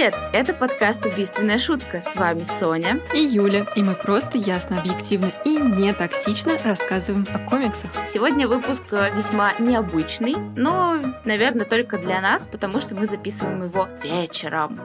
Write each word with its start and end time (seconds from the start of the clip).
Привет! 0.00 0.14
Это 0.32 0.54
подкаст 0.54 1.04
«Убийственная 1.04 1.58
шутка». 1.58 2.00
С 2.00 2.16
вами 2.16 2.42
Соня 2.44 2.98
и 3.14 3.18
Юля. 3.18 3.66
И 3.76 3.82
мы 3.82 3.92
просто 3.92 4.38
ясно, 4.38 4.80
объективно 4.80 5.30
и 5.44 5.58
не 5.58 5.92
токсично 5.92 6.56
рассказываем 6.64 7.26
о 7.34 7.38
комиксах. 7.38 7.90
Сегодня 8.08 8.48
выпуск 8.48 8.82
э, 8.92 9.10
весьма 9.14 9.52
необычный, 9.58 10.36
но, 10.56 10.96
наверное, 11.26 11.66
только 11.66 11.98
для 11.98 12.22
нас, 12.22 12.46
потому 12.46 12.80
что 12.80 12.94
мы 12.94 13.04
записываем 13.04 13.62
его 13.64 13.88
вечером. 14.02 14.80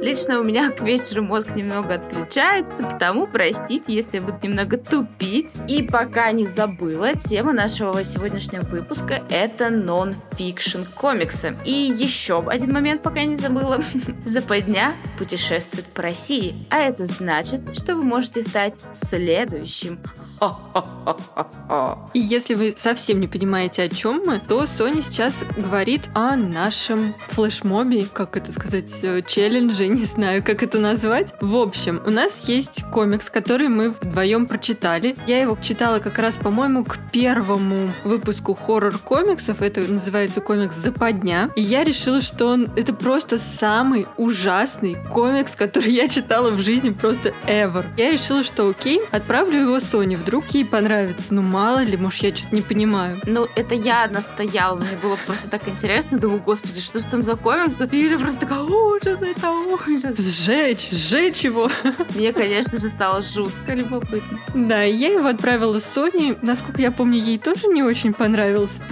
Лично 0.00 0.38
у 0.38 0.44
меня 0.44 0.70
к 0.70 0.80
вечеру 0.80 1.22
мозг 1.24 1.56
немного 1.56 1.94
отключается, 1.94 2.84
потому 2.84 3.26
простите, 3.26 3.92
если 3.92 4.18
я 4.18 4.22
буду 4.22 4.38
немного 4.42 4.78
тупить. 4.78 5.56
И 5.66 5.82
пока 5.82 6.30
не 6.30 6.46
забыла, 6.46 7.14
тема 7.14 7.52
нашего 7.52 8.04
сегодняшнего 8.04 8.62
выпуска— 8.62 9.22
это 9.28 9.70
нон-фикшн 9.70 10.84
комиксы. 10.94 11.56
И 11.64 11.72
еще 11.72 12.44
один 12.46 12.72
момент, 12.72 13.02
пока 13.02 13.24
не 13.24 13.36
забыла. 13.36 13.80
Западня 14.24 14.94
путешествует 15.18 15.86
по 15.86 16.02
России, 16.02 16.54
а 16.70 16.78
это 16.78 17.06
значит, 17.06 17.76
что 17.76 17.96
вы 17.96 18.04
можете 18.04 18.42
стать 18.44 18.76
следующим 18.94 19.98
и 22.14 22.20
если 22.20 22.54
вы 22.54 22.74
совсем 22.78 23.20
не 23.20 23.28
понимаете, 23.28 23.82
о 23.82 23.88
чем 23.88 24.22
мы, 24.24 24.40
то 24.40 24.66
Соня 24.66 25.02
сейчас 25.02 25.34
говорит 25.56 26.08
о 26.14 26.36
нашем 26.36 27.14
флешмобе, 27.28 28.06
как 28.12 28.36
это 28.36 28.52
сказать, 28.52 28.90
э, 29.02 29.22
челлендже, 29.26 29.86
не 29.88 30.04
знаю, 30.04 30.42
как 30.44 30.62
это 30.62 30.78
назвать. 30.78 31.34
В 31.40 31.56
общем, 31.56 32.00
у 32.06 32.10
нас 32.10 32.48
есть 32.48 32.82
комикс, 32.92 33.30
который 33.30 33.68
мы 33.68 33.90
вдвоем 33.90 34.46
прочитали. 34.46 35.16
Я 35.26 35.42
его 35.42 35.56
читала 35.60 35.98
как 35.98 36.18
раз, 36.18 36.34
по-моему, 36.34 36.84
к 36.84 36.98
первому 37.12 37.92
выпуску 38.04 38.54
хоррор-комиксов. 38.54 39.62
Это 39.62 39.80
называется 39.80 40.40
комикс 40.40 40.76
«Западня». 40.76 41.50
И 41.56 41.62
я 41.62 41.84
решила, 41.84 42.20
что 42.20 42.46
он 42.46 42.68
это 42.76 42.92
просто 42.92 43.38
самый 43.38 44.06
ужасный 44.16 44.96
комикс, 45.12 45.54
который 45.56 45.92
я 45.92 46.08
читала 46.08 46.50
в 46.50 46.58
жизни 46.58 46.90
просто 46.90 47.32
ever. 47.46 47.86
Я 47.96 48.12
решила, 48.12 48.42
что 48.42 48.68
окей, 48.68 49.00
отправлю 49.10 49.60
его 49.60 49.80
Соне 49.80 50.16
в 50.16 50.27
вдруг 50.28 50.48
ей 50.48 50.66
понравится. 50.66 51.32
Ну, 51.32 51.40
мало 51.40 51.82
ли, 51.82 51.96
может, 51.96 52.22
я 52.22 52.36
что-то 52.36 52.54
не 52.54 52.60
понимаю. 52.60 53.18
Ну, 53.24 53.48
это 53.56 53.74
я 53.74 54.06
настояла. 54.08 54.76
Мне 54.76 54.98
было 55.02 55.16
просто 55.26 55.48
так 55.48 55.66
интересно. 55.66 56.18
Думаю, 56.18 56.42
господи, 56.42 56.82
что 56.82 57.00
же 57.00 57.06
там 57.06 57.22
за 57.22 57.34
комикс? 57.34 57.80
И 57.80 57.96
Юля 57.96 58.18
просто 58.18 58.40
такая, 58.40 58.60
ужас, 58.60 59.22
это 59.22 59.50
ужас. 59.50 60.18
Сжечь, 60.18 60.90
сжечь 60.90 61.44
его. 61.44 61.70
Мне, 62.14 62.34
конечно 62.34 62.78
же, 62.78 62.90
стало 62.90 63.22
жутко 63.22 63.72
любопытно. 63.72 64.38
Да, 64.54 64.82
я 64.82 65.14
его 65.14 65.28
отправила 65.28 65.78
Соне. 65.78 66.36
Насколько 66.42 66.82
я 66.82 66.92
помню, 66.92 67.18
ей 67.18 67.38
тоже 67.38 67.68
не 67.68 67.82
очень 67.82 68.12
понравился. 68.12 68.82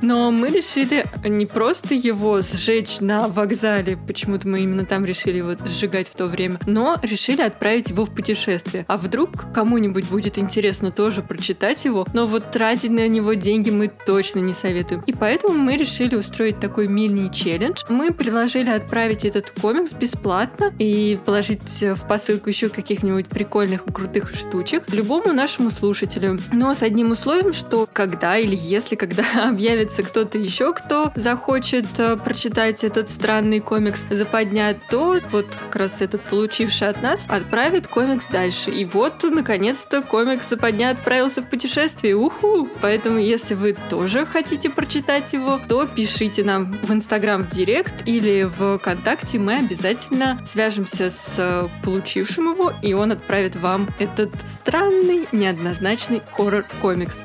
Но 0.00 0.30
мы 0.30 0.48
решили 0.48 1.04
не 1.24 1.44
просто 1.44 1.94
его 1.94 2.40
сжечь 2.40 3.00
на 3.00 3.28
вокзале, 3.28 3.98
почему-то 3.98 4.48
мы 4.48 4.60
именно 4.60 4.86
там 4.86 5.04
решили 5.04 5.36
его 5.38 5.56
сжигать 5.66 6.08
в 6.08 6.14
то 6.14 6.24
время, 6.24 6.58
но 6.66 6.98
решили 7.02 7.42
отправить 7.42 7.90
его 7.90 8.06
в 8.06 8.14
путешествие. 8.14 8.86
А 8.88 8.96
вдруг 8.96 9.52
кому-нибудь 9.52 10.08
будет 10.08 10.37
интересно 10.38 10.90
тоже 10.90 11.22
прочитать 11.22 11.84
его, 11.84 12.06
но 12.12 12.26
вот 12.26 12.50
тратить 12.50 12.90
на 12.90 13.06
него 13.08 13.34
деньги 13.34 13.70
мы 13.70 13.88
точно 13.88 14.40
не 14.40 14.52
советуем. 14.52 15.02
И 15.06 15.12
поэтому 15.12 15.54
мы 15.54 15.76
решили 15.76 16.16
устроить 16.16 16.60
такой 16.60 16.88
мини-челлендж. 16.88 17.84
Мы 17.88 18.12
предложили 18.12 18.70
отправить 18.70 19.24
этот 19.24 19.50
комикс 19.50 19.92
бесплатно 19.92 20.72
и 20.78 21.18
положить 21.24 21.82
в 21.82 22.06
посылку 22.06 22.48
еще 22.48 22.68
каких-нибудь 22.68 23.26
прикольных 23.28 23.86
и 23.86 23.92
крутых 23.92 24.34
штучек 24.34 24.84
любому 24.92 25.32
нашему 25.32 25.70
слушателю. 25.70 26.38
Но 26.52 26.74
с 26.74 26.82
одним 26.82 27.12
условием, 27.12 27.52
что 27.52 27.88
когда 27.92 28.36
или 28.38 28.56
если 28.56 28.96
когда 28.96 29.24
объявится 29.48 30.02
кто-то 30.02 30.38
еще, 30.38 30.72
кто 30.72 31.12
захочет 31.14 31.86
э, 31.98 32.16
прочитать 32.16 32.84
этот 32.84 33.10
странный 33.10 33.60
комикс 33.60 34.04
западня, 34.10 34.78
то 34.90 35.18
вот 35.30 35.46
как 35.46 35.76
раз 35.76 36.00
этот 36.00 36.22
получивший 36.22 36.88
от 36.88 37.02
нас 37.02 37.24
отправит 37.28 37.86
комикс 37.86 38.24
дальше. 38.30 38.70
И 38.70 38.84
вот, 38.84 39.22
наконец-то, 39.22 40.02
комикс 40.02 40.27
комикс 40.28 40.50
«Западня» 40.50 40.90
отправился 40.90 41.40
в 41.40 41.48
путешествие. 41.48 42.14
Уху! 42.14 42.68
Поэтому, 42.82 43.18
если 43.18 43.54
вы 43.54 43.74
тоже 43.88 44.26
хотите 44.26 44.68
прочитать 44.68 45.32
его, 45.32 45.58
то 45.66 45.86
пишите 45.86 46.44
нам 46.44 46.74
в 46.82 46.92
Инстаграм 46.92 47.44
в 47.44 47.48
Директ 47.48 48.06
или 48.06 48.42
в 48.42 48.76
ВКонтакте. 48.76 49.38
Мы 49.38 49.54
обязательно 49.54 50.38
свяжемся 50.46 51.08
с 51.08 51.36
э, 51.38 51.68
получившим 51.82 52.52
его, 52.52 52.74
и 52.82 52.92
он 52.92 53.12
отправит 53.12 53.56
вам 53.56 53.88
этот 53.98 54.30
странный, 54.46 55.26
неоднозначный 55.32 56.20
хоррор-комикс. 56.36 57.24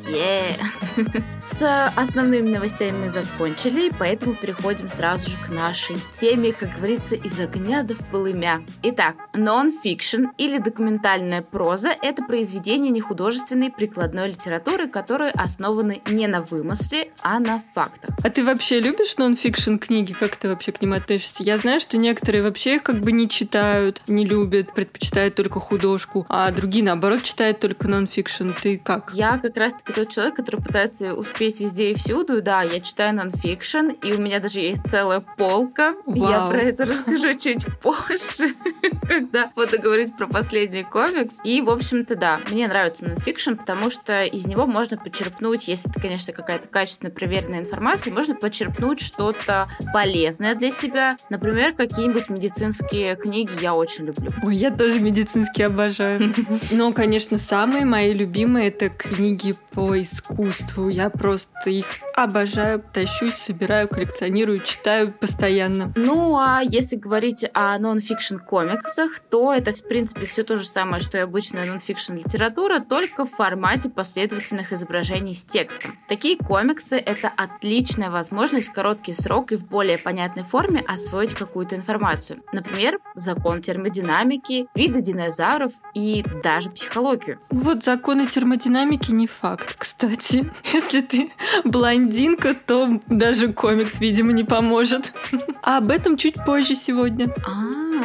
С 1.42 1.92
основными 1.97 2.52
новостями 2.53 3.03
мы 3.03 3.09
закончили, 3.09 3.92
поэтому 4.00 4.36
переходим 4.36 4.90
сразу 4.90 5.30
же 5.30 5.36
к 5.46 5.50
нашей 5.50 5.97
теме, 6.13 6.53
как 6.53 6.74
говорится, 6.78 7.16
из 7.16 7.38
огня 7.38 7.84
да 7.84 7.96
в 7.96 8.06
полымя. 8.12 8.62
Итак, 8.81 9.16
нон-фикшн 9.34 10.28
или 10.38 10.58
документальная 10.58 11.42
проза— 11.42 11.90
это 12.02 12.24
произведение 12.24 12.93
нехудожественной 12.94 13.72
прикладной 13.72 14.30
литературы, 14.30 14.88
которые 14.88 15.31
основаны 15.31 16.02
не 16.08 16.28
на 16.28 16.42
вымысле, 16.42 17.12
а 17.22 17.40
на 17.40 17.62
фактах. 17.74 18.16
А 18.24 18.30
ты 18.30 18.44
вообще 18.46 18.80
любишь 18.80 19.18
нон-фикшн 19.18 19.78
книги? 19.78 20.14
Как 20.14 20.36
ты 20.38 20.48
вообще 20.48 20.72
к 20.72 20.81
ним 20.81 20.94
относишься? 20.94 21.44
Я 21.44 21.58
знаю, 21.58 21.80
что 21.80 21.98
некоторые 21.98 22.44
вообще 22.44 22.76
их 22.76 22.84
как 22.84 22.98
бы 22.98 23.12
не 23.12 23.28
читают, 23.28 24.02
не 24.08 24.26
любят, 24.26 24.74
предпочитают 24.74 25.36
только 25.36 25.59
художку, 25.59 26.26
а 26.30 26.52
другие, 26.52 26.84
наоборот, 26.84 27.24
читают 27.24 27.59
только 27.59 27.88
нон-фикшн. 27.88 28.52
Ты 28.62 28.78
как? 28.78 29.12
Я 29.14 29.38
как 29.38 29.58
раз-таки 29.58 29.94
тот 29.94 30.10
человек, 30.10 30.36
который 30.36 30.62
пытается 30.62 31.14
успеть 31.14 31.60
везде 31.60 31.92
и 31.92 31.96
всюду. 31.96 32.42
Да, 32.42 32.62
я 32.62 32.80
читаю 32.80 33.16
нон-фикшн, 33.16 33.90
и 34.02 34.14
у 34.14 34.20
меня 34.20 34.40
даже 34.40 34.60
есть 34.60 34.84
целая 34.90 35.20
полка. 35.20 35.96
Вау. 36.06 36.30
Я 36.30 36.48
про 36.48 36.62
это 36.62 36.86
расскажу 36.86 37.34
чуть 37.40 37.66
позже, 37.80 38.56
когда 39.08 39.52
буду 39.56 39.80
говорить 39.81 40.16
про 40.16 40.28
последний 40.28 40.84
комикс. 40.84 41.40
И, 41.44 41.62
в 41.62 41.70
общем-то, 41.70 42.16
да, 42.16 42.40
мне 42.50 42.68
нравится 42.68 42.82
нравится 42.83 43.05
нонфикшн, 43.05 43.53
потому 43.53 43.89
что 43.89 44.23
из 44.23 44.45
него 44.45 44.67
можно 44.67 44.97
почерпнуть, 44.97 45.69
если 45.69 45.89
это, 45.89 46.01
конечно, 46.01 46.33
какая-то 46.33 46.67
качественно 46.67 47.09
проверенная 47.11 47.59
информация, 47.59 48.11
можно 48.11 48.35
почерпнуть 48.35 48.99
что-то 48.99 49.69
полезное 49.94 50.53
для 50.55 50.71
себя. 50.71 51.16
Например, 51.29 51.73
какие-нибудь 51.73 52.29
медицинские 52.29 53.16
книги 53.16 53.51
я 53.61 53.73
очень 53.73 54.05
люблю. 54.05 54.31
Ой, 54.44 54.57
я 54.57 54.69
тоже 54.69 54.99
медицинские 54.99 55.67
обожаю. 55.67 56.33
Но, 56.71 56.91
конечно, 56.91 57.38
самые 57.38 57.85
мои 57.85 58.13
любимые 58.13 58.67
это 58.67 58.89
книги 58.89 59.55
по 59.71 60.01
искусству. 60.01 60.89
Я 60.89 61.09
просто 61.09 61.69
их 61.69 61.85
обожаю, 62.15 62.83
тащусь, 62.94 63.35
собираю, 63.35 63.88
коллекционирую, 63.88 64.59
читаю 64.59 65.11
постоянно. 65.11 65.94
Ну, 65.95 66.38
а 66.38 66.61
если 66.61 66.97
говорить 66.97 67.45
о 67.53 67.77
нон-фикшн 67.79 68.38
комиксах, 68.38 69.19
то 69.29 69.53
это, 69.53 69.71
в 69.73 69.88
принципе, 69.88 70.25
все 70.25 70.44
то 70.44 70.57
же 70.57 70.65
самое, 70.65 71.01
что 71.01 71.17
и 71.17 71.21
обычная 71.21 71.65
нон-фикшн 71.65 72.13
литература, 72.15 72.72
литература 72.73 72.79
только 72.79 73.25
в 73.25 73.31
формате 73.31 73.89
последовательных 73.89 74.72
изображений 74.73 75.34
с 75.34 75.44
текстом. 75.44 75.97
Такие 76.07 76.38
комиксы— 76.38 76.95
это 77.06 77.31
отличная 77.35 78.09
возможность 78.09 78.67
в 78.67 78.73
короткий 78.73 79.13
срок 79.13 79.51
и 79.51 79.56
в 79.56 79.66
более 79.66 79.97
понятной 79.97 80.44
форме 80.44 80.83
освоить 80.88 81.33
какую-то 81.33 81.75
информацию. 81.75 82.41
Например, 82.51 83.00
закон 83.16 83.62
термодинамики, 83.62 84.67
виды 84.75 85.01
динозавров 85.01 85.72
и 85.94 86.23
даже 86.44 86.69
психологию. 86.69 87.39
Вот 87.50 87.83
законы 87.83 88.28
термодинамики 88.28 89.12
не 89.12 89.28
факт, 89.28 89.75
кстати. 89.78 90.51
Если 90.73 91.01
ты 91.01 91.31
блондинка, 91.63 92.53
то 92.53 93.00
даже 93.07 93.53
комикс, 93.53 94.00
видимо, 94.00 94.33
не 94.33 94.44
поможет. 94.44 95.13
А 95.66 95.78
об 95.78 95.91
этом 95.91 96.17
чуть 96.17 96.35
позже 96.45 96.75
сегодня. 96.75 97.33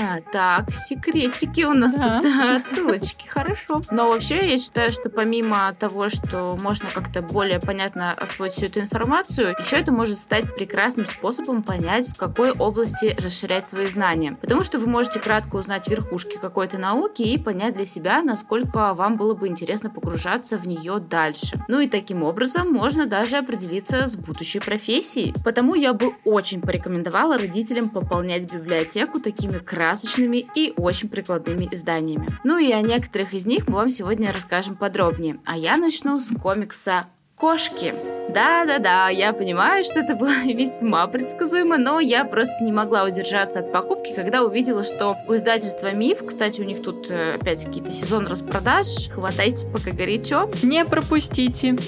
А, 0.00 0.20
так, 0.32 0.70
секретики 0.70 1.62
у 1.64 1.72
нас 1.72 1.94
да. 1.94 2.20
тут, 2.20 2.32
отсылочки, 2.40 3.26
хорошо. 3.26 3.82
Но 3.90 4.08
вообще, 4.08 4.48
я 4.48 4.58
считаю, 4.58 4.92
что 4.92 5.10
помимо 5.10 5.74
того, 5.78 6.08
что 6.08 6.56
можно 6.60 6.88
как-то 6.92 7.20
более 7.20 7.58
понятно 7.58 8.12
освоить 8.12 8.52
всю 8.52 8.66
эту 8.66 8.80
информацию, 8.80 9.56
еще 9.58 9.76
это 9.76 9.92
может 9.92 10.18
стать 10.18 10.54
прекрасным 10.54 11.06
способом 11.06 11.62
понять, 11.62 12.08
в 12.08 12.16
какой 12.16 12.52
области 12.52 13.16
расширять 13.18 13.66
свои 13.66 13.86
знания. 13.86 14.36
Потому 14.40 14.62
что 14.62 14.78
вы 14.78 14.86
можете 14.86 15.18
кратко 15.18 15.56
узнать 15.56 15.88
верхушки 15.88 16.38
какой-то 16.38 16.78
науки 16.78 17.22
и 17.22 17.38
понять 17.38 17.74
для 17.74 17.86
себя, 17.86 18.22
насколько 18.22 18.94
вам 18.94 19.16
было 19.16 19.34
бы 19.34 19.48
интересно 19.48 19.90
погружаться 19.90 20.58
в 20.58 20.66
нее 20.66 21.00
дальше. 21.00 21.60
Ну 21.66 21.80
и 21.80 21.88
таким 21.88 22.22
образом 22.22 22.70
можно 22.70 23.06
даже 23.06 23.36
определиться 23.36 24.06
с 24.06 24.14
будущей 24.14 24.60
профессией. 24.60 25.34
Потому 25.44 25.74
я 25.74 25.92
бы 25.92 26.12
очень 26.24 26.60
порекомендовала 26.60 27.36
родителям 27.36 27.88
пополнять 27.88 28.52
библиотеку 28.52 29.20
такими 29.20 29.58
красочными 29.88 30.46
и 30.54 30.74
очень 30.76 31.08
прикладными 31.08 31.66
изданиями. 31.70 32.28
Ну 32.44 32.58
и 32.58 32.70
о 32.72 32.82
некоторых 32.82 33.32
из 33.32 33.46
них 33.46 33.68
мы 33.68 33.76
вам 33.76 33.90
сегодня 33.90 34.32
расскажем 34.32 34.76
подробнее. 34.76 35.38
А 35.46 35.56
я 35.56 35.78
начну 35.78 36.20
с 36.20 36.28
комикса 36.36 37.06
«Кошки». 37.38 37.94
Да-да-да, 38.28 39.08
я 39.08 39.32
понимаю, 39.32 39.84
что 39.84 40.00
это 40.00 40.14
было 40.14 40.30
весьма 40.44 41.06
предсказуемо, 41.06 41.78
но 41.78 41.98
я 41.98 42.24
просто 42.24 42.52
не 42.60 42.72
могла 42.72 43.04
удержаться 43.04 43.60
от 43.60 43.72
покупки, 43.72 44.12
когда 44.14 44.42
увидела, 44.42 44.84
что 44.84 45.16
у 45.26 45.34
издательства 45.34 45.92
«Миф», 45.92 46.24
кстати, 46.26 46.60
у 46.60 46.64
них 46.64 46.82
тут 46.82 47.10
э, 47.10 47.36
опять 47.40 47.64
какие-то 47.64 47.90
сезон 47.90 48.26
распродаж, 48.26 49.08
хватайте 49.14 49.66
пока 49.72 49.92
горячо. 49.92 50.50
Не 50.62 50.84
пропустите. 50.84 51.76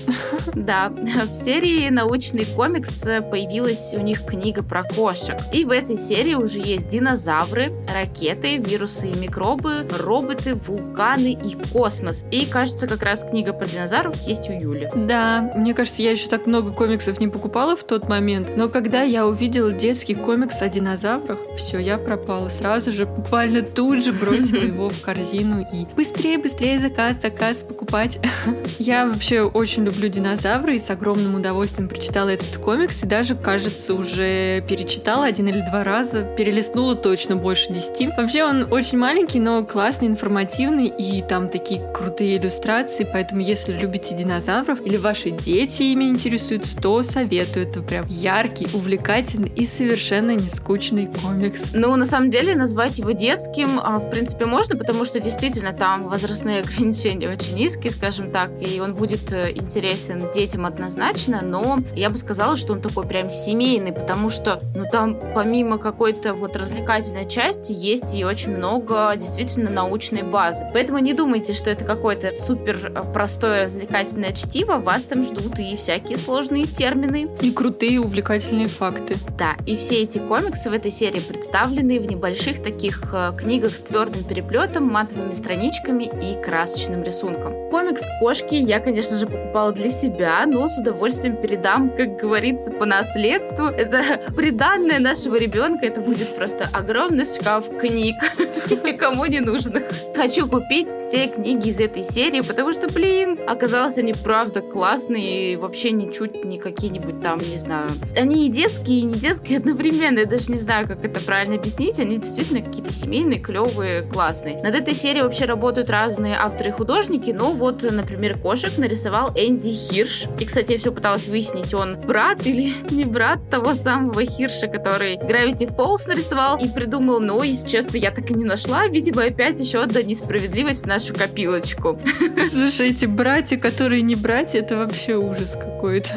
Да, 0.54 0.88
в 0.88 1.32
серии 1.32 1.88
«Научный 1.90 2.44
комикс» 2.44 3.02
появилась 3.02 3.92
у 3.94 4.00
них 4.00 4.24
книга 4.24 4.62
про 4.62 4.82
кошек. 4.82 5.36
И 5.52 5.64
в 5.64 5.70
этой 5.70 5.96
серии 5.96 6.34
уже 6.34 6.60
есть 6.60 6.88
динозавры, 6.88 7.70
ракеты, 7.92 8.56
вирусы 8.56 9.08
и 9.08 9.14
микробы, 9.16 9.86
роботы, 9.98 10.54
вулканы 10.54 11.32
и 11.32 11.56
космос. 11.72 12.24
И, 12.30 12.46
кажется, 12.46 12.86
как 12.86 13.02
раз 13.02 13.24
книга 13.24 13.52
про 13.52 13.66
динозавров 13.66 14.16
есть 14.26 14.48
у 14.48 14.52
Юли. 14.52 14.88
Да, 14.94 15.39
мне 15.54 15.74
кажется, 15.74 16.02
я 16.02 16.12
еще 16.12 16.28
так 16.28 16.46
много 16.46 16.72
комиксов 16.72 17.20
не 17.20 17.28
покупала 17.28 17.76
в 17.76 17.84
тот 17.84 18.08
момент, 18.08 18.50
но 18.56 18.68
когда 18.68 19.02
я 19.02 19.26
увидела 19.26 19.72
детский 19.72 20.14
комикс 20.14 20.60
о 20.62 20.68
динозаврах, 20.68 21.38
все, 21.56 21.78
я 21.78 21.98
пропала. 21.98 22.48
Сразу 22.48 22.92
же, 22.92 23.06
буквально 23.06 23.62
тут 23.62 24.04
же 24.04 24.12
бросила 24.12 24.62
его 24.62 24.88
в 24.88 25.00
корзину 25.00 25.66
и 25.72 25.86
быстрее, 25.96 26.38
быстрее 26.38 26.78
заказ, 26.78 27.20
заказ 27.20 27.58
покупать. 27.58 28.18
Я 28.78 29.06
вообще 29.06 29.42
очень 29.42 29.84
люблю 29.84 30.08
динозавры 30.08 30.76
и 30.76 30.78
с 30.78 30.90
огромным 30.90 31.34
удовольствием 31.34 31.88
прочитала 31.88 32.30
этот 32.30 32.56
комикс 32.58 33.02
и 33.02 33.06
даже, 33.06 33.34
кажется, 33.34 33.94
уже 33.94 34.62
перечитала 34.62 35.26
один 35.26 35.48
или 35.48 35.60
два 35.60 35.84
раза, 35.84 36.22
перелистнула 36.36 36.94
точно 36.94 37.36
больше 37.36 37.72
десяти. 37.72 38.08
Вообще 38.16 38.44
он 38.44 38.72
очень 38.72 38.98
маленький, 38.98 39.40
но 39.40 39.64
классный, 39.64 40.08
информативный 40.08 40.86
и 40.86 41.22
там 41.22 41.48
такие 41.48 41.80
крутые 41.92 42.38
иллюстрации, 42.38 43.08
поэтому 43.10 43.40
если 43.40 43.72
любите 43.72 44.16
динозавров 44.16 44.84
или 44.84 44.96
ваши 44.96 45.29
дети 45.30 45.82
ими 45.84 46.04
интересуются, 46.04 46.76
то 46.76 47.02
советую. 47.02 47.66
Это 47.66 47.82
прям 47.82 48.06
яркий, 48.08 48.66
увлекательный 48.72 49.48
и 49.48 49.66
совершенно 49.66 50.34
не 50.34 50.48
скучный 50.48 51.06
комикс. 51.06 51.66
Ну, 51.72 51.94
на 51.96 52.06
самом 52.06 52.30
деле, 52.30 52.54
назвать 52.54 52.98
его 52.98 53.12
детским, 53.12 53.80
а, 53.82 53.98
в 53.98 54.10
принципе, 54.10 54.46
можно, 54.46 54.76
потому 54.76 55.04
что 55.04 55.20
действительно 55.20 55.72
там 55.72 56.08
возрастные 56.08 56.60
ограничения 56.62 57.28
очень 57.28 57.54
низкие, 57.54 57.92
скажем 57.92 58.30
так, 58.30 58.50
и 58.60 58.80
он 58.80 58.94
будет 58.94 59.32
э, 59.32 59.52
интересен 59.52 60.22
детям 60.34 60.66
однозначно, 60.66 61.40
но 61.42 61.78
я 61.94 62.10
бы 62.10 62.18
сказала, 62.18 62.56
что 62.56 62.72
он 62.72 62.80
такой 62.80 63.06
прям 63.06 63.30
семейный, 63.30 63.92
потому 63.92 64.30
что, 64.30 64.60
ну, 64.74 64.84
там 64.90 65.18
помимо 65.34 65.78
какой-то 65.78 66.34
вот 66.34 66.56
развлекательной 66.56 67.28
части 67.28 67.72
есть 67.72 68.14
и 68.14 68.24
очень 68.24 68.56
много 68.56 69.14
действительно 69.16 69.70
научной 69.70 70.22
базы. 70.22 70.66
Поэтому 70.72 70.98
не 70.98 71.14
думайте, 71.14 71.52
что 71.52 71.70
это 71.70 71.84
какое-то 71.84 72.32
супер 72.32 72.92
э, 72.94 73.12
простое 73.12 73.62
развлекательное 73.64 74.32
чтиво, 74.32 74.76
вас 74.76 75.04
там 75.04 75.19
ждут 75.24 75.58
и 75.58 75.76
всякие 75.76 76.18
сложные 76.18 76.66
термины. 76.66 77.28
И 77.40 77.52
крутые 77.52 78.00
увлекательные 78.00 78.68
факты. 78.68 79.16
Да, 79.38 79.56
и 79.66 79.76
все 79.76 80.02
эти 80.02 80.18
комиксы 80.18 80.70
в 80.70 80.72
этой 80.72 80.90
серии 80.90 81.20
представлены 81.20 82.00
в 82.00 82.06
небольших 82.06 82.62
таких 82.62 83.02
э, 83.12 83.32
книгах 83.36 83.76
с 83.76 83.80
твердым 83.82 84.24
переплетом, 84.24 84.84
матовыми 84.84 85.32
страничками 85.32 86.04
и 86.04 86.42
красочным 86.42 87.02
рисунком. 87.02 87.70
Комикс 87.70 88.02
«Кошки» 88.20 88.54
я, 88.54 88.80
конечно 88.80 89.16
же, 89.16 89.26
покупала 89.26 89.72
для 89.72 89.90
себя, 89.90 90.44
но 90.46 90.68
с 90.68 90.78
удовольствием 90.78 91.36
передам, 91.36 91.90
как 91.90 92.16
говорится, 92.16 92.70
по 92.70 92.84
наследству. 92.84 93.66
Это 93.66 94.02
приданное 94.36 94.98
нашего 94.98 95.36
ребенка, 95.36 95.86
это 95.86 96.00
будет 96.00 96.34
просто 96.34 96.68
огромный 96.72 97.24
шкаф 97.24 97.68
книг, 97.78 98.16
никому 98.84 99.26
не 99.26 99.40
нужных. 99.40 99.84
Хочу 100.14 100.48
купить 100.48 100.88
все 100.88 101.28
книги 101.28 101.68
из 101.68 101.80
этой 101.80 102.02
серии, 102.02 102.40
потому 102.40 102.72
что, 102.72 102.88
блин, 102.88 103.38
оказалось, 103.46 103.98
они 103.98 104.12
правда 104.12 104.60
классные 104.60 105.09
и 105.16 105.56
вообще 105.56 105.92
ничуть 105.92 106.44
не 106.44 106.58
какие-нибудь 106.58 107.22
там, 107.22 107.40
не 107.40 107.58
знаю. 107.58 107.90
Они 108.16 108.46
и 108.46 108.50
детские, 108.50 109.00
и 109.00 109.02
не 109.02 109.14
детские 109.14 109.58
одновременно. 109.60 110.20
Я 110.20 110.26
даже 110.26 110.50
не 110.50 110.58
знаю, 110.58 110.86
как 110.86 111.04
это 111.04 111.20
правильно 111.20 111.56
объяснить. 111.56 111.98
Они 111.98 112.16
действительно 112.16 112.62
какие-то 112.62 112.92
семейные, 112.92 113.40
клевые, 113.40 114.02
классные. 114.02 114.60
Над 114.62 114.74
этой 114.74 114.94
серией 114.94 115.22
вообще 115.22 115.44
работают 115.44 115.90
разные 115.90 116.36
авторы 116.36 116.70
и 116.70 116.72
художники, 116.72 117.30
но 117.30 117.52
вот, 117.52 117.82
например, 117.82 118.38
кошек 118.38 118.76
нарисовал 118.78 119.30
Энди 119.34 119.72
Хирш. 119.72 120.24
И, 120.38 120.44
кстати, 120.44 120.72
я 120.72 120.78
все 120.78 120.92
пыталась 120.92 121.26
выяснить, 121.26 121.74
он 121.74 121.96
брат 122.00 122.46
или 122.46 122.72
не 122.90 123.04
брат 123.04 123.38
того 123.50 123.74
самого 123.74 124.24
Хирша, 124.24 124.66
который 124.66 125.16
Gravity 125.16 125.74
Falls 125.74 126.06
нарисовал 126.06 126.58
и 126.58 126.68
придумал, 126.68 127.20
но, 127.20 127.42
если 127.42 127.66
честно, 127.66 127.96
я 127.96 128.10
так 128.10 128.30
и 128.30 128.34
не 128.34 128.44
нашла. 128.44 128.86
Видимо, 128.86 129.24
опять 129.24 129.60
еще 129.60 129.82
одна 129.82 130.02
несправедливость 130.02 130.84
в 130.84 130.86
нашу 130.86 131.14
копилочку. 131.14 131.98
Слушай, 132.50 132.90
эти 132.90 133.06
братья, 133.06 133.56
которые 133.56 134.02
не 134.02 134.14
братья, 134.14 134.58
это 134.58 134.76
вообще 134.76 134.99
ужас 135.08 135.52
какой-то. 135.52 136.10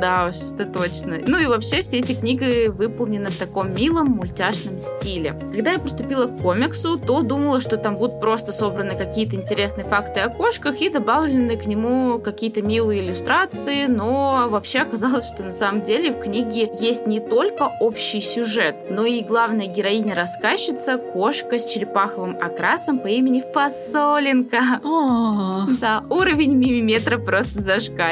Да 0.00 0.28
уж, 0.28 0.36
это 0.52 0.66
точно. 0.66 1.18
Ну 1.26 1.38
и 1.38 1.46
вообще 1.46 1.82
все 1.82 1.98
эти 1.98 2.14
книги 2.14 2.68
выполнены 2.68 3.30
в 3.30 3.36
таком 3.36 3.74
милом 3.74 4.08
мультяшном 4.08 4.78
стиле. 4.78 5.34
Когда 5.54 5.72
я 5.72 5.78
поступила 5.78 6.26
к 6.26 6.38
комиксу, 6.38 6.98
то 6.98 7.22
думала, 7.22 7.60
что 7.60 7.76
там 7.76 7.96
будут 7.96 8.20
просто 8.20 8.52
собраны 8.52 8.94
какие-то 8.96 9.36
интересные 9.36 9.84
факты 9.84 10.20
о 10.20 10.28
кошках 10.28 10.80
и 10.80 10.88
добавлены 10.88 11.56
к 11.56 11.66
нему 11.66 12.18
какие-то 12.18 12.62
милые 12.62 13.00
иллюстрации, 13.00 13.86
но 13.86 14.48
вообще 14.48 14.80
оказалось, 14.80 15.26
что 15.26 15.42
на 15.42 15.52
самом 15.52 15.82
деле 15.82 16.12
в 16.12 16.20
книге 16.20 16.70
есть 16.80 17.06
не 17.06 17.20
только 17.20 17.70
общий 17.80 18.20
сюжет, 18.20 18.76
но 18.90 19.04
и 19.04 19.22
главная 19.22 19.66
героиня-рассказчица— 19.66 20.98
кошка 21.12 21.58
с 21.58 21.66
черепаховым 21.66 22.36
окрасом 22.40 22.98
по 22.98 23.08
имени 23.08 23.42
Фасолинка. 23.52 24.80
Да, 25.80 26.02
уровень 26.10 26.54
мимиметра 26.54 27.18
просто 27.18 27.60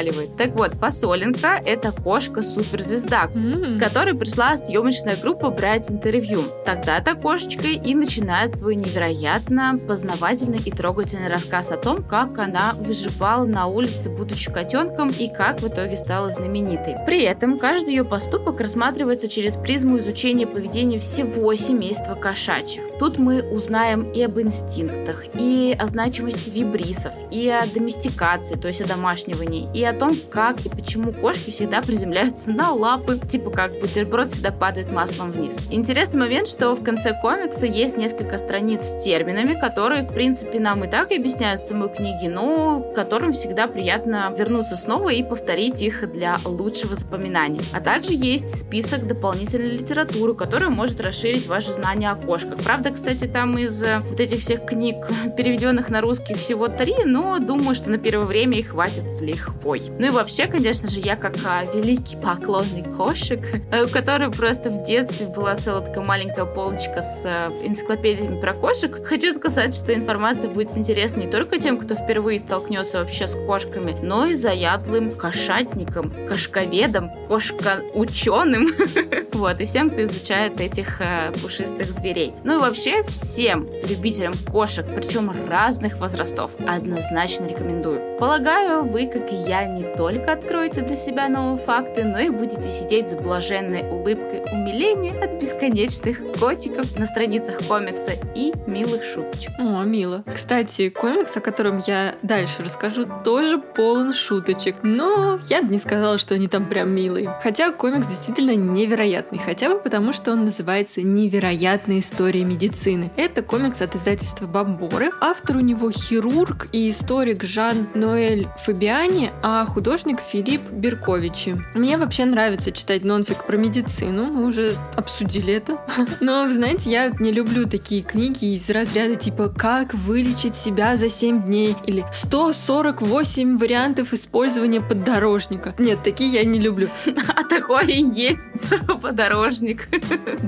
зашкаливает. 0.07 0.35
Так 0.37 0.51
вот, 0.55 0.73
Фасолинка— 0.73 1.61
это 1.65 1.91
кошка-суперзвезда, 1.91 3.27
к 3.27 3.79
которой 3.79 4.15
пришла 4.15 4.57
съемочная 4.57 5.15
группа 5.15 5.49
брать 5.49 5.91
интервью. 5.91 6.41
Тогда-то 6.65 7.15
кошечка 7.15 7.67
и 7.67 7.95
начинает 7.95 8.55
свой 8.55 8.75
невероятно 8.75 9.77
познавательный 9.87 10.59
и 10.63 10.71
трогательный 10.71 11.27
рассказ 11.27 11.71
о 11.71 11.77
том, 11.77 12.03
как 12.03 12.37
она 12.37 12.73
выживала 12.79 13.45
на 13.45 13.67
улице, 13.67 14.09
будучи 14.09 14.51
котенком, 14.51 15.09
и 15.09 15.27
как 15.27 15.61
в 15.61 15.67
итоге 15.67 15.97
стала 15.97 16.29
знаменитой. 16.29 16.95
При 17.05 17.23
этом 17.23 17.57
каждый 17.57 17.89
ее 17.89 18.03
поступок 18.03 18.59
рассматривается 18.59 19.27
через 19.27 19.55
призму 19.55 19.99
изучения 19.99 20.47
поведения 20.47 20.99
всего 20.99 21.53
семейства 21.55 22.15
кошачьих. 22.15 22.83
Тут 22.99 23.17
мы 23.17 23.43
узнаем 23.43 24.11
и 24.11 24.21
об 24.23 24.39
инстинктах, 24.39 25.25
и 25.35 25.75
о 25.77 25.85
значимости 25.85 26.49
вибрисов, 26.49 27.13
и 27.31 27.47
о 27.49 27.65
доместикации, 27.67 28.55
то 28.55 28.67
есть 28.67 28.81
о 28.81 28.87
домашнивании, 28.87 29.67
и 29.73 29.83
о 29.83 29.93
том, 29.97 30.15
как 30.29 30.65
и 30.65 30.69
почему 30.69 31.11
кошки 31.11 31.51
всегда 31.51 31.81
приземляются 31.81 32.51
на 32.51 32.71
лапы, 32.71 33.19
типа 33.19 33.49
как 33.49 33.79
бутерброд 33.79 34.31
всегда 34.31 34.51
падает 34.51 34.91
маслом 34.91 35.31
вниз. 35.31 35.55
Интересный 35.71 36.19
момент, 36.21 36.47
что 36.47 36.73
в 36.73 36.83
конце 36.83 37.13
комикса 37.21 37.65
есть 37.65 37.97
несколько 37.97 38.37
страниц 38.37 38.83
с 38.83 39.03
терминами, 39.03 39.59
которые, 39.59 40.03
в 40.03 40.13
принципе, 40.13 40.59
нам 40.59 40.83
и 40.83 40.87
так 40.89 41.11
объясняют 41.11 41.61
в 41.61 41.67
самой 41.67 41.89
книге, 41.89 42.29
но 42.29 42.79
которым 42.95 43.33
всегда 43.33 43.67
приятно 43.67 44.33
вернуться 44.37 44.77
снова 44.77 45.09
и 45.09 45.23
повторить 45.23 45.81
их 45.81 46.11
для 46.11 46.37
лучшего 46.45 46.95
запоминания. 46.95 47.61
А 47.73 47.81
также 47.81 48.13
есть 48.13 48.61
список 48.61 49.07
дополнительной 49.07 49.71
литературы, 49.71 50.33
которая 50.33 50.69
может 50.69 51.01
расширить 51.01 51.47
ваши 51.47 51.71
знания 51.73 52.09
о 52.09 52.15
кошках. 52.15 52.59
Правда, 52.63 52.91
кстати, 52.91 53.25
там 53.25 53.57
из 53.57 53.81
э, 53.81 53.99
вот 53.99 54.19
этих 54.19 54.39
всех 54.39 54.65
книг, 54.65 54.95
переведенных 55.37 55.89
на 55.89 56.01
русский, 56.01 56.35
всего 56.35 56.67
три, 56.67 56.95
но 57.05 57.39
думаю, 57.39 57.75
что 57.75 57.89
на 57.89 57.97
первое 57.97 58.25
время 58.25 58.57
их 58.57 58.69
хватит 58.69 59.11
с 59.11 59.21
лихвой. 59.21 59.86
Ну 59.99 60.07
и 60.07 60.09
вообще, 60.09 60.47
конечно 60.47 60.89
же, 60.89 60.99
я 60.99 61.15
как 61.15 61.35
а, 61.45 61.63
великий 61.65 62.15
поклонник 62.17 62.95
кошек, 62.95 63.39
э, 63.71 63.85
у 63.85 63.87
которой 63.87 64.31
просто 64.31 64.69
в 64.69 64.85
детстве 64.85 65.27
была 65.27 65.55
целая 65.55 65.81
такая 65.81 66.03
маленькая 66.03 66.45
полочка 66.45 67.01
с 67.01 67.23
э, 67.25 67.49
энциклопедиями 67.63 68.39
про 68.39 68.53
кошек, 68.53 69.05
хочу 69.05 69.33
сказать, 69.33 69.75
что 69.75 69.93
информация 69.93 70.49
будет 70.49 70.77
интересна 70.77 71.21
не 71.21 71.31
только 71.31 71.59
тем, 71.59 71.77
кто 71.77 71.95
впервые 71.95 72.39
столкнется 72.39 72.99
вообще 72.99 73.27
с 73.27 73.33
кошками, 73.33 73.95
но 74.01 74.27
и 74.27 74.35
заядлым 74.35 75.11
кошатником, 75.11 76.13
кошковедом, 76.27 77.11
кошка-ученым, 77.27 78.69
вот, 79.33 79.59
и 79.61 79.65
всем, 79.65 79.89
кто 79.89 80.03
изучает 80.03 80.59
этих 80.59 81.01
э, 81.01 81.31
пушистых 81.41 81.91
зверей. 81.91 82.33
Ну 82.43 82.57
и 82.57 82.61
вообще 82.61 83.03
всем 83.03 83.67
любителям 83.87 84.33
кошек, 84.51 84.85
причем 84.95 85.31
разных 85.47 85.97
возрастов, 85.97 86.51
однозначно 86.67 87.45
рекомендую. 87.45 88.17
Полагаю, 88.19 88.83
вы, 88.83 89.07
как 89.07 89.31
и 89.31 89.35
я, 89.35 89.65
не 89.77 89.83
только 89.95 90.31
откроете 90.31 90.81
для 90.81 90.95
себя 90.95 91.29
новые 91.29 91.63
факты, 91.63 92.03
но 92.03 92.19
и 92.19 92.29
будете 92.29 92.71
сидеть 92.71 93.09
с 93.09 93.13
блаженной 93.13 93.83
улыбкой 93.89 94.41
умиления 94.51 95.13
от 95.23 95.39
бесконечных 95.39 96.17
котиков 96.39 96.97
на 96.97 97.05
страницах 97.05 97.59
комикса 97.67 98.13
и 98.33 98.53
милых 98.65 99.03
шуточек. 99.03 99.51
О, 99.59 99.83
мило. 99.83 100.23
Кстати, 100.33 100.89
комикс, 100.89 101.37
о 101.37 101.41
котором 101.41 101.81
я 101.85 102.15
дальше 102.23 102.63
расскажу, 102.63 103.07
тоже 103.23 103.59
полон 103.59 104.13
шуточек. 104.13 104.77
Но 104.81 105.39
я 105.47 105.61
бы 105.61 105.71
не 105.71 105.79
сказала, 105.79 106.17
что 106.17 106.33
они 106.35 106.47
там 106.47 106.65
прям 106.65 106.89
милые. 106.89 107.37
Хотя 107.41 107.71
комикс 107.71 108.07
действительно 108.07 108.55
невероятный. 108.55 109.39
Хотя 109.39 109.69
бы 109.69 109.79
потому, 109.79 110.11
что 110.11 110.31
он 110.31 110.45
называется 110.45 111.01
«Невероятная 111.01 111.99
история 111.99 112.43
медицины». 112.43 113.11
Это 113.15 113.43
комикс 113.43 113.81
от 113.81 113.95
издательства 113.95 114.47
Бомборы. 114.47 115.11
Автор 115.21 115.57
у 115.57 115.61
него 115.61 115.91
хирург 115.91 116.67
и 116.71 116.89
историк 116.89 117.43
Жан 117.43 117.87
Ноэль 117.93 118.47
Фабиани, 118.63 119.31
а 119.43 119.66
художник 119.67 120.19
Филипп 120.19 120.61
Берковичи. 120.71 121.55
Мне 121.75 121.97
вообще 121.97 122.25
нравится 122.25 122.71
читать 122.71 123.03
нонфик 123.03 123.45
про 123.45 123.57
медицину, 123.57 124.25
мы 124.25 124.47
уже 124.47 124.75
обсудили 124.95 125.53
это. 125.53 125.79
Но, 126.19 126.49
знаете, 126.49 126.89
я 126.89 127.11
не 127.19 127.31
люблю 127.31 127.67
такие 127.67 128.01
книги 128.01 128.55
из 128.55 128.69
разряда 128.69 129.15
типа 129.15 129.49
«Как 129.49 129.93
вылечить 129.93 130.55
себя 130.55 130.97
за 130.97 131.09
7 131.09 131.43
дней» 131.43 131.75
или 131.85 132.03
«148 132.11 133.57
вариантов 133.57 134.13
использования 134.13 134.81
поддорожника». 134.81 135.75
Нет, 135.77 136.03
такие 136.03 136.31
я 136.31 136.43
не 136.43 136.59
люблю. 136.59 136.89
А 137.35 137.43
такое 137.43 137.85
есть 137.85 138.47
подорожник. 139.01 139.89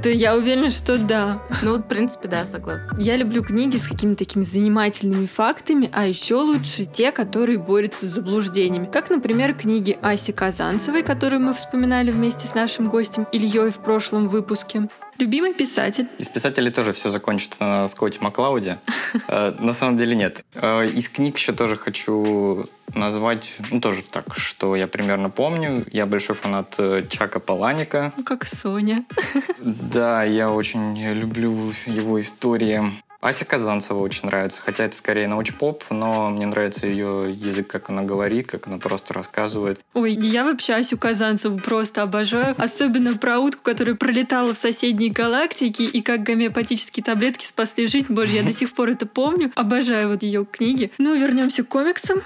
Да 0.03 0.09
я 0.09 0.35
уверена, 0.35 0.69
что 0.69 0.97
да. 0.97 1.41
Ну, 1.61 1.77
в 1.77 1.83
принципе, 1.83 2.27
да, 2.27 2.45
согласна. 2.45 2.97
Я 2.99 3.15
люблю 3.15 3.43
книги 3.43 3.77
с 3.77 3.87
какими-то 3.87 4.19
такими 4.19 4.43
занимательными 4.43 5.25
фактами, 5.25 5.89
а 5.93 6.05
еще 6.05 6.35
лучше 6.35 6.85
те, 6.85 7.11
которые 7.11 7.57
борются 7.57 8.07
с 8.07 8.11
заблуждениями. 8.11 8.89
Как, 8.91 9.08
например, 9.09 9.53
книги 9.53 9.97
Аси 10.01 10.31
Казанцевой, 10.31 11.03
которую 11.03 11.41
мы 11.41 11.53
вспоминали 11.53 12.11
вместе 12.11 12.47
с 12.47 12.53
нашим 12.53 12.89
гостем 12.89 13.27
Ильей 13.31 13.71
в 13.71 13.79
прошлом 13.79 14.27
выпуске. 14.27 14.87
Любимый 15.17 15.53
писатель? 15.53 16.07
Из 16.17 16.29
писателей 16.29 16.71
тоже 16.71 16.93
все 16.93 17.09
закончится 17.09 17.63
на 17.63 17.87
Скотте 17.87 18.19
Маклауде. 18.21 18.77
Э, 19.27 19.53
на 19.59 19.73
самом 19.73 19.97
деле 19.97 20.15
нет. 20.15 20.45
Э, 20.53 20.87
из 20.87 21.09
книг 21.09 21.37
еще 21.37 21.51
тоже 21.51 21.75
хочу 21.75 22.65
назвать, 22.95 23.55
ну 23.71 23.81
тоже 23.81 24.01
так, 24.03 24.35
что 24.35 24.75
я 24.75 24.87
примерно 24.87 25.29
помню. 25.29 25.85
Я 25.91 26.05
большой 26.05 26.35
фанат 26.35 26.75
э, 26.77 27.03
Чака 27.09 27.39
Паланика. 27.39 28.13
Ну, 28.17 28.23
как 28.23 28.45
Соня. 28.45 29.05
Да, 29.59 30.23
я 30.23 30.51
очень 30.51 30.95
люблю 31.13 31.73
его 31.85 32.21
истории. 32.21 32.81
Ася 33.21 33.43
Казанцева 33.43 33.99
очень 33.99 34.27
нравится, 34.27 34.61
хотя 34.61 34.85
это 34.85 34.95
скорее 34.95 35.27
научпоп, 35.27 35.83
но 35.89 36.29
мне 36.29 36.45
нравится 36.45 36.87
ее 36.87 37.33
язык, 37.33 37.67
как 37.67 37.89
она 37.89 38.03
говорит, 38.03 38.47
как 38.47 38.67
она 38.67 38.77
просто 38.77 39.13
рассказывает. 39.13 39.81
Ой, 39.93 40.13
я 40.13 40.45
вообще 40.45 40.75
Асю 40.75 40.97
Казанцеву 40.97 41.59
просто 41.59 42.01
обожаю. 42.01 42.55
Особенно 42.57 43.17
про 43.17 43.39
утку, 43.39 43.61
которая 43.61 43.95
пролетала 43.95 44.53
в 44.53 44.57
соседней 44.57 45.09
галактике, 45.09 45.83
и 45.83 46.01
как 46.01 46.23
гомеопатические 46.23 47.03
таблетки 47.03 47.45
спасли 47.45 47.87
жизнь. 47.87 48.07
Боже, 48.07 48.37
я 48.37 48.43
до 48.43 48.53
сих 48.53 48.73
пор 48.73 48.89
это 48.89 49.05
помню. 49.05 49.51
Обожаю 49.55 50.09
вот 50.09 50.23
ее 50.23 50.45
книги. 50.45 50.91
Ну, 50.97 51.13
вернемся 51.13 51.63
к 51.63 51.67
комиксам. 51.67 52.21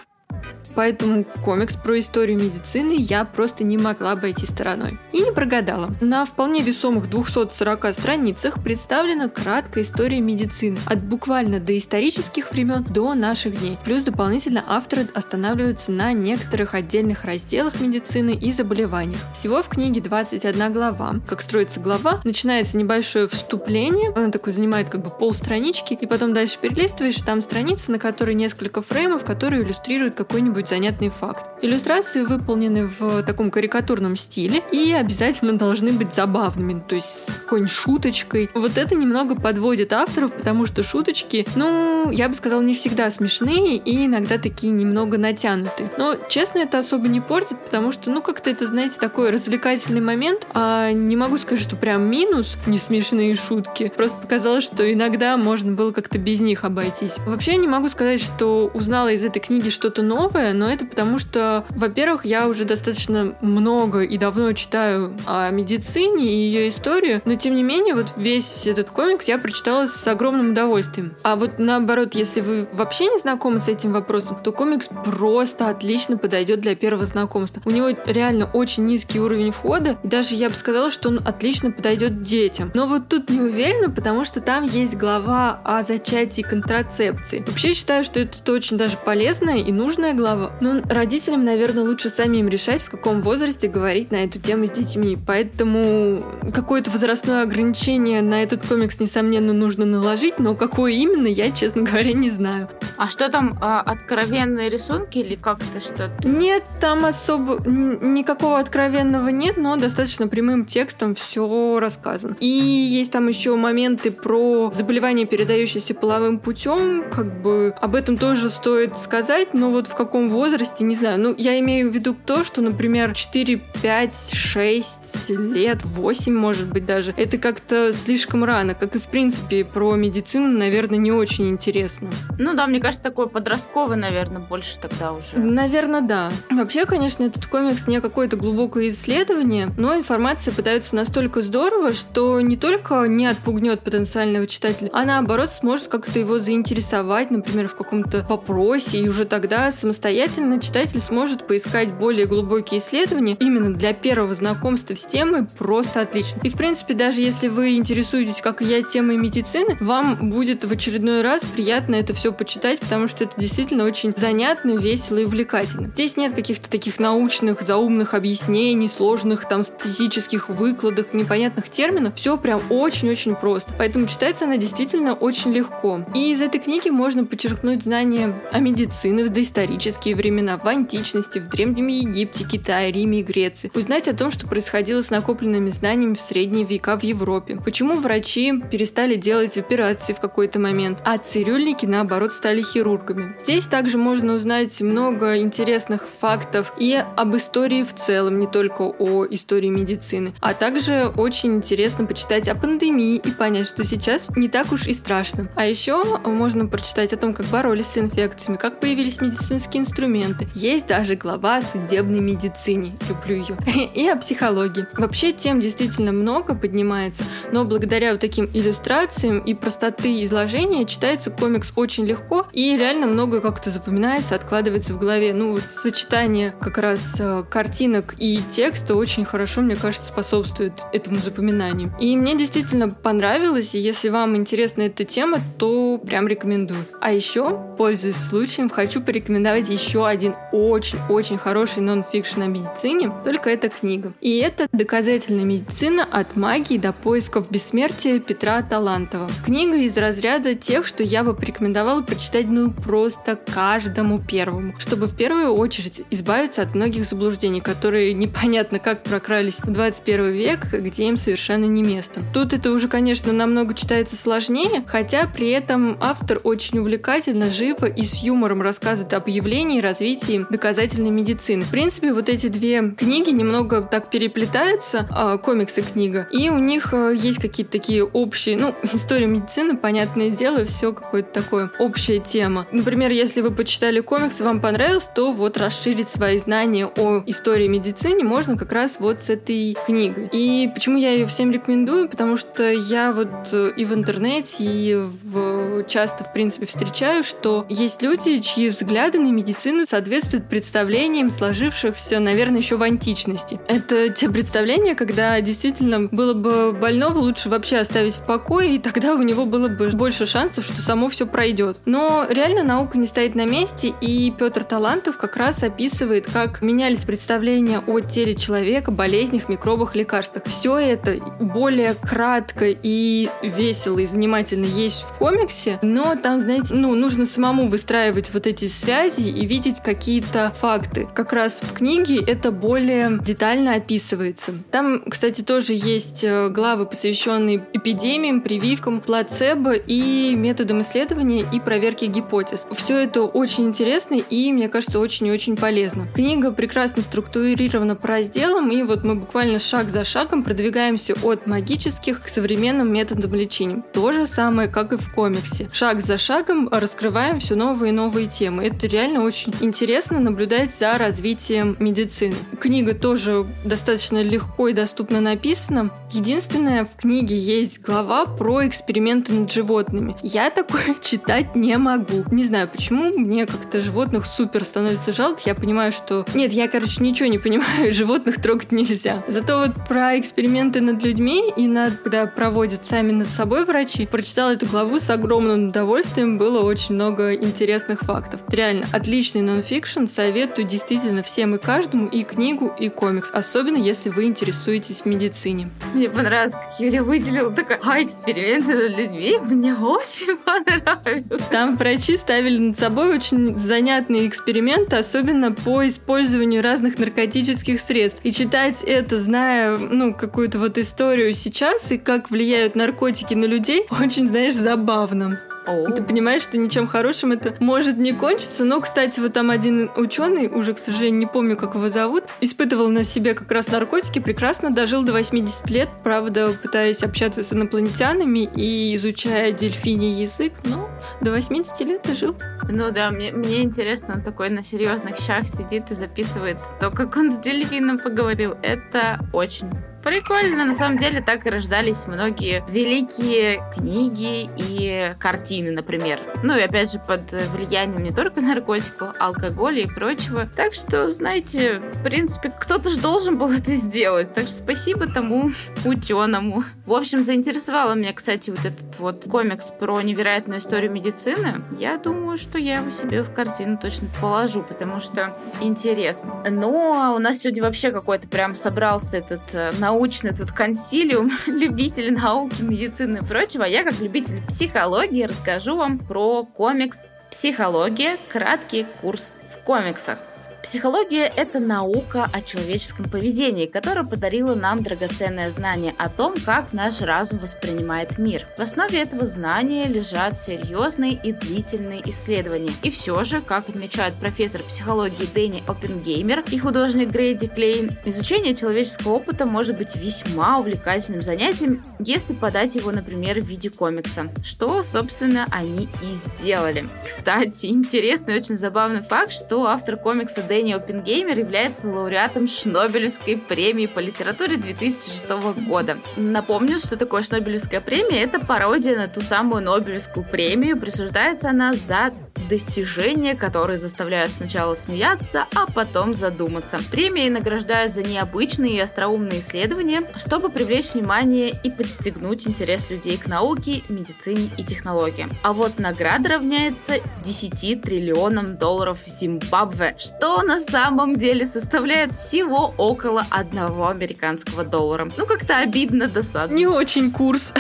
Поэтому 0.76 1.26
комикс 1.44 1.76
про 1.76 2.00
историю 2.00 2.38
медицины 2.38 2.96
я 2.98 3.26
просто 3.26 3.64
не 3.64 3.78
могла 3.78 4.12
обойти 4.12 4.46
стороной. 4.46 4.98
И 5.12 5.22
не 5.22 5.32
прогадала. 5.32 5.90
На 6.02 6.26
вполне 6.26 6.62
весомых 6.62 7.10
240 7.10 7.94
страницах 7.94 8.64
представлена 8.64 9.30
краткая 9.30 9.84
история 9.84 10.20
медицины. 10.20 10.80
От 10.86 11.04
буквально 11.04 11.60
доисторических 11.60 12.52
времен 12.52 12.84
до 12.84 13.14
наших 13.14 13.60
дней. 13.60 13.78
Плюс 13.84 14.04
дополнительно 14.04 14.64
авторы 14.68 15.08
останавливаются 15.14 15.92
на 15.92 16.14
некоторых 16.14 16.74
отдельных 16.74 17.26
разделах 17.26 17.80
медицины 17.82 18.36
и 18.36 18.52
заболеваниях. 18.52 19.20
Всего 19.38 19.62
в 19.62 19.70
книге 19.70 20.02
21 20.02 20.74
глава. 20.74 21.16
Как 21.28 21.42
строится 21.42 21.80
глава, 21.80 22.22
начинается 22.24 22.78
небольшое 22.78 23.28
вступление, 23.28 24.12
она 24.16 24.32
такой 24.32 24.54
занимает 24.54 24.90
как 24.90 25.04
бы 25.04 25.10
полстранички, 25.10 25.94
и 25.94 26.06
потом 26.06 26.34
дальше 26.34 26.58
перелистываешь, 26.60 27.22
там 27.22 27.42
страница, 27.42 27.92
на 27.92 28.00
которой 28.00 28.36
несколько 28.36 28.82
фреймов, 28.82 29.24
которые 29.24 29.64
иллюстрируют 29.64 30.16
какой-нибудь 30.16 30.63
занятный 30.68 31.10
факт. 31.10 31.44
Иллюстрации 31.62 32.24
выполнены 32.24 32.88
в 32.88 33.24
таком 33.24 33.50
карикатурном 33.50 34.16
стиле 34.16 34.62
и 34.72 34.92
обязательно 34.92 35.58
должны 35.58 35.92
быть 35.94 36.14
забавными, 36.14 36.82
то 36.88 36.96
есть 36.96 37.08
с 37.08 37.42
какой-нибудь 37.44 37.72
шуточкой. 37.72 38.50
Вот 38.54 38.78
это 38.78 38.96
немного 38.96 39.36
подводит 39.36 39.94
авторов, 39.94 40.34
потому 40.34 40.66
что 40.66 40.84
шуточки, 40.84 41.48
ну, 41.56 42.10
я 42.12 42.28
бы 42.28 42.36
сказала, 42.36 42.62
не 42.62 42.74
всегда 42.74 43.10
смешные 43.12 43.78
и 43.78 44.06
иногда 44.06 44.38
такие 44.38 44.74
немного 44.74 45.18
натянутые. 45.18 45.90
Но, 45.98 46.16
честно, 46.28 46.60
это 46.60 46.80
особо 46.80 47.08
не 47.08 47.22
портит, 47.22 47.60
потому 47.64 47.92
что, 47.92 48.12
ну, 48.12 48.22
как-то 48.22 48.50
это, 48.50 48.66
знаете, 48.66 49.00
такой 49.00 49.30
развлекательный 49.30 50.02
момент, 50.02 50.48
а 50.54 50.92
не 50.92 51.16
могу 51.16 51.38
сказать, 51.38 51.64
что 51.64 51.76
прям 51.76 52.10
минус, 52.10 52.58
не 52.68 52.78
смешные 52.78 53.36
шутки. 53.36 53.92
Просто 53.96 54.18
показалось, 54.18 54.64
что 54.64 54.92
иногда 54.92 55.38
можно 55.38 55.72
было 55.72 55.92
как-то 55.92 56.18
без 56.18 56.40
них 56.42 56.64
обойтись. 56.64 57.18
Вообще 57.26 57.56
не 57.58 57.68
могу 57.68 57.90
сказать, 57.90 58.22
что 58.22 58.70
узнала 58.74 59.12
из 59.12 59.24
этой 59.24 59.40
книги 59.40 59.70
что-то 59.70 60.02
новое, 60.02 60.53
но 60.54 60.72
это 60.72 60.86
потому 60.86 61.18
что, 61.18 61.66
во-первых, 61.70 62.26
я 62.26 62.48
уже 62.48 62.66
достаточно 62.66 63.36
много 63.42 64.02
и 64.02 64.18
давно 64.18 64.54
читаю 64.54 65.16
о 65.26 65.50
медицине 65.50 66.26
и 66.26 66.36
ее 66.36 66.70
историю, 66.70 67.22
но 67.26 67.36
тем 67.36 67.56
не 67.56 67.64
менее 67.64 67.96
вот 67.96 68.14
весь 68.18 68.66
этот 68.66 68.92
комикс 68.92 69.26
я 69.26 69.38
прочитала 69.38 69.88
с 69.88 70.08
огромным 70.08 70.52
удовольствием. 70.52 71.16
А 71.24 71.36
вот 71.36 71.60
наоборот, 71.60 72.16
если 72.16 72.42
вы 72.42 72.68
вообще 72.72 73.08
не 73.08 73.20
знакомы 73.20 73.60
с 73.60 73.68
этим 73.68 73.92
вопросом, 73.92 74.38
то 74.44 74.52
комикс 74.52 74.88
просто 75.06 75.70
отлично 75.70 76.18
подойдет 76.18 76.62
для 76.62 76.76
первого 76.76 77.06
знакомства. 77.06 77.62
У 77.66 77.72
него 77.72 77.90
реально 78.06 78.50
очень 78.54 78.86
низкий 78.86 79.20
уровень 79.20 79.52
входа, 79.52 79.98
и 80.04 80.08
даже 80.08 80.36
я 80.36 80.50
бы 80.50 80.56
сказала, 80.56 80.92
что 80.92 81.10
он 81.10 81.20
отлично 81.26 81.72
подойдет 81.72 82.22
детям. 82.22 82.72
Но 82.74 82.88
вот 82.88 83.08
тут 83.10 83.30
не 83.30 83.40
уверена, 83.40 83.90
потому 83.90 84.26
что 84.26 84.42
там 84.42 84.64
есть 84.64 84.96
глава 84.96 85.60
о 85.64 85.84
зачатии 85.84 86.42
контрацепции. 86.42 87.44
Вообще 87.46 87.74
считаю, 87.74 88.04
что 88.04 88.20
это 88.20 88.52
очень 88.52 88.78
даже 88.78 88.98
полезная 88.98 89.58
и 89.58 89.72
нужная 89.72 90.14
глава, 90.14 90.43
ну, 90.62 90.82
родителям, 90.90 91.46
наверное, 91.46 91.84
лучше 91.84 92.10
самим 92.10 92.48
решать, 92.48 92.82
в 92.82 92.90
каком 92.90 93.22
возрасте 93.22 93.68
говорить 93.68 94.12
на 94.12 94.24
эту 94.24 94.40
тему 94.40 94.68
с 94.68 94.72
детьми. 94.72 95.18
Поэтому 95.26 96.20
какое-то 96.54 96.92
возрастное 96.92 97.44
ограничение 97.44 98.22
на 98.22 98.44
этот 98.44 98.66
комикс, 98.66 99.00
несомненно, 99.00 99.54
нужно 99.54 99.86
наложить, 99.86 100.40
но 100.40 100.56
какое 100.56 100.94
именно, 100.94 101.28
я, 101.28 101.52
честно 101.52 101.84
говоря, 101.90 102.14
не 102.14 102.30
знаю. 102.30 102.70
А 102.98 103.08
что 103.10 103.30
там, 103.30 103.54
а, 103.62 103.82
откровенные 103.82 104.70
рисунки 104.70 105.20
или 105.20 105.36
как 105.36 105.60
это 105.62 105.80
что-то? 105.84 106.14
Нет, 106.24 106.66
там 106.80 107.06
особо 107.06 107.60
никакого 107.68 108.60
откровенного 108.60 109.30
нет, 109.30 109.58
но 109.58 109.76
достаточно 109.76 110.28
прямым 110.28 110.66
текстом 110.66 111.16
все 111.16 111.80
рассказано. 111.80 112.36
И 112.40 112.48
есть 112.48 113.12
там 113.12 113.28
еще 113.28 113.56
моменты 113.56 114.12
про 114.12 114.72
заболевания, 114.74 115.26
передающиеся 115.26 115.94
половым 115.94 116.40
путем, 116.40 117.04
как 117.12 117.42
бы 117.42 117.74
об 117.80 117.96
этом 117.96 118.18
тоже 118.18 118.50
стоит 118.50 118.98
сказать, 118.98 119.54
но 119.54 119.72
вот 119.72 119.88
в 119.88 119.96
каком 119.96 120.30
возрасте, 120.34 120.84
не 120.84 120.96
знаю. 120.96 121.20
Ну, 121.20 121.36
я 121.38 121.60
имею 121.60 121.92
в 121.92 121.94
виду 121.94 122.16
то, 122.26 122.44
что, 122.44 122.62
например, 122.62 123.14
4, 123.14 123.62
5, 123.82 124.34
6 124.34 125.30
лет, 125.52 125.84
8, 125.84 126.34
может 126.34 126.68
быть, 126.68 126.86
даже, 126.86 127.14
это 127.16 127.38
как-то 127.38 127.94
слишком 127.94 128.44
рано, 128.44 128.74
как 128.74 128.96
и, 128.96 129.00
в 129.00 129.08
принципе, 129.08 129.64
про 129.66 129.96
медицину, 129.96 130.58
наверное, 130.58 130.98
не 130.98 131.12
очень 131.12 131.50
интересно. 131.50 132.10
Ну 132.40 132.54
да, 132.54 132.68
мне 132.68 132.80
кажется, 132.80 133.04
такой 133.04 133.30
подростковый, 133.30 133.98
наверное, 133.98 134.42
больше 134.42 134.80
тогда 134.80 135.14
уже. 135.14 135.38
Наверное, 135.38 136.02
да. 136.02 136.32
Вообще, 136.50 136.86
конечно, 136.86 137.24
этот 137.24 137.46
комикс 137.46 137.88
не 137.88 138.02
какое-то 138.02 138.36
глубокое 138.36 138.90
исследование, 138.90 139.70
но 139.78 139.96
информация 139.96 140.54
пытается 140.54 140.96
настолько 140.96 141.42
здорово, 141.42 141.94
что 141.94 142.42
не 142.42 142.58
только 142.58 143.06
не 143.06 143.28
отпугнет 143.28 143.82
потенциального 143.82 144.48
читателя, 144.48 144.90
а 144.94 145.06
наоборот 145.06 145.52
сможет 145.52 145.88
как-то 145.88 146.20
его 146.20 146.40
заинтересовать, 146.40 147.30
например, 147.30 147.68
в 147.68 147.76
каком-то 147.76 148.26
вопросе, 148.28 149.00
и 149.00 149.08
уже 149.08 149.26
тогда 149.26 149.72
самостоятельно 149.72 150.23
самостоятельно 150.24 150.62
читатель 150.62 151.02
сможет 151.02 151.48
поискать 151.48 151.94
более 151.96 152.26
глубокие 152.26 152.80
исследования 152.80 153.36
именно 153.40 153.74
для 153.74 153.94
первого 153.94 154.34
знакомства 154.34 154.96
с 154.96 155.06
темой 155.06 155.46
просто 155.58 156.02
отлично. 156.02 156.40
И 156.44 156.50
в 156.50 156.56
принципе, 156.56 156.94
даже 156.94 157.20
если 157.20 157.50
вы 157.50 157.76
интересуетесь, 157.76 158.40
как 158.40 158.62
и 158.62 158.66
я, 158.66 158.82
темой 158.84 159.18
медицины, 159.18 159.78
вам 159.82 160.30
будет 160.30 160.64
в 160.64 160.72
очередной 160.72 161.24
раз 161.24 161.42
приятно 161.44 161.96
это 161.96 162.14
все 162.14 162.32
почитать, 162.32 162.80
потому 162.80 163.10
что 163.10 163.26
это 163.26 163.34
действительно 163.38 163.84
очень 163.84 164.14
занятно, 164.16 164.78
весело 164.78 165.18
и 165.18 165.26
увлекательно. 165.26 165.90
Здесь 165.90 166.16
нет 166.16 166.34
каких-то 166.34 166.70
таких 166.70 167.00
научных, 167.00 167.62
заумных 167.62 168.14
объяснений, 168.14 168.88
сложных 168.88 169.50
там 169.50 169.64
статистических 169.64 170.48
выкладок, 170.48 171.14
непонятных 171.14 171.70
терминов. 171.70 172.16
Все 172.16 172.38
прям 172.38 172.62
очень-очень 172.70 173.36
просто. 173.36 173.74
Поэтому 173.78 174.08
читается 174.08 174.46
она 174.46 174.56
действительно 174.56 175.16
очень 175.16 175.52
легко. 175.52 176.06
И 176.16 176.32
из 176.32 176.42
этой 176.42 176.62
книги 176.62 176.90
можно 176.90 177.26
подчеркнуть 177.26 177.84
знания 177.84 178.34
о 178.52 178.60
медицине 178.60 179.26
в 179.26 179.30
доисторические 179.30 180.03
древние 180.04 180.16
времена, 180.16 180.58
в 180.58 180.68
античности, 180.68 181.40
в 181.40 181.50
Древнем 181.50 181.88
Египте, 181.88 182.44
Китае, 182.44 182.92
Риме 182.92 183.20
и 183.20 183.24
Греции. 183.24 183.72
Узнать 183.74 184.08
о 184.08 184.14
том, 184.14 184.32
что 184.32 184.48
происходило 184.48 185.02
с 185.02 185.10
накопленными 185.10 185.70
знаниями 185.70 186.16
в 186.16 186.22
средние 186.22 186.66
века 186.66 186.98
в 186.98 187.04
Европе. 187.04 187.58
Почему 187.64 187.96
врачи 187.96 188.54
перестали 188.72 189.16
делать 189.16 189.58
операции 189.58 190.14
в 190.14 190.20
какой-то 190.20 190.60
момент, 190.60 191.00
а 191.06 191.18
цирюльники, 191.18 191.86
наоборот, 191.86 192.34
стали 192.34 192.62
хирургами. 192.62 193.36
Здесь 193.44 193.66
также 193.66 193.98
можно 193.98 194.34
узнать 194.34 194.82
много 194.82 195.38
интересных 195.38 196.06
фактов 196.08 196.74
и 196.78 197.02
об 197.16 197.36
истории 197.36 197.84
в 197.84 197.94
целом, 197.96 198.40
не 198.40 198.48
только 198.48 198.82
о 198.82 199.26
истории 199.30 199.70
медицины, 199.70 200.34
а 200.42 200.54
также 200.54 201.12
очень 201.16 201.54
интересно 201.56 202.06
почитать 202.06 202.50
о 202.50 202.56
пандемии 202.56 203.16
и 203.16 203.32
понять, 203.32 203.68
что 203.68 203.84
сейчас 203.84 204.28
не 204.36 204.50
так 204.50 204.72
уж 204.72 204.88
и 204.88 204.94
страшно. 204.94 205.48
А 205.56 205.66
еще 205.66 206.04
можно 206.26 206.66
прочитать 206.68 207.14
о 207.14 207.18
том, 207.18 207.34
как 207.34 207.46
боролись 207.48 207.88
с 207.88 207.98
инфекциями, 207.98 208.58
как 208.58 208.80
появились 208.80 209.22
медицинские 209.22 209.54
медицинские 209.54 209.84
инструменты. 209.94 210.48
Есть 210.56 210.88
даже 210.88 211.16
глава 211.16 211.58
о 211.58 211.62
судебной 211.62 212.20
медицине. 212.20 212.98
Люблю 213.08 213.36
ее. 213.36 213.92
И 213.94 214.08
о 214.08 214.16
психологии. 214.16 214.88
Вообще 214.94 215.34
тем 215.34 215.60
действительно 215.60 216.12
много 216.12 216.56
поднимается, 216.56 217.24
но 217.52 217.64
благодаря 217.64 218.12
вот 218.12 218.22
таким 218.22 218.50
иллюстрациям 218.54 219.40
и 219.40 219.54
простоты 219.54 220.24
изложения 220.24 220.86
читается 220.86 221.30
комикс 221.30 221.72
очень 221.76 222.06
легко 222.06 222.48
и 222.52 222.76
реально 222.76 223.06
много 223.06 223.40
как-то 223.40 223.70
запоминается, 223.70 224.36
откладывается 224.36 224.94
в 224.94 225.00
голове. 225.00 225.34
Ну 225.34 225.54
вот 225.54 225.64
сочетание 225.84 226.56
как 226.60 226.80
раз 226.80 227.20
э, 227.20 227.44
картинок 227.48 228.16
и 228.18 228.40
текста 228.52 228.96
очень 228.96 229.26
хорошо, 229.26 229.62
мне 229.62 229.76
кажется, 229.76 230.12
способствует 230.12 230.74
этому 230.92 231.18
запоминанию. 231.18 231.94
И 232.00 232.18
мне 232.18 232.36
действительно 232.36 232.90
понравилось, 232.90 233.76
и 233.76 233.80
если 233.80 234.10
вам 234.10 234.36
интересна 234.36 234.84
эта 234.84 235.04
тема, 235.04 235.38
то 235.60 236.00
прям 236.00 236.28
рекомендую. 236.28 236.80
А 237.00 237.12
еще, 237.12 237.60
пользуясь 237.78 238.18
случаем, 238.18 238.70
хочу 238.70 239.02
порекомендовать 239.02 239.70
еще 239.70 239.83
один 240.06 240.36
очень-очень 240.52 241.38
хороший 241.38 241.82
нон-фикшн 241.82 242.44
о 242.44 242.48
медицине, 242.48 243.12
только 243.24 243.50
это 243.50 243.70
книга. 243.70 244.14
И 244.22 244.38
это 244.38 244.68
«Доказательная 244.72 245.46
медицина 245.46 246.08
от 246.10 246.36
магии 246.36 246.78
до 246.78 246.94
поисков 246.94 247.52
бессмертия» 247.52 248.20
Петра 248.20 248.62
Талантова. 248.62 249.30
Книга 249.46 249.78
из 249.78 249.98
разряда 249.98 250.56
тех, 250.56 250.86
что 250.86 251.04
я 251.04 251.24
бы 251.24 251.36
порекомендовала 251.36 252.02
прочитать 252.02 252.48
ну 252.48 252.72
просто 252.72 253.36
каждому 253.36 254.20
первому, 254.20 254.74
чтобы 254.80 255.08
в 255.08 255.16
первую 255.16 255.54
очередь 255.54 256.02
избавиться 256.10 256.62
от 256.62 256.76
многих 256.76 257.06
заблуждений, 257.06 257.62
которые 257.62 258.14
непонятно 258.24 258.80
как 258.80 259.04
прокрались 259.04 259.60
в 259.60 259.72
21 259.72 260.32
век, 260.32 260.66
где 260.72 261.08
им 261.08 261.18
совершенно 261.18 261.66
не 261.66 261.84
место. 261.84 262.22
Тут 262.34 262.54
это 262.54 262.72
уже, 262.72 262.88
конечно, 262.88 263.32
намного 263.32 263.74
читается 263.74 264.16
сложнее, 264.16 264.84
хотя 264.88 265.28
при 265.28 265.50
этом 265.52 265.98
автор 266.00 266.40
очень 266.44 266.80
увлекательно, 266.80 267.52
живо 267.52 267.86
и 267.86 268.04
с 268.04 268.16
юмором 268.24 268.62
рассказывает 268.62 269.14
об 269.14 269.28
явлении 269.28 269.73
и 269.78 269.82
развитии 269.82 270.46
доказательной 270.50 271.10
медицины. 271.10 271.64
В 271.64 271.70
принципе, 271.72 272.14
вот 272.14 272.30
эти 272.30 272.48
две 272.48 272.92
книги 272.92 273.30
немного 273.30 273.82
так 273.82 274.10
переплетаются, 274.10 275.08
э, 275.16 275.38
комикс 275.38 275.78
и 275.78 275.82
книга, 275.82 276.28
и 276.32 276.50
у 276.50 276.58
них 276.58 276.94
э, 276.94 277.16
есть 277.16 277.40
какие-то 277.40 277.72
такие 277.72 278.04
общие, 278.04 278.58
ну, 278.58 278.76
история 278.94 279.28
медицины, 279.28 279.76
понятное 279.76 280.30
дело, 280.30 280.66
все 280.66 280.94
какое-то 280.94 281.42
такое 281.42 281.72
общая 281.80 282.20
тема. 282.20 282.68
Например, 282.72 283.12
если 283.12 283.42
вы 283.42 283.52
почитали 283.52 284.00
комикс 284.00 284.40
и 284.42 284.44
вам 284.44 284.62
понравилось, 284.62 285.10
то 285.14 285.32
вот 285.32 285.58
расширить 285.58 286.08
свои 286.08 286.38
знания 286.38 286.86
о 286.86 287.24
истории 287.26 287.68
медицины 287.68 288.24
можно 288.24 288.58
как 288.58 288.72
раз 288.72 288.98
вот 289.00 289.22
с 289.22 289.30
этой 289.30 289.76
книгой. 289.86 290.30
И 290.32 290.70
почему 290.74 290.98
я 290.98 291.12
ее 291.12 291.26
всем 291.28 291.52
рекомендую? 291.52 292.08
Потому 292.10 292.38
что 292.38 292.72
я 292.72 293.12
вот 293.12 293.30
э, 293.52 293.72
и 293.76 293.86
в 293.86 293.94
интернете, 293.94 294.64
и 294.64 294.96
в, 294.96 295.84
часто, 295.86 296.24
в 296.24 296.34
принципе, 296.34 296.66
встречаю, 296.66 297.24
что 297.24 297.66
есть 297.70 298.02
люди, 298.02 298.40
чьи 298.40 298.70
взгляды 298.70 299.20
на 299.20 299.32
медицину 299.32 299.63
соответствуют 299.86 300.50
представлениям, 300.50 301.32
сложившихся, 301.32 302.20
наверное, 302.20 302.60
еще 302.60 302.78
в 302.78 302.84
античности. 302.84 303.60
Это 303.68 304.10
те 304.10 304.30
представления, 304.30 304.96
когда 304.96 305.40
действительно 305.42 306.08
было 306.08 306.34
бы 306.34 306.74
больного 306.74 307.20
лучше 307.20 307.50
вообще 307.50 307.78
оставить 307.78 308.16
в 308.16 308.26
покое, 308.26 308.76
и 308.76 308.80
тогда 308.80 309.14
у 309.14 309.22
него 309.22 309.46
было 309.46 309.68
бы 309.68 309.90
больше 309.92 310.26
шансов, 310.26 310.66
что 310.66 310.82
само 310.82 311.10
все 311.10 311.26
пройдет. 311.26 311.78
Но 311.86 312.26
реально 312.30 312.64
наука 312.64 312.98
не 312.98 313.08
стоит 313.08 313.36
на 313.36 313.46
месте, 313.46 313.94
и 314.02 314.32
Петр 314.32 314.64
Талантов 314.64 315.18
как 315.18 315.38
раз 315.38 315.64
описывает, 315.64 316.26
как 316.32 316.62
менялись 316.62 317.06
представления 317.06 317.80
о 317.86 318.00
теле 318.00 318.36
человека, 318.36 318.92
болезнях, 318.92 319.50
микробах, 319.50 319.96
лекарствах. 319.96 320.44
Все 320.46 320.78
это 320.78 321.16
более 321.40 321.94
кратко 321.96 322.66
и 322.68 323.30
весело 323.42 324.00
и 324.00 324.08
занимательно 324.08 324.66
есть 324.66 325.04
в 325.04 325.18
комиксе, 325.18 325.80
но 325.82 326.16
там, 326.16 326.40
знаете, 326.40 326.74
ну, 326.74 326.96
нужно 326.96 327.26
самому 327.26 327.70
выстраивать 327.70 328.32
вот 328.34 328.48
эти 328.48 328.68
связи 328.68 329.22
и 329.22 329.46
видеть 329.54 329.82
какие-то 329.84 330.52
факты. 330.56 331.08
Как 331.14 331.32
раз 331.32 331.62
в 331.62 331.74
книге 331.74 332.20
это 332.26 332.52
более 332.52 333.20
детально 333.24 333.76
описывается. 333.76 334.54
Там, 334.72 335.04
кстати, 335.08 335.44
тоже 335.44 335.74
есть 335.74 336.24
э, 336.24 336.50
главы, 336.50 336.88
посвященные 336.88 337.64
эпидемиям, 337.72 338.42
прививкам, 338.42 339.00
плацебо 339.00 339.74
и 339.74 340.34
методам 340.34 340.82
исследования 340.82 341.46
и 341.54 341.60
проверки 341.60 342.06
гипотез. 342.06 342.66
Все 342.72 343.04
это 343.04 343.22
очень 343.22 343.68
интересно 343.68 344.16
и, 344.16 344.52
мне 344.52 344.70
кажется, 344.70 345.00
очень 345.00 345.28
и 345.28 345.32
очень 345.32 345.56
полезно. 345.56 346.08
Книга 346.16 346.52
прекрасно 346.52 347.04
структурирована 347.04 347.96
по 347.96 348.08
разделам, 348.08 348.72
и 348.72 348.82
вот 348.82 349.04
мы 349.04 349.14
буквально 349.14 349.60
шаг 349.60 349.90
за 349.90 350.04
шагом 350.04 350.42
продвигаемся 350.42 351.14
от 351.22 351.46
магических 351.46 352.24
к 352.24 352.28
современным 352.28 352.92
методам 352.92 353.36
лечения. 353.36 353.84
То 353.94 354.14
же 354.14 354.26
самое, 354.26 354.68
как 354.68 354.94
и 354.94 354.98
в 354.98 355.14
комиксе. 355.14 355.68
Шаг 355.72 356.02
за 356.02 356.18
шагом 356.18 356.70
раскрываем 356.70 357.40
все 357.40 357.54
новые 357.54 357.90
и 357.90 357.96
новые 357.96 358.26
темы. 358.26 358.66
Это 358.66 358.88
реально 358.88 359.22
очень 359.22 359.43
интересно 359.62 360.20
наблюдать 360.20 360.72
за 360.80 360.98
развитием 360.98 361.76
медицины. 361.80 362.36
Книга 362.60 362.94
тоже 362.94 363.46
достаточно 363.66 364.22
легко 364.22 364.68
и 364.68 364.74
доступно 364.74 365.22
написана. 365.22 365.92
Единственное, 366.12 366.86
в 366.86 366.96
книге 366.96 367.38
есть 367.38 367.82
глава 367.82 368.26
про 368.26 368.68
эксперименты 368.68 369.34
над 369.34 369.52
животными. 369.52 370.16
Я 370.22 370.50
такое 370.50 370.96
читать 371.02 371.56
не 371.56 371.78
могу. 371.78 372.24
Не 372.32 372.46
знаю 372.46 372.70
почему, 372.70 373.12
мне 373.18 373.46
как-то 373.46 373.82
животных 373.82 374.26
супер 374.26 374.64
становится 374.64 375.14
жалко. 375.14 375.42
Я 375.46 375.56
понимаю, 375.56 375.92
что... 375.92 376.26
Нет, 376.34 376.54
я, 376.54 376.68
короче, 376.68 377.04
ничего 377.04 377.28
не 377.30 377.40
понимаю, 377.40 377.92
животных 377.94 378.42
трогать 378.42 378.72
нельзя. 378.72 379.24
Зато 379.28 379.60
вот 379.60 379.88
про 379.88 380.20
эксперименты 380.20 380.82
над 380.82 381.04
людьми 381.04 381.52
и 381.56 381.68
над, 381.68 381.98
когда 382.02 382.26
проводят 382.28 382.86
сами 382.86 383.12
над 383.12 383.30
собой 383.30 383.66
врачи, 383.66 384.06
прочитала 384.06 384.52
эту 384.52 384.66
главу 384.66 385.00
с 385.00 385.10
огромным 385.10 385.68
удовольствием, 385.68 386.38
было 386.38 386.62
очень 386.62 386.96
много 386.96 387.34
интересных 387.34 388.02
фактов. 388.02 388.42
Реально, 388.50 388.86
отличный 389.34 389.42
нонфикшн, 389.42 390.06
советую 390.06 390.68
действительно 390.68 391.24
всем 391.24 391.56
и 391.56 391.58
каждому, 391.58 392.08
и 392.08 392.24
книгу, 392.24 392.74
и 392.80 392.90
комикс, 392.90 393.30
особенно 393.32 393.78
если 393.78 394.10
вы 394.10 394.26
интересуетесь 394.26 395.06
медицине. 395.06 395.70
Мне 395.94 396.10
понравилось, 396.10 396.54
как 396.54 396.80
Юля 396.80 397.04
выделила 397.04 397.52
такая, 397.52 397.80
а, 397.84 398.02
эксперименты 398.02 398.74
над 398.76 398.98
людьми, 398.98 399.38
мне 399.42 399.74
очень 399.74 400.38
понравилось. 400.38 401.42
Там 401.50 401.76
врачи 401.76 402.18
ставили 402.18 402.58
над 402.58 402.80
собой 402.80 403.16
очень 403.16 403.58
занятные 403.58 404.28
эксперименты, 404.28 404.98
особенно 404.98 405.52
по 405.52 405.88
использованию 405.88 406.62
разных 406.62 406.98
наркотических 406.98 407.80
средств. 407.80 408.20
И 408.24 408.32
читать 408.32 408.84
это, 408.84 409.20
зная, 409.20 409.78
ну, 409.78 410.14
какую-то 410.14 410.60
вот 410.60 410.78
историю 410.78 411.34
сейчас 411.34 411.92
и 411.92 411.98
как 411.98 412.30
влияют 412.30 412.76
наркотики 412.76 413.34
на 413.34 413.46
людей, 413.46 413.86
очень, 414.00 414.28
знаешь, 414.28 414.56
забавно. 414.56 415.40
Oh. 415.66 415.92
Ты 415.92 416.04
понимаешь, 416.04 416.44
что 416.44 416.58
ничем 416.58 416.88
хорошим 416.88 417.32
это 417.32 417.56
может 417.60 417.98
не 417.98 418.12
кончиться. 418.14 418.66
Но, 418.66 418.82
кстати, 418.82 419.20
вот 419.20 419.34
там 419.34 419.50
один 419.50 419.90
ученый, 419.96 420.48
уже, 420.48 420.74
к 420.74 420.80
сожалению, 420.80 421.20
не 421.20 421.26
помню, 421.26 421.58
как 421.58 421.76
его 421.76 421.90
зовут, 421.90 422.26
испытывал 422.42 422.90
на 422.90 423.04
себе 423.04 423.34
как 423.34 423.52
раз 423.52 423.70
наркотики, 423.70 424.20
прекрасно 424.20 424.72
дожил 424.72 425.04
до 425.04 425.14
80 425.14 425.70
лет, 425.70 425.90
правда, 426.04 426.54
пытаясь 426.62 427.04
общаться 427.04 427.44
с 427.44 427.54
инопланетянами 427.54 428.50
и 428.56 428.96
изучая 428.96 429.52
дельфиний 429.52 430.22
язык, 430.22 430.54
но 430.66 430.90
до 431.22 431.32
80 431.32 431.80
лет 431.82 432.02
дожил. 432.04 432.36
Ну 432.70 432.92
да, 432.92 433.10
мне, 433.10 433.32
мне 433.32 433.64
интересно, 433.64 434.16
он 434.16 434.22
такой 434.22 434.50
на 434.50 434.64
серьезных 434.64 435.18
щах 435.18 435.48
сидит 435.48 435.92
и 435.92 435.96
записывает 435.96 436.60
то, 436.80 436.92
как 436.92 437.16
он 437.16 437.30
с 437.32 437.40
дельфином 437.40 437.98
поговорил. 437.98 438.56
Это 438.62 439.20
очень 439.32 439.70
Прикольно, 440.04 440.66
на 440.66 440.76
самом 440.76 440.98
деле 440.98 441.22
так 441.22 441.48
и 441.48 441.50
рождались 441.50 442.08
многие 442.08 442.64
великие 442.68 443.60
книги 443.74 444.50
и 444.58 445.14
картины, 445.18 445.72
например. 445.72 446.20
Ну 446.44 446.56
и 446.58 446.62
опять 446.62 446.92
же 446.92 447.00
под 447.00 447.32
влиянием 447.32 448.04
не 448.04 448.12
только 448.12 448.42
наркотиков, 448.42 449.16
алкоголя 449.20 449.82
и 449.82 449.88
прочего. 449.88 450.46
Так 450.46 450.74
что, 450.74 451.10
знаете, 451.10 451.80
в 451.94 452.04
принципе, 452.04 452.50
кто-то 452.50 452.90
же 452.90 453.00
должен 453.00 453.38
был 453.38 453.50
это 453.52 453.76
сделать. 453.76 454.34
Так 454.34 454.48
что 454.48 454.58
спасибо 454.58 455.08
тому 455.08 455.52
ученому. 455.86 456.66
В 456.86 456.94
общем, 456.94 457.24
заинтересовала 457.24 457.94
меня, 457.94 458.12
кстати, 458.12 458.50
вот 458.50 458.60
этот 458.60 459.00
вот 459.00 459.24
комикс 459.30 459.72
про 459.72 460.02
невероятную 460.02 460.60
историю 460.60 460.92
медицины. 460.92 461.64
Я 461.78 461.98
думаю, 461.98 462.38
что 462.38 462.58
я 462.58 462.80
его 462.80 462.92
себе 462.92 463.24
в 463.24 463.34
картину 463.34 463.78
точно 463.78 464.10
положу, 464.20 464.64
потому 464.64 465.00
что 465.00 465.38
интересно. 465.62 466.44
Но 466.50 467.16
у 467.16 467.20
нас 467.20 467.40
сегодня 467.40 467.64
вообще 467.64 467.92
какой-то 467.92 468.28
прям 468.28 468.56
собрался 468.56 469.18
этот 469.18 469.42
научный 469.80 469.93
э, 469.93 469.93
научный 469.94 470.34
тут 470.34 470.52
консилиум 470.52 471.32
любителей 471.48 472.10
науки, 472.10 472.64
медицины 472.64 473.20
и 473.20 473.24
прочего. 473.24 473.64
Я, 473.64 473.84
как 473.84 474.00
любитель 474.00 474.42
психологии, 474.48 475.24
расскажу 475.24 475.76
вам 475.76 476.00
про 476.00 476.46
комикс 476.46 477.06
«Психология. 477.30 478.18
Краткий 478.28 478.88
курс 479.02 479.34
в 479.54 479.64
комиксах». 479.64 480.18
Психология– 480.64 481.32
это 481.36 481.60
наука 481.60 482.26
о 482.32 482.42
человеческом 482.42 483.10
поведении, 483.10 483.66
которая 483.66 484.06
подарила 484.06 484.56
нам 484.56 484.82
драгоценное 484.82 485.52
знание 485.52 485.94
о 485.98 486.08
том, 486.08 486.36
как 486.46 486.72
наш 486.72 487.02
разум 487.02 487.40
воспринимает 487.40 488.18
мир. 488.18 488.48
В 488.58 488.62
основе 488.62 489.02
этого 489.02 489.28
знания 489.28 489.88
лежат 489.88 490.40
серьезные 490.40 491.20
и 491.22 491.34
длительные 491.34 492.02
исследования. 492.10 492.72
И 492.82 492.90
все 492.92 493.26
же, 493.26 493.42
как 493.42 493.68
отмечает 493.68 494.14
профессор 494.16 494.64
психологии 494.64 495.28
Дэнни 495.36 495.64
Оппенгеймер 495.68 496.46
и 496.50 496.58
художник 496.58 497.10
Грейди 497.10 497.48
Клейн, 497.48 497.98
изучение 498.06 498.56
человеческого 498.56 499.16
опыта 499.16 499.46
может 499.46 499.78
быть 499.78 499.96
весьма 499.98 500.60
увлекательным 500.60 501.22
занятием, 501.22 501.84
если 502.00 502.34
подать 502.34 502.74
его, 502.76 502.92
например, 502.92 503.42
в 503.42 503.46
виде 503.46 503.70
комикса, 503.70 504.30
что, 504.46 504.84
собственно, 504.84 505.46
они 505.52 505.90
и 506.02 506.40
сделали. 506.40 506.88
Кстати, 507.06 507.66
интересный 507.66 508.36
и 508.36 508.40
очень 508.40 508.56
забавный 508.56 509.02
факт, 509.02 509.34
что 509.34 509.68
автор 509.68 509.98
комикса 509.98 510.42
Дэнни 510.42 510.53
Оппенгеймер 510.62 511.40
является 511.40 511.88
лауреатом 511.88 512.48
Шнобелевской 512.48 513.38
премии 513.38 513.88
по 513.88 514.00
литературе 514.00 514.58
2006 514.58 515.28
года. 515.68 515.98
Напомню, 516.16 516.80
что 516.80 516.96
такое 516.96 517.24
Шнобелевская 517.24 517.82
премия. 517.82 518.22
Это 518.22 518.40
пародия 518.40 518.96
на 518.96 519.08
ту 519.08 519.22
самую 519.22 519.64
Нобелевскую 519.64 520.26
премию. 520.26 520.80
Присуждается 520.80 521.50
она 521.50 521.74
за 521.74 522.14
достижения, 522.50 523.36
которые 523.36 523.78
заставляют 523.78 524.32
сначала 524.32 524.76
смеяться, 524.76 525.48
а 525.56 525.66
потом 525.66 526.14
задуматься. 526.14 526.78
Премии 526.92 527.28
награждают 527.28 527.94
за 527.94 528.04
необычные 528.04 528.76
и 528.76 528.80
остроумные 528.80 529.40
исследования, 529.40 530.04
чтобы 530.18 530.50
привлечь 530.50 530.94
внимание 530.94 531.52
и 531.64 531.72
подстегнуть 531.72 532.48
интерес 532.48 532.92
людей 532.92 533.18
к 533.18 533.26
науке, 533.26 533.82
медицине 533.90 534.52
и 534.58 534.64
технологиям. 534.64 535.32
А 535.42 535.54
вот 535.54 535.80
награда 535.80 536.30
равняется 536.30 536.98
10 537.26 537.82
триллионам 537.82 538.58
долларов 538.58 539.00
Зимбабве, 539.06 539.96
что 539.98 540.43
на 540.44 540.62
самом 540.62 541.16
деле 541.16 541.46
составляет 541.46 542.16
всего 542.16 542.74
около 542.78 543.26
одного 543.30 543.88
американского 543.88 544.64
доллара. 544.64 545.08
Ну, 545.18 545.26
как-то 545.26 545.58
обидно, 545.58 546.08
досадно. 546.08 546.56
Не 546.56 546.68
очень 546.68 547.12
курс. 547.12 547.54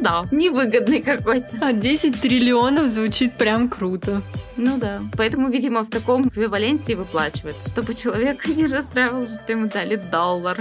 Да, 0.00 0.22
невыгодный 0.30 1.02
какой-то. 1.02 1.56
А 1.60 1.72
10 1.72 2.20
триллионов 2.20 2.86
звучит 2.86 3.34
прям 3.34 3.68
круто. 3.68 4.22
Ну 4.58 4.76
да. 4.76 4.98
Поэтому, 5.16 5.48
видимо, 5.48 5.84
в 5.84 5.88
таком 5.88 6.28
эквиваленте 6.28 6.96
выплачивается, 6.96 7.70
чтобы 7.70 7.94
человек 7.94 8.46
не 8.48 8.66
расстраивался, 8.66 9.40
что 9.40 9.52
ему 9.52 9.68
дали 9.68 9.94
доллар. 9.94 10.58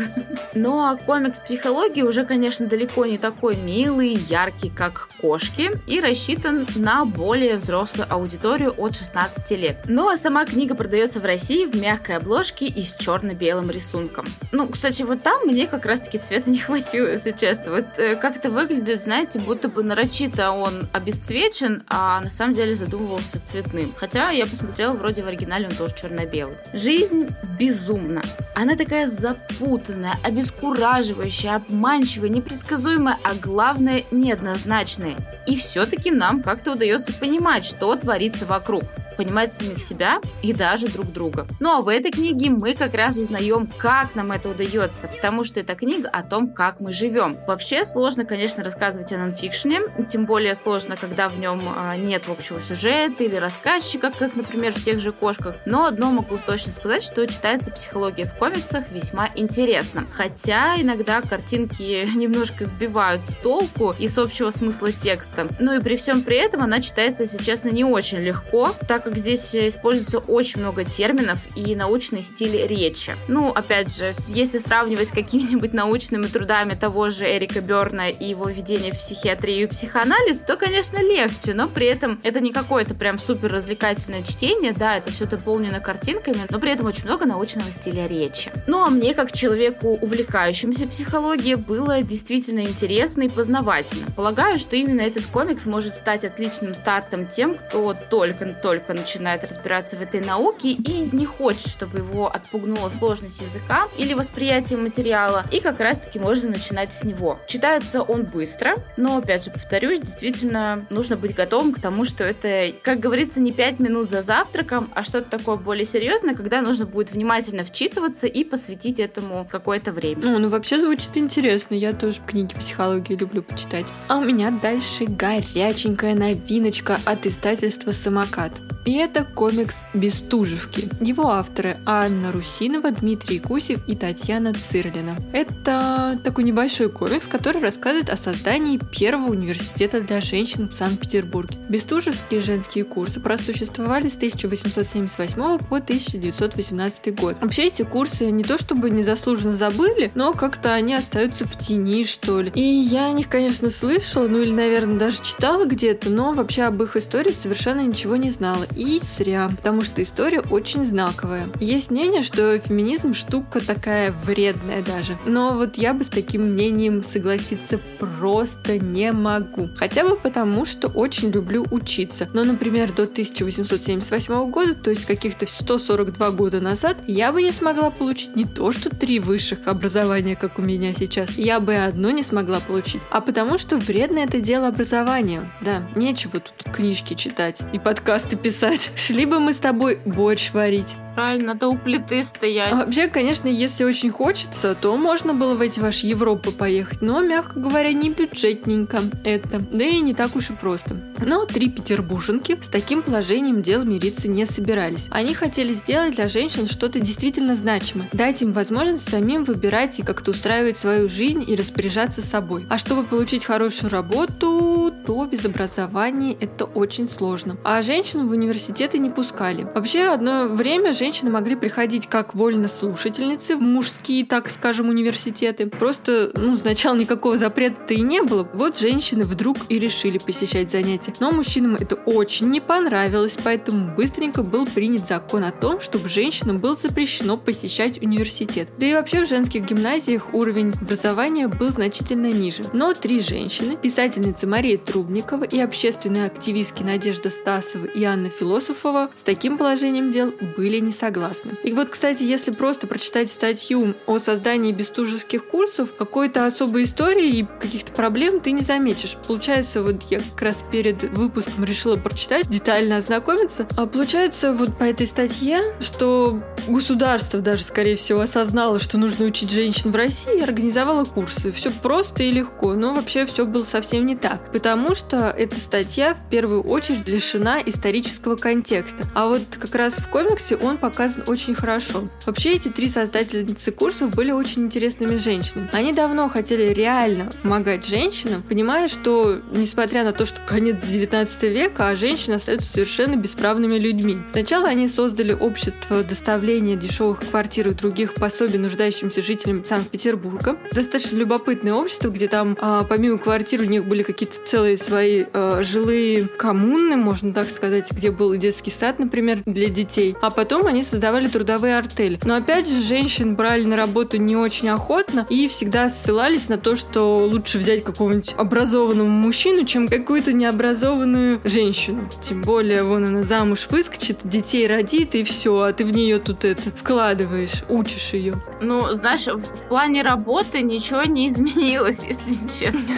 Ну 0.53 0.79
а 0.79 0.95
комикс 0.95 1.39
психологии 1.39 2.03
уже, 2.03 2.23
конечно, 2.23 2.67
далеко 2.67 3.05
не 3.07 3.17
такой 3.17 3.55
милый 3.55 4.13
яркий, 4.13 4.69
как 4.69 5.09
кошки, 5.19 5.71
и 5.87 5.99
рассчитан 5.99 6.67
на 6.75 7.05
более 7.05 7.57
взрослую 7.57 8.05
аудиторию 8.09 8.73
от 8.77 8.95
16 8.95 9.51
лет. 9.57 9.85
Ну 9.87 10.09
а 10.09 10.17
сама 10.17 10.45
книга 10.45 10.75
продается 10.75 11.19
в 11.19 11.25
России 11.25 11.65
в 11.65 11.75
мягкой 11.75 12.17
обложке 12.17 12.67
и 12.67 12.83
с 12.83 12.95
черно-белым 12.95 13.71
рисунком. 13.71 14.25
Ну, 14.51 14.67
кстати, 14.67 15.01
вот 15.01 15.23
там 15.23 15.41
мне 15.45 15.65
как 15.65 15.87
раз-таки 15.87 16.19
цвета 16.19 16.49
не 16.51 16.59
хватило, 16.59 17.07
если 17.07 17.31
честно. 17.31 17.71
Вот 17.71 17.85
э, 17.97 18.15
как 18.15 18.37
это 18.37 18.51
выглядит, 18.51 19.01
знаете, 19.01 19.39
будто 19.39 19.69
бы 19.69 19.81
нарочито 19.81 20.51
он 20.51 20.87
обесцвечен, 20.93 21.83
а 21.87 22.21
на 22.21 22.29
самом 22.29 22.53
деле 22.53 22.75
задумывался 22.75 23.43
цветным 23.43 23.86
черным. 23.87 23.93
Хотя 23.97 24.29
я 24.29 24.45
посмотрела, 24.45 24.93
вроде 24.93 25.23
в 25.23 25.27
оригинале 25.27 25.67
он 25.67 25.75
тоже 25.75 25.95
черно-белый. 25.95 26.55
Жизнь 26.73 27.27
безумна. 27.59 28.21
Она 28.55 28.75
такая 28.75 29.07
запутанная, 29.07 30.15
обескураживающая, 30.23 31.55
обманчивая, 31.55 32.29
непредсказуемая, 32.29 33.17
а 33.23 33.33
главное 33.35 34.03
неоднозначная. 34.11 35.15
И 35.45 35.55
все-таки 35.55 36.11
нам 36.11 36.41
как-то 36.41 36.73
удается 36.73 37.13
понимать, 37.13 37.65
что 37.65 37.95
творится 37.95 38.45
вокруг 38.45 38.83
понимать 39.17 39.53
самих 39.53 39.79
себя 39.79 40.21
и 40.41 40.53
даже 40.53 40.87
друг 40.87 41.11
друга. 41.11 41.47
Ну 41.59 41.77
а 41.77 41.81
в 41.81 41.89
этой 41.89 42.11
книге 42.11 42.49
мы 42.49 42.75
как 42.75 42.93
раз 42.93 43.17
узнаем, 43.17 43.67
как 43.77 44.15
нам 44.15 44.31
это 44.31 44.49
удается, 44.49 45.07
потому 45.07 45.43
что 45.43 45.59
это 45.59 45.75
книга 45.75 46.09
о 46.09 46.23
том, 46.23 46.49
как 46.49 46.79
мы 46.79 46.93
живем. 46.93 47.37
Вообще 47.47 47.85
сложно, 47.85 48.25
конечно, 48.25 48.63
рассказывать 48.63 49.11
о 49.13 49.17
нонфикшене, 49.17 49.81
тем 50.09 50.25
более 50.25 50.55
сложно, 50.55 50.95
когда 50.95 51.29
в 51.29 51.37
нем 51.39 51.61
а, 51.75 51.95
нет 51.95 52.23
общего 52.27 52.61
сюжета 52.61 53.23
или 53.23 53.35
рассказчика, 53.35 54.11
как, 54.11 54.35
например, 54.35 54.73
в 54.73 54.83
тех 54.83 54.99
же 54.99 55.11
кошках. 55.11 55.55
Но 55.65 55.85
одно 55.85 56.11
могу 56.11 56.37
точно 56.45 56.71
сказать, 56.71 57.03
что 57.03 57.25
читается 57.25 57.71
психология 57.71 58.25
в 58.25 58.33
комиксах 58.33 58.91
весьма 58.91 59.29
интересно. 59.35 60.05
Хотя 60.11 60.79
иногда 60.79 61.21
картинки 61.21 62.07
немножко 62.15 62.65
сбивают 62.65 63.23
с 63.23 63.35
толку 63.35 63.95
и 63.97 64.07
с 64.07 64.17
общего 64.17 64.51
смысла 64.51 64.91
текста. 64.91 65.47
Ну 65.59 65.73
и 65.73 65.81
при 65.81 65.95
всем 65.95 66.21
при 66.21 66.37
этом 66.37 66.61
она 66.61 66.81
читается, 66.81 67.23
если 67.23 67.43
честно, 67.43 67.69
не 67.69 67.83
очень 67.83 68.19
легко, 68.19 68.71
так 68.87 69.06
как 69.07 69.17
здесь 69.17 69.55
используется 69.55 70.19
очень 70.19 70.59
много 70.59 70.83
терминов 70.83 71.39
и 71.55 71.75
научный 71.77 72.21
стиль 72.21 72.67
речи. 72.67 73.15
Ну, 73.29 73.51
опять 73.51 73.95
же, 73.95 74.13
если 74.27 74.57
сравнивать 74.57 75.07
с 75.07 75.11
какими-нибудь 75.11 75.73
научными 75.73 76.23
трудами 76.23 76.75
того 76.75 77.09
же 77.09 77.25
Эрика 77.25 77.61
Берна 77.61 78.09
и 78.09 78.25
его 78.25 78.49
введение 78.49 78.91
в 78.91 78.99
психиатрию 78.99 79.63
и 79.63 79.67
психоанализ, 79.67 80.39
то, 80.39 80.57
конечно, 80.57 80.97
легче, 80.97 81.53
но 81.53 81.69
при 81.69 81.87
этом 81.87 82.19
это 82.21 82.41
не 82.41 82.51
какое-то 82.51 82.95
прям 82.95 83.17
супер 83.17 83.49
развлекательное 83.49 84.23
чтение, 84.23 84.73
да, 84.73 84.97
это 84.97 85.09
все 85.09 85.25
дополнено 85.25 85.79
картинками, 85.79 86.41
но 86.49 86.59
при 86.59 86.71
этом 86.71 86.87
очень 86.87 87.05
много 87.05 87.25
научного 87.25 87.71
стиля 87.71 88.07
речи. 88.07 88.51
Ну, 88.67 88.83
а 88.83 88.89
мне, 88.89 89.13
как 89.13 89.31
человеку, 89.31 89.97
увлекающемуся 90.01 90.85
психологией, 90.85 91.55
было 91.55 92.01
действительно 92.01 92.59
интересно 92.59 93.23
и 93.23 93.29
познавательно. 93.29 94.07
Полагаю, 94.17 94.59
что 94.59 94.75
именно 94.75 94.99
этот 94.99 95.25
комикс 95.27 95.65
может 95.65 95.95
стать 95.95 96.25
отличным 96.25 96.75
стартом 96.75 97.25
тем, 97.25 97.55
кто 97.55 97.95
только-только 98.09 98.96
начинает 98.97 99.43
разбираться 99.43 99.95
в 99.95 100.01
этой 100.01 100.21
науке 100.21 100.71
и 100.71 101.09
не 101.11 101.25
хочет, 101.25 101.67
чтобы 101.67 101.99
его 101.99 102.27
отпугнула 102.27 102.89
сложность 102.89 103.41
языка 103.41 103.87
или 103.97 104.13
восприятие 104.13 104.77
материала, 104.77 105.45
и 105.51 105.59
как 105.59 105.79
раз-таки 105.79 106.19
можно 106.19 106.49
начинать 106.49 106.91
с 106.91 107.03
него. 107.03 107.39
Читается 107.47 108.01
он 108.01 108.23
быстро, 108.23 108.75
но, 108.97 109.17
опять 109.17 109.45
же, 109.45 109.51
повторюсь, 109.51 110.01
действительно 110.01 110.85
нужно 110.89 111.15
быть 111.15 111.35
готовым 111.35 111.73
к 111.73 111.81
тому, 111.81 112.05
что 112.05 112.23
это, 112.23 112.73
как 112.81 112.99
говорится, 112.99 113.39
не 113.39 113.51
5 113.51 113.79
минут 113.79 114.09
за 114.09 114.21
завтраком, 114.21 114.91
а 114.93 115.03
что-то 115.03 115.29
такое 115.29 115.57
более 115.57 115.85
серьезное, 115.85 116.35
когда 116.35 116.61
нужно 116.61 116.85
будет 116.85 117.11
внимательно 117.11 117.63
вчитываться 117.63 118.27
и 118.27 118.43
посвятить 118.43 118.99
этому 118.99 119.47
какое-то 119.49 119.91
время. 119.91 120.21
Ну, 120.23 120.39
ну 120.39 120.49
вообще 120.49 120.79
звучит 120.79 121.17
интересно. 121.17 121.75
Я 121.75 121.93
тоже 121.93 122.19
книги 122.25 122.53
психологии 122.55 123.15
люблю 123.15 123.43
почитать. 123.43 123.85
А 124.07 124.17
у 124.17 124.23
меня 124.23 124.51
дальше 124.51 125.05
горяченькая 125.05 126.15
новиночка 126.15 126.99
от 127.05 127.25
издательства 127.25 127.91
«Самокат». 127.91 128.53
И 128.87 128.93
это 128.93 129.25
комикс 129.25 129.75
«Бестужевки». 129.93 130.89
Его 131.01 131.31
авторы 131.31 131.75
Анна 131.85 132.31
Русинова, 132.31 132.89
Дмитрий 132.91 133.39
Гусев 133.39 133.85
и 133.85 133.97
Татьяна 133.97 134.53
Цирлина. 134.53 135.17
Это 135.33 136.17
такой 136.23 136.45
небольшой 136.45 136.89
комикс, 136.89 137.27
который 137.27 137.61
рассказывает 137.61 138.09
о 138.09 138.15
создании 138.15 138.77
первого 138.77 139.31
университета 139.31 139.99
для 139.99 140.21
женщин 140.21 140.69
в 140.69 140.71
Санкт-Петербурге. 140.71 141.57
Бестужевские 141.67 142.39
женские 142.39 142.85
курсы 142.85 143.19
просуществовали 143.19 144.07
с 144.07 144.15
1878 144.15 145.35
по 145.35 145.75
1918 145.79 147.13
год. 147.19 147.35
Вообще 147.41 147.65
эти 147.65 147.81
курсы 147.81 148.31
не 148.31 148.45
то 148.45 148.57
чтобы 148.57 148.89
незаслуженно 148.89 149.51
забыли, 149.51 150.13
но 150.15 150.31
как-то 150.31 150.73
они 150.73 150.93
остаются 150.93 151.45
в 151.45 151.57
тени, 151.57 152.05
что 152.05 152.39
ли. 152.39 152.53
И 152.55 152.61
я 152.61 153.07
о 153.07 153.11
них, 153.11 153.27
конечно, 153.27 153.69
слышала, 153.69 154.29
ну 154.29 154.39
или, 154.39 154.51
наверное, 154.51 154.97
даже 154.97 155.21
читала 155.21 155.65
где-то, 155.65 156.09
но 156.09 156.31
вообще 156.31 156.63
об 156.63 156.81
их 156.81 156.95
истории 156.95 157.33
совершенно 157.33 157.81
ничего 157.81 158.15
не 158.15 158.31
знала. 158.31 158.65
И 158.77 159.01
зря, 159.01 159.49
потому 159.49 159.81
что 159.81 160.03
история 160.03 160.41
очень 160.51 160.85
знаковая. 160.85 161.49
Есть 161.59 161.89
мнение, 161.89 162.21
что 162.21 162.59
феминизм 162.59 163.15
штука 163.15 163.59
такая 163.59 164.11
вредная 164.11 164.83
даже. 164.83 165.17
Но 165.25 165.55
вот 165.55 165.77
я 165.77 165.95
бы 165.95 166.03
с 166.03 166.09
таким 166.09 166.43
мнением 166.43 167.01
согласиться 167.01 167.79
просто 167.99 168.77
не 168.77 169.11
могу. 169.11 169.67
Хотя 169.77 170.03
бы 170.03 170.15
потому, 170.15 170.65
что 170.65 170.89
очень 170.89 171.31
люблю 171.31 171.65
учиться. 171.71 172.29
Но, 172.33 172.43
например, 172.43 172.93
до 172.93 173.03
1878 173.03 174.51
года, 174.51 174.75
то 174.75 174.91
есть 174.91 175.05
каких-то 175.05 175.47
142 175.47 176.31
года 176.31 176.61
назад, 176.61 176.97
я 177.07 177.31
бы 177.31 177.41
не 177.41 177.51
смогла 177.51 177.89
получить 177.89 178.35
не 178.35 178.45
то, 178.45 178.71
что 178.71 178.91
три 178.91 179.19
высших 179.19 179.67
образования, 179.67 180.35
как 180.35 180.59
у 180.59 180.61
меня 180.61 180.93
сейчас, 180.93 181.31
я 181.31 181.59
бы 181.59 181.75
одно 181.75 182.11
не 182.11 182.21
смогла 182.21 182.59
получить. 182.59 183.01
А 183.09 183.21
потому 183.21 183.57
что 183.57 183.77
вредно 183.77 184.19
это 184.19 184.39
дело 184.39 184.67
образования. 184.67 185.41
Да, 185.61 185.89
нечего 185.95 186.39
тут 186.39 186.71
книжки 186.71 187.15
читать 187.15 187.63
и 187.73 187.79
подкасты 187.79 188.37
писать 188.37 188.66
сказать. 188.67 188.91
Шли 188.95 189.25
бы 189.25 189.39
мы 189.39 189.53
с 189.53 189.57
тобой 189.57 189.99
борщ 190.05 190.51
варить. 190.53 190.95
Правильно, 191.15 191.53
надо 191.53 191.67
у 191.67 191.75
плиты 191.75 192.23
стоять. 192.23 192.71
А 192.71 192.75
вообще, 192.75 193.07
конечно, 193.07 193.47
если 193.47 193.83
очень 193.83 194.11
хочется, 194.11 194.75
то 194.75 194.95
можно 194.97 195.33
было 195.33 195.55
в 195.55 195.61
эти 195.61 195.79
ваши 195.79 196.05
Европы 196.05 196.51
поехать, 196.51 197.01
но, 197.01 197.21
мягко 197.21 197.59
говоря, 197.59 197.91
не 197.91 198.11
бюджетненько 198.11 199.01
это, 199.23 199.59
да 199.71 199.83
и 199.83 199.99
не 200.01 200.13
так 200.13 200.35
уж 200.35 200.51
и 200.51 200.53
просто. 200.53 200.95
Но 201.25 201.45
три 201.45 201.71
петербурженки 201.71 202.59
с 202.61 202.67
таким 202.67 203.01
положением 203.01 203.63
дел 203.63 203.83
мириться 203.83 204.27
не 204.27 204.45
собирались. 204.45 205.07
Они 205.09 205.33
хотели 205.33 205.73
сделать 205.73 206.15
для 206.15 206.29
женщин 206.29 206.67
что-то 206.67 206.99
действительно 206.99 207.55
значимое, 207.55 208.09
дать 208.13 208.43
им 208.43 208.53
возможность 208.53 209.09
самим 209.09 209.43
выбирать 209.43 209.97
и 209.97 210.03
как-то 210.03 210.29
устраивать 210.31 210.77
свою 210.77 211.09
жизнь 211.09 211.43
и 211.47 211.55
распоряжаться 211.55 212.21
собой. 212.21 212.67
А 212.69 212.77
чтобы 212.77 213.03
получить 213.03 213.43
хорошую 213.43 213.89
работу, 213.89 214.93
то 215.07 215.25
без 215.25 215.45
образования 215.45 216.37
это 216.39 216.65
очень 216.65 217.09
сложно. 217.09 217.57
А 217.63 217.81
женщин 217.81 218.27
в 218.27 218.35
университеты 218.47 218.97
не 218.97 219.09
пускали. 219.09 219.67
Вообще, 219.75 220.07
одно 220.07 220.47
время 220.47 220.93
женщины 220.93 221.29
могли 221.29 221.55
приходить 221.55 222.07
как 222.07 222.33
вольнослушательницы 222.33 223.57
в 223.57 223.61
мужские, 223.61 224.25
так 224.25 224.47
скажем, 224.49 224.87
университеты. 224.87 225.67
Просто, 225.67 226.31
ну, 226.35 226.55
сначала 226.55 226.95
никакого 226.95 227.37
запрета-то 227.37 227.93
и 227.93 228.01
не 228.01 228.21
было. 228.21 228.47
Вот 228.53 228.77
женщины 228.77 229.25
вдруг 229.25 229.57
и 229.67 229.79
решили 229.79 230.17
посещать 230.17 230.71
занятия. 230.71 231.13
Но 231.19 231.31
мужчинам 231.31 231.75
это 231.75 231.95
очень 231.95 232.47
не 232.47 232.61
понравилось, 232.61 233.37
поэтому 233.43 233.93
быстренько 233.95 234.43
был 234.43 234.65
принят 234.65 235.07
закон 235.07 235.43
о 235.43 235.51
том, 235.51 235.81
чтобы 235.81 236.07
женщинам 236.07 236.59
было 236.59 236.75
запрещено 236.75 237.35
посещать 237.35 238.01
университет. 238.01 238.69
Да 238.77 238.85
и 238.85 238.93
вообще 238.93 239.25
в 239.25 239.29
женских 239.29 239.65
гимназиях 239.65 240.33
уровень 240.33 240.73
образования 240.81 241.49
был 241.49 241.69
значительно 241.69 242.31
ниже. 242.31 242.63
Но 242.71 242.93
три 242.93 243.21
женщины, 243.21 243.75
писательницы 243.75 244.47
Мария 244.47 244.77
Трубникова 244.77 245.43
и 245.43 245.59
общественные 245.59 246.27
активистки 246.27 246.83
Надежда 246.83 247.29
Стасова 247.29 247.85
и 247.85 248.03
Анна 248.05 248.29
Философова 248.39 249.09
с 249.15 249.21
таким 249.21 249.57
положением 249.57 250.11
дел 250.11 250.33
были 250.55 250.79
не 250.79 250.91
согласны. 250.91 251.51
И 251.63 251.73
вот, 251.73 251.89
кстати, 251.89 252.23
если 252.23 252.51
просто 252.51 252.87
прочитать 252.87 253.31
статью 253.31 253.95
о 254.05 254.19
создании 254.19 254.71
бестужевских 254.71 255.45
курсов, 255.45 255.89
какой-то 255.97 256.45
особой 256.45 256.83
истории 256.83 257.39
и 257.39 257.47
каких-то 257.59 257.91
проблем 257.91 258.39
ты 258.39 258.51
не 258.51 258.61
заметишь. 258.61 259.17
Получается, 259.27 259.81
вот 259.81 260.03
я 260.09 260.19
как 260.19 260.41
раз 260.41 260.63
перед 260.71 261.03
выпуском 261.15 261.63
решила 261.63 261.95
прочитать, 261.95 262.49
детально 262.49 262.97
ознакомиться. 262.97 263.67
А 263.75 263.85
получается, 263.85 264.53
вот 264.53 264.77
по 264.77 264.83
этой 264.83 265.07
статье, 265.07 265.61
что 265.79 266.41
государство 266.67 267.39
даже, 267.39 267.63
скорее 267.63 267.95
всего, 267.95 268.21
осознало, 268.21 268.79
что 268.79 268.97
нужно 268.97 269.25
учить 269.25 269.51
женщин 269.51 269.91
в 269.91 269.95
России 269.95 270.37
и 270.37 270.41
организовало 270.41 271.05
курсы. 271.05 271.51
Все 271.51 271.71
просто 271.71 272.23
и 272.23 272.31
легко, 272.31 272.73
но 272.73 272.93
вообще 272.93 273.25
все 273.25 273.45
было 273.45 273.63
совсем 273.63 274.05
не 274.05 274.15
так. 274.15 274.51
Потому 274.51 274.95
что 274.95 275.29
эта 275.29 275.59
статья 275.59 276.13
в 276.13 276.29
первую 276.29 276.63
очередь 276.63 277.07
лишена 277.07 277.61
исторического 277.65 278.26
контекста. 278.35 279.05
А 279.13 279.27
вот 279.27 279.43
как 279.59 279.75
раз 279.75 279.95
в 279.95 280.07
комиксе 280.07 280.55
он 280.55 280.77
показан 280.77 281.23
очень 281.27 281.55
хорошо. 281.55 282.07
Вообще 282.25 282.53
эти 282.53 282.67
три 282.67 282.89
создательницы 282.89 283.71
курсов 283.71 284.13
были 284.13 284.31
очень 284.31 284.63
интересными 284.63 285.17
женщинами. 285.17 285.69
Они 285.71 285.93
давно 285.93 286.29
хотели 286.29 286.73
реально 286.73 287.29
помогать 287.43 287.85
женщинам, 287.85 288.43
понимая, 288.43 288.87
что 288.87 289.39
несмотря 289.51 290.03
на 290.03 290.13
то, 290.13 290.25
что 290.25 290.39
конец 290.47 290.77
19 290.83 291.43
века, 291.43 291.89
а 291.89 291.95
женщины 291.95 292.35
остаются 292.35 292.71
совершенно 292.71 293.15
бесправными 293.15 293.77
людьми. 293.77 294.17
Сначала 294.31 294.67
они 294.67 294.87
создали 294.87 295.33
общество 295.33 296.03
доставления 296.03 296.75
дешевых 296.75 297.19
квартир 297.29 297.69
и 297.69 297.73
других 297.73 298.13
пособий 298.13 298.59
нуждающимся 298.59 299.21
жителям 299.21 299.63
Санкт-Петербурга. 299.65 300.57
Достаточно 300.71 301.17
любопытное 301.17 301.73
общество, 301.73 302.09
где 302.09 302.27
там 302.27 302.57
а, 302.59 302.83
помимо 302.83 303.17
квартир 303.17 303.61
у 303.61 303.65
них 303.65 303.85
были 303.85 304.03
какие-то 304.03 304.37
целые 304.45 304.77
свои 304.77 305.25
а, 305.33 305.63
жилые 305.63 306.27
коммуны, 306.27 306.95
можно 306.95 307.33
так 307.33 307.49
сказать, 307.49 307.91
где 307.91 308.11
был 308.17 308.35
детский 308.35 308.71
сад, 308.71 308.99
например, 308.99 309.41
для 309.45 309.69
детей. 309.69 310.15
А 310.21 310.29
потом 310.29 310.67
они 310.67 310.83
создавали 310.83 311.27
трудовые 311.27 311.77
артели. 311.77 312.19
Но 312.23 312.35
опять 312.35 312.67
же, 312.67 312.81
женщин 312.81 313.35
брали 313.35 313.63
на 313.63 313.75
работу 313.75 314.17
не 314.17 314.35
очень 314.35 314.69
охотно 314.69 315.25
и 315.29 315.47
всегда 315.47 315.89
ссылались 315.89 316.49
на 316.49 316.57
то, 316.57 316.75
что 316.75 317.25
лучше 317.25 317.57
взять 317.57 317.83
какого-нибудь 317.83 318.33
образованного 318.37 319.07
мужчину, 319.07 319.65
чем 319.65 319.87
какую-то 319.87 320.33
необразованную 320.33 321.41
женщину. 321.43 322.09
Тем 322.21 322.41
более, 322.41 322.83
вон 322.83 323.05
она 323.05 323.23
замуж 323.23 323.67
выскочит, 323.69 324.19
детей 324.23 324.67
родит 324.67 325.15
и 325.15 325.23
все, 325.23 325.59
а 325.59 325.73
ты 325.73 325.85
в 325.85 325.91
нее 325.91 326.19
тут 326.19 326.45
это 326.45 326.71
вкладываешь, 326.71 327.63
учишь 327.69 328.13
ее. 328.13 328.35
Ну, 328.61 328.93
знаешь, 328.93 329.27
в, 329.27 329.37
в 329.37 329.67
плане 329.67 330.01
работы 330.01 330.61
ничего 330.61 331.03
не 331.03 331.29
изменилось, 331.29 332.03
если 332.07 332.47
честно. 332.47 332.95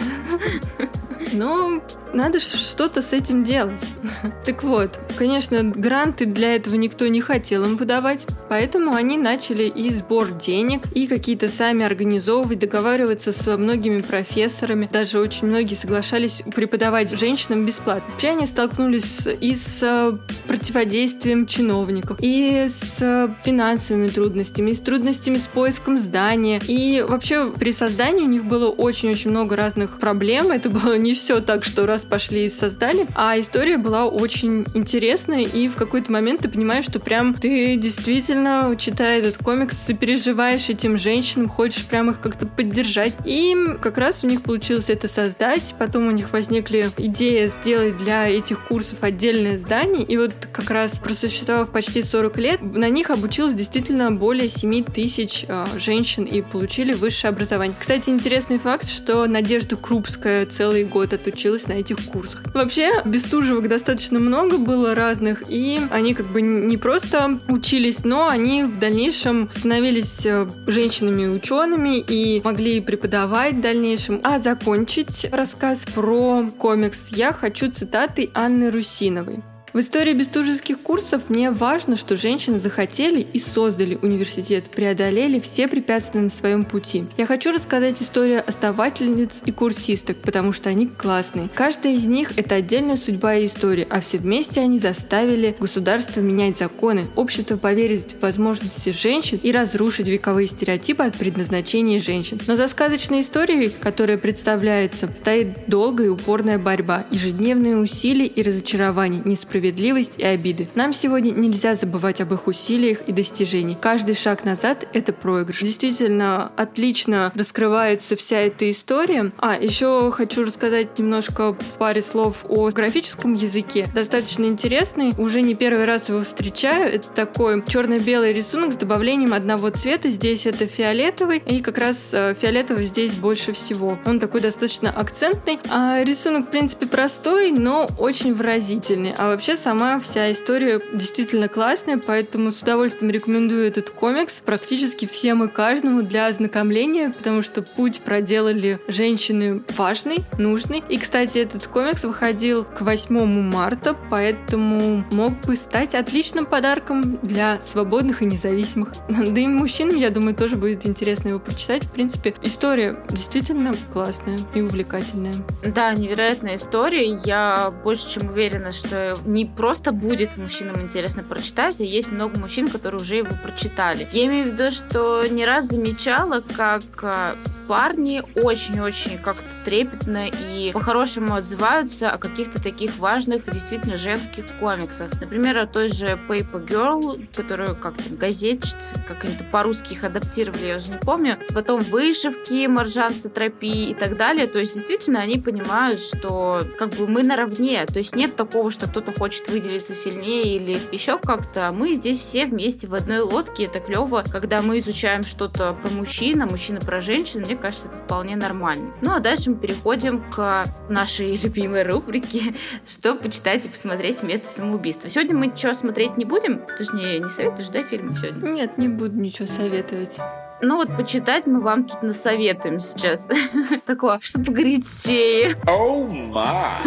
Ну, 1.32 1.82
надо 2.12 2.40
что-то 2.40 3.02
с 3.02 3.12
этим 3.12 3.44
делать. 3.44 3.80
Так 4.44 4.62
вот, 4.64 4.98
конечно, 5.16 5.62
гранты 5.62 6.24
для 6.24 6.56
этого 6.56 6.74
никто 6.74 7.06
не 7.06 7.20
хотел 7.20 7.64
им 7.64 7.76
выдавать, 7.76 8.26
поэтому 8.48 8.94
они 8.94 9.16
начали 9.16 9.64
и 9.64 9.92
сбор 9.92 10.30
денег, 10.30 10.82
и 10.94 11.06
какие-то 11.06 11.48
сами 11.48 11.84
организовывать, 11.84 12.58
договариваться 12.58 13.32
со 13.32 13.56
многими 13.56 14.00
профессорами. 14.00 14.88
Даже 14.90 15.20
очень 15.20 15.46
многие 15.46 15.74
соглашались 15.74 16.42
преподавать 16.54 17.16
женщинам 17.16 17.66
бесплатно. 17.66 18.10
Вообще 18.12 18.28
они 18.28 18.46
столкнулись 18.46 19.26
и 19.40 19.54
с 19.54 19.82
э, 19.82 20.16
противодействием 20.46 21.46
чиновников, 21.46 22.18
и 22.20 22.68
с 22.68 23.30
финансовыми 23.44 24.08
трудностями, 24.08 24.70
и 24.70 24.74
с 24.74 24.80
трудностями 24.80 25.36
с 25.36 25.46
поиском 25.46 25.98
здания. 25.98 26.60
И 26.66 27.04
вообще 27.06 27.50
при 27.52 27.72
создании 27.72 28.24
у 28.24 28.28
них 28.28 28.44
было 28.44 28.68
очень-очень 28.68 29.30
много 29.30 29.56
разных 29.56 29.98
проблем. 29.98 30.50
Это 30.50 30.70
было 30.70 30.96
не 30.96 31.14
все 31.14 31.40
так, 31.40 31.64
что 31.64 31.86
раз 31.86 31.99
пошли 32.04 32.46
и 32.46 32.50
создали. 32.50 33.06
А 33.14 33.38
история 33.38 33.76
была 33.76 34.06
очень 34.06 34.66
интересная, 34.74 35.42
и 35.42 35.68
в 35.68 35.76
какой-то 35.76 36.12
момент 36.12 36.42
ты 36.42 36.48
понимаешь, 36.48 36.84
что 36.84 37.00
прям 37.00 37.34
ты 37.34 37.76
действительно, 37.76 38.74
читая 38.78 39.20
этот 39.20 39.38
комикс, 39.38 39.76
сопереживаешь 39.76 40.68
этим 40.68 40.98
женщинам, 40.98 41.48
хочешь 41.48 41.84
прям 41.86 42.10
их 42.10 42.20
как-то 42.20 42.46
поддержать. 42.46 43.14
И 43.24 43.54
как 43.80 43.98
раз 43.98 44.24
у 44.24 44.26
них 44.26 44.42
получилось 44.42 44.90
это 44.90 45.08
создать. 45.08 45.74
Потом 45.78 46.08
у 46.08 46.10
них 46.10 46.32
возникли 46.32 46.90
идеи 46.96 47.50
сделать 47.60 47.98
для 47.98 48.28
этих 48.28 48.66
курсов 48.66 49.02
отдельное 49.02 49.58
здание. 49.58 50.04
И 50.04 50.16
вот 50.16 50.32
как 50.52 50.70
раз 50.70 50.98
просуществовав 50.98 51.70
почти 51.70 52.02
40 52.02 52.38
лет, 52.38 52.62
на 52.62 52.88
них 52.88 53.10
обучилось 53.10 53.54
действительно 53.54 54.10
более 54.10 54.48
7 54.48 54.84
тысяч 54.84 55.44
э, 55.46 55.66
женщин 55.76 56.24
и 56.24 56.42
получили 56.42 56.92
высшее 56.92 57.30
образование. 57.30 57.76
Кстати, 57.78 58.10
интересный 58.10 58.58
факт, 58.58 58.88
что 58.88 59.26
Надежда 59.26 59.76
Крупская 59.76 60.46
целый 60.46 60.84
год 60.84 61.12
отучилась 61.12 61.66
на 61.66 61.80
этих 61.90 62.06
курсах. 62.06 62.42
Вообще, 62.54 63.02
Бестужевых 63.04 63.68
достаточно 63.68 64.18
много 64.18 64.58
было 64.58 64.94
разных, 64.94 65.42
и 65.48 65.80
они 65.90 66.14
как 66.14 66.26
бы 66.26 66.42
не 66.42 66.76
просто 66.76 67.38
учились, 67.48 68.04
но 68.04 68.28
они 68.28 68.64
в 68.64 68.78
дальнейшем 68.78 69.50
становились 69.54 70.24
э, 70.26 70.48
женщинами-учеными 70.66 71.98
и 71.98 72.40
могли 72.44 72.80
преподавать 72.80 73.54
в 73.54 73.60
дальнейшем. 73.60 74.20
А 74.24 74.38
закончить 74.38 75.28
рассказ 75.32 75.86
про 75.94 76.48
комикс 76.58 77.08
я 77.10 77.32
хочу 77.32 77.70
цитатой 77.70 78.30
Анны 78.34 78.70
Русиновой. 78.70 79.42
В 79.72 79.78
истории 79.78 80.14
бестужевских 80.14 80.80
курсов 80.80 81.28
мне 81.28 81.52
важно, 81.52 81.96
что 81.96 82.16
женщины 82.16 82.58
захотели 82.58 83.20
и 83.20 83.38
создали 83.38 83.96
университет, 84.02 84.64
преодолели 84.68 85.38
все 85.38 85.68
препятствия 85.68 86.22
на 86.22 86.30
своем 86.30 86.64
пути. 86.64 87.04
Я 87.16 87.24
хочу 87.24 87.52
рассказать 87.52 88.02
историю 88.02 88.42
основательниц 88.44 89.42
и 89.44 89.52
курсисток, 89.52 90.16
потому 90.22 90.52
что 90.52 90.70
они 90.70 90.88
классные. 90.88 91.48
Каждая 91.54 91.94
из 91.94 92.04
них– 92.04 92.32
это 92.36 92.56
отдельная 92.56 92.96
судьба 92.96 93.36
и 93.36 93.46
история, 93.46 93.86
а 93.90 94.00
все 94.00 94.18
вместе 94.18 94.60
они 94.60 94.80
заставили 94.80 95.54
государство 95.60 96.18
менять 96.18 96.58
законы, 96.58 97.06
общество 97.14 97.56
поверить 97.56 98.14
в 98.14 98.22
возможности 98.22 98.90
женщин 98.90 99.38
и 99.40 99.52
разрушить 99.52 100.08
вековые 100.08 100.48
стереотипы 100.48 101.04
от 101.04 101.16
предназначения 101.16 102.00
женщин. 102.00 102.40
Но 102.48 102.56
за 102.56 102.66
сказочной 102.66 103.20
историей, 103.20 103.68
которая 103.68 104.18
представляется, 104.18 105.08
стоит 105.14 105.68
долгая 105.68 106.08
и 106.08 106.10
упорная 106.10 106.58
борьба, 106.58 107.06
ежедневные 107.12 107.76
усилия 107.76 108.26
и 108.26 108.42
разочарования, 108.42 109.22
несправедливость 109.24 109.59
справедливость 109.60 110.14
и 110.16 110.24
обиды. 110.24 110.68
Нам 110.74 110.94
сегодня 110.94 111.32
нельзя 111.32 111.74
забывать 111.74 112.22
об 112.22 112.32
их 112.32 112.46
усилиях 112.46 113.02
и 113.06 113.12
достижениях. 113.12 113.78
Каждый 113.78 114.14
шаг 114.14 114.44
назад— 114.44 114.88
это 114.94 115.12
проигрыш. 115.12 115.60
Действительно, 115.60 116.50
отлично 116.56 117.30
раскрывается 117.34 118.16
вся 118.16 118.38
эта 118.38 118.70
история. 118.70 119.32
А, 119.36 119.58
еще 119.58 120.10
хочу 120.12 120.46
рассказать 120.46 120.98
немножко 120.98 121.52
в 121.52 121.78
паре 121.78 122.00
слов 122.00 122.46
о 122.48 122.70
графическом 122.70 123.34
языке. 123.34 123.86
Достаточно 123.94 124.46
интересный. 124.46 125.12
Уже 125.18 125.42
не 125.42 125.54
первый 125.54 125.84
раз 125.84 126.08
его 126.08 126.22
встречаю. 126.22 126.94
Это 126.94 127.08
такой 127.08 127.62
черно-белый 127.66 128.32
рисунок 128.32 128.72
с 128.72 128.76
добавлением 128.76 129.34
одного 129.34 129.68
цвета. 129.68 130.08
Здесь 130.08 130.46
это 130.46 130.66
фиолетовый, 130.66 131.42
и 131.44 131.60
как 131.60 131.76
раз 131.76 132.10
э, 132.12 132.34
фиолетовый 132.40 132.84
здесь 132.84 133.12
больше 133.12 133.52
всего. 133.52 133.98
Он 134.06 134.20
такой 134.20 134.40
достаточно 134.40 134.90
акцентный. 134.90 135.58
А 135.68 136.02
рисунок, 136.02 136.46
в 136.46 136.50
принципе, 136.50 136.86
простой, 136.86 137.50
но 137.50 137.86
очень 137.98 138.32
выразительный. 138.32 139.12
А 139.18 139.28
вообще 139.28 139.49
вообще 139.50 139.62
сама 139.62 139.98
вся 139.98 140.30
история 140.30 140.80
действительно 140.92 141.48
классная, 141.48 141.98
поэтому 141.98 142.52
с 142.52 142.62
удовольствием 142.62 143.10
рекомендую 143.10 143.66
этот 143.66 143.90
комикс 143.90 144.40
практически 144.44 145.06
всем 145.06 145.42
и 145.42 145.48
каждому 145.48 146.02
для 146.02 146.26
ознакомления, 146.26 147.10
потому 147.10 147.42
что 147.42 147.62
путь 147.62 148.00
проделали 148.00 148.78
женщины 148.86 149.62
важный, 149.76 150.18
нужный. 150.38 150.84
И, 150.88 150.98
кстати, 150.98 151.38
этот 151.38 151.66
комикс 151.66 152.04
выходил 152.04 152.64
к 152.64 152.82
8 152.82 153.26
марта, 153.42 153.96
поэтому 154.08 155.04
мог 155.10 155.32
бы 155.40 155.56
стать 155.56 155.94
отличным 155.94 156.46
подарком 156.46 157.18
для 157.22 157.60
свободных 157.62 158.22
и 158.22 158.26
независимых. 158.26 158.92
Да 159.30 159.40
и 159.40 159.46
мужчинам, 159.46 159.96
я 159.96 160.10
думаю, 160.10 160.34
тоже 160.34 160.56
будет 160.56 160.86
интересно 160.86 161.28
его 161.28 161.38
прочитать. 161.38 161.84
В 161.84 161.90
принципе, 161.90 162.34
история 162.42 162.98
действительно 163.10 163.72
классная 163.92 164.38
и 164.54 164.60
увлекательная. 164.60 165.34
Да, 165.64 165.94
невероятная 165.94 166.56
история. 166.56 167.14
Я 167.24 167.72
больше 167.84 168.08
чем 168.08 168.28
уверена, 168.28 168.72
что 168.72 169.14
не 169.24 169.39
не 169.40 169.46
просто 169.46 169.90
будет 169.92 170.36
мужчинам 170.36 170.82
интересно 170.82 171.22
прочитать, 171.22 171.80
а 171.80 171.82
есть 171.82 172.12
много 172.12 172.38
мужчин, 172.38 172.68
которые 172.68 173.00
уже 173.00 173.16
его 173.16 173.30
прочитали. 173.42 174.06
Я 174.12 174.26
имею 174.26 174.50
в 174.50 174.52
виду, 174.52 174.70
что 174.70 175.26
не 175.26 175.46
раз 175.46 175.68
замечала, 175.68 176.42
как 176.42 176.82
а, 177.02 177.36
парни 177.70 178.20
очень-очень 178.34 179.16
как-то 179.18 179.44
трепетно 179.64 180.26
и 180.26 180.72
по-хорошему 180.72 181.36
отзываются 181.36 182.10
о 182.10 182.18
каких-то 182.18 182.60
таких 182.60 182.98
важных, 182.98 183.44
действительно 183.44 183.96
женских 183.96 184.46
комиксах. 184.58 185.08
Например, 185.20 185.56
о 185.58 185.66
той 185.68 185.88
же 185.88 186.18
Paper 186.28 186.66
Girl, 186.66 187.28
которую 187.32 187.76
как 187.76 187.94
там 187.94 188.16
газетчицы, 188.16 188.96
как 189.06 189.24
они 189.24 189.36
по-русски 189.52 189.92
их 189.92 190.02
адаптировали, 190.02 190.66
я 190.66 190.76
уже 190.78 190.90
не 190.90 190.98
помню. 190.98 191.38
Потом 191.54 191.80
вышивки, 191.82 192.66
маржан 192.66 193.14
сатропии 193.14 193.90
и 193.90 193.94
так 193.94 194.16
далее. 194.16 194.48
То 194.48 194.58
есть, 194.58 194.74
действительно, 194.74 195.20
они 195.20 195.38
понимают, 195.38 196.00
что 196.00 196.62
как 196.76 196.90
бы 196.94 197.06
мы 197.06 197.22
наравне. 197.22 197.86
То 197.86 198.00
есть 198.00 198.16
нет 198.16 198.34
такого, 198.34 198.72
что 198.72 198.88
кто-то 198.88 199.12
хочет 199.12 199.29
выделиться 199.48 199.94
сильнее 199.94 200.56
или 200.56 200.80
еще 200.92 201.18
как-то. 201.18 201.70
Мы 201.72 201.94
здесь 201.94 202.18
все 202.18 202.46
вместе 202.46 202.86
в 202.86 202.94
одной 202.94 203.20
лодке. 203.20 203.64
Это 203.64 203.80
клево, 203.80 204.24
когда 204.30 204.62
мы 204.62 204.78
изучаем 204.80 205.22
что-то 205.22 205.72
про 205.74 205.90
мужчин, 205.90 206.42
а 206.42 206.46
мужчина 206.46 206.80
про 206.80 207.00
женщин. 207.00 207.40
Мне 207.40 207.56
кажется, 207.56 207.88
это 207.88 207.98
вполне 207.98 208.36
нормально. 208.36 208.92
Ну 209.02 209.12
а 209.12 209.20
дальше 209.20 209.50
мы 209.50 209.56
переходим 209.56 210.22
к 210.30 210.64
нашей 210.88 211.36
любимой 211.42 211.82
рубрике 211.82 212.54
«Что 212.86 213.14
почитать 213.14 213.66
и 213.66 213.68
посмотреть 213.68 214.22
вместо 214.22 214.48
самоубийства». 214.48 215.08
Сегодня 215.08 215.36
мы 215.36 215.46
ничего 215.48 215.74
смотреть 215.74 216.16
не 216.16 216.24
будем. 216.24 216.62
Ты 216.78 216.84
не, 216.92 217.18
не 217.18 217.28
советуешь, 217.28 217.68
да, 217.68 217.82
фильмы 217.84 218.16
сегодня? 218.16 218.50
Нет, 218.50 218.78
не 218.78 218.88
буду 218.88 219.16
ничего 219.16 219.46
советовать. 219.46 220.18
Ну 220.62 220.76
вот 220.76 220.94
почитать 220.94 221.46
мы 221.46 221.60
вам 221.60 221.84
тут 221.84 222.02
насоветуем 222.02 222.80
сейчас. 222.80 223.30
Такое, 223.86 224.18
чтобы 224.20 224.52
горячее. 224.52 225.56
Oh 225.64 226.06
my! 226.06 226.78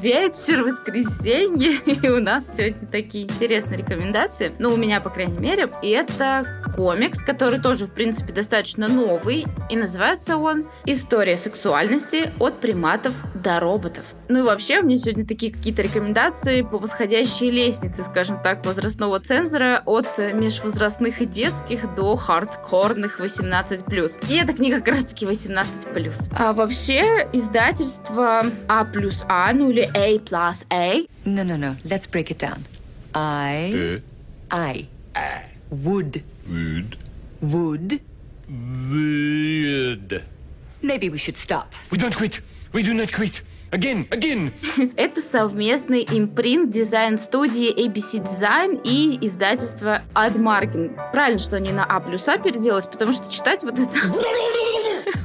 Вечер, 0.00 0.62
воскресенье. 0.62 1.72
И 1.86 2.08
у 2.08 2.20
нас 2.20 2.56
сегодня 2.56 2.86
такие 2.86 3.24
интересные 3.24 3.78
рекомендации. 3.78 4.52
Ну, 4.60 4.72
у 4.72 4.76
меня, 4.76 5.00
по 5.00 5.10
крайней 5.10 5.38
мере. 5.38 5.68
И 5.82 5.90
это 5.90 6.44
комикс, 6.76 7.20
который 7.22 7.58
тоже, 7.60 7.86
в 7.86 7.92
принципе, 7.92 8.32
достаточно 8.32 8.86
новый. 8.86 9.44
И 9.70 9.76
называется 9.76 10.36
он 10.36 10.62
«История 10.84 11.36
сексуальности 11.36 12.32
от 12.38 12.60
приматов 12.60 13.12
до 13.34 13.58
роботов». 13.58 14.04
Ну 14.28 14.40
и 14.40 14.42
вообще, 14.42 14.80
у 14.80 14.84
меня 14.84 14.98
сегодня 14.98 15.26
такие 15.26 15.52
какие-то 15.52 15.82
рекомендации 15.82 16.62
по 16.62 16.78
восходящей 16.78 17.50
лестнице, 17.50 18.04
скажем 18.04 18.40
так, 18.40 18.64
возрастного 18.64 19.18
цензора 19.18 19.82
от 19.84 20.16
межвозрастных 20.18 21.20
и 21.22 21.26
детских 21.26 21.92
до 21.96 22.14
хардкорных 22.16 23.15
18+. 23.18 24.28
И 24.28 24.34
эта 24.36 24.52
книга 24.52 24.78
как 24.80 24.88
раз-таки 24.88 25.24
18+. 25.26 26.28
А 26.32 26.52
вообще, 26.52 27.28
издательство 27.32 28.42
А 28.68 28.84
плюс 28.84 29.24
А, 29.28 29.52
ну 29.52 29.70
или 29.70 29.88
A 29.94 30.16
plus 30.18 30.64
A. 30.70 31.06
No, 31.24 31.42
no, 31.44 31.56
no. 31.56 31.76
Let's 31.84 32.06
break 32.10 32.30
it 32.30 32.38
down. 32.38 32.60
I. 33.14 34.00
I. 34.50 34.86
Would. 35.70 36.22
Would. 36.48 36.96
Would. 37.40 38.00
Would. 38.48 40.22
Maybe 40.82 41.08
we 41.08 41.18
should 41.18 41.36
stop. 41.36 41.74
We 41.90 41.98
don't 41.98 42.14
quit. 42.14 42.40
We 42.72 42.82
do 42.82 42.94
not 42.94 43.12
quit. 43.12 43.42
Again, 43.76 44.08
again. 44.08 44.52
Это 44.96 45.20
совместный 45.20 46.06
импринт 46.10 46.70
дизайн-студии 46.70 47.74
ABC 47.86 48.24
Design 48.24 48.80
и 48.82 49.18
издательства 49.26 50.00
Admargin. 50.14 50.98
Правильно, 51.12 51.38
что 51.38 51.56
они 51.56 51.72
на 51.72 51.84
А 51.84 52.00
плюс 52.00 52.26
А 52.26 52.38
переделались, 52.38 52.86
потому 52.86 53.12
что 53.12 53.30
читать 53.30 53.62
вот 53.64 53.78
это 53.78 53.90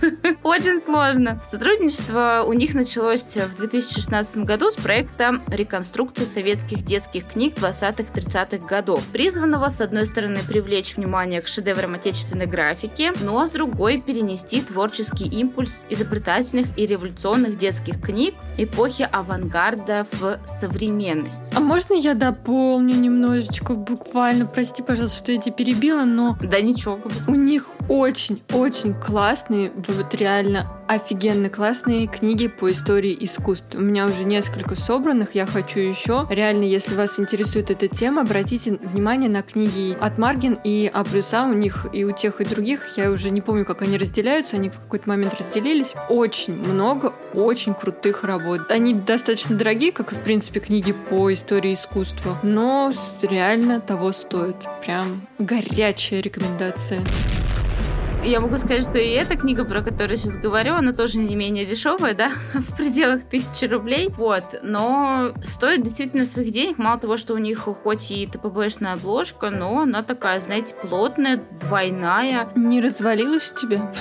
очень 0.43 0.79
сложно. 0.79 1.41
Сотрудничество 1.45 2.43
у 2.47 2.53
них 2.53 2.73
началось 2.73 3.21
в 3.35 3.55
2016 3.55 4.37
году 4.37 4.71
с 4.71 4.75
проекта 4.75 5.41
реконструкции 5.47 6.25
советских 6.25 6.83
детских 6.83 7.27
книг 7.27 7.55
20-30-х 7.57 8.67
годов, 8.67 9.03
призванного, 9.11 9.69
с 9.69 9.81
одной 9.81 10.05
стороны, 10.05 10.39
привлечь 10.47 10.95
внимание 10.95 11.41
к 11.41 11.47
шедеврам 11.47 11.93
отечественной 11.95 12.45
графики, 12.45 13.11
но 13.21 13.47
с 13.47 13.51
другой 13.51 14.01
перенести 14.01 14.61
творческий 14.61 15.25
импульс 15.25 15.81
изобретательных 15.89 16.67
и 16.77 16.85
революционных 16.85 17.57
детских 17.57 18.01
книг 18.01 18.35
эпохи 18.57 19.07
авангарда 19.11 20.07
в 20.11 20.39
современность. 20.45 21.51
А 21.55 21.59
можно 21.59 21.93
я 21.93 22.13
дополню 22.13 22.95
немножечко, 22.95 23.73
буквально, 23.73 24.45
прости, 24.45 24.81
пожалуйста, 24.83 25.17
что 25.17 25.31
я 25.31 25.37
тебя 25.39 25.53
перебила, 25.53 26.05
но 26.05 26.37
Да 26.41 26.61
ничего. 26.61 26.99
у 27.27 27.35
них 27.35 27.67
очень-очень 27.89 28.93
классные, 28.93 29.71
вот 29.93 30.13
реально 30.15 30.67
офигенно 30.88 31.49
классные 31.49 32.08
книги 32.08 32.47
по 32.47 32.69
истории 32.71 33.17
искусств. 33.21 33.75
У 33.75 33.82
меня 33.82 34.06
уже 34.06 34.25
несколько 34.25 34.75
собранных, 34.75 35.36
я 35.36 35.45
хочу 35.45 35.80
еще. 35.80 36.27
Реально, 36.30 36.63
если 36.63 36.95
вас 36.95 37.17
интересует 37.17 37.71
эта 37.71 37.88
тема, 37.88 38.23
обратите 38.23 38.73
внимание 38.73 39.30
на 39.30 39.41
книги 39.41 39.97
от 39.99 40.17
Маргин 40.17 40.60
и 40.63 40.91
А 40.93 41.04
у 41.45 41.54
них 41.54 41.88
и 41.93 42.04
у 42.04 42.12
тех 42.12 42.41
и 42.41 42.45
других. 42.45 42.97
Я 42.97 43.10
уже 43.12 43.30
не 43.30 43.41
помню, 43.41 43.65
как 43.65 43.82
они 43.82 43.97
разделяются, 43.97 44.58
они 44.58 44.69
в 44.69 44.80
какой-то 44.80 45.08
момент 45.08 45.34
разделились. 45.39 45.93
Очень 46.10 46.56
много 46.56 47.13
очень 47.34 47.73
крутых 47.73 48.23
работ. 48.23 48.69
Они 48.69 48.93
достаточно 48.93 49.56
дорогие, 49.56 49.91
как 49.91 50.12
и, 50.12 50.15
в 50.15 50.21
принципе, 50.21 50.60
книги 50.60 50.93
по 51.10 51.34
истории 51.34 51.73
искусства, 51.73 52.38
но 52.43 52.91
реально 53.21 53.80
того 53.80 54.12
стоит. 54.12 54.58
Прям 54.82 55.27
горячая 55.39 56.21
рекомендация. 56.21 57.01
Я 58.23 58.39
могу 58.39 58.57
сказать, 58.60 58.84
что 58.84 58.99
и 58.99 59.10
эта 59.10 59.36
книга, 59.36 59.65
про 59.65 59.81
которую 59.81 60.12
я 60.12 60.17
сейчас 60.17 60.38
говорю, 60.38 60.75
она 60.75 60.93
тоже 60.93 61.17
не 61.17 61.36
менее 61.36 61.65
дешевая, 61.65 62.13
да, 62.13 62.29
в 62.53 62.77
пределах 62.77 63.23
тысячи 63.23 63.65
рублей. 63.65 64.10
Вот, 64.10 64.60
но 64.62 65.34
стоит 65.43 65.81
действительно 65.81 66.25
своих 66.25 66.51
денег. 66.51 66.77
Мало 66.77 66.99
того, 66.99 67.17
что 67.17 67.34
у 67.34 67.38
них 67.38 67.60
хоть 67.60 68.12
и 68.12 68.27
ТПБшная 68.27 68.93
обложка, 68.93 69.49
но 69.49 69.81
она 69.81 70.03
такая, 70.03 70.39
знаете, 70.39 70.75
плотная, 70.75 71.43
двойная. 71.62 72.49
Не 72.55 72.79
развалилась 72.79 73.51
у 73.51 73.60
тебя? 73.60 73.91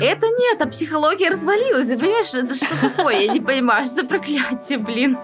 Это 0.00 0.26
нет, 0.26 0.60
а 0.60 0.66
психология 0.66 1.30
развалилась. 1.30 1.88
Ты 1.88 1.98
понимаешь, 1.98 2.34
это 2.34 2.54
что 2.54 2.78
такое? 2.80 3.20
Я 3.20 3.32
не 3.32 3.40
понимаю, 3.40 3.86
что 3.86 3.96
за 3.96 4.04
проклятие, 4.04 4.78
блин. 4.78 5.16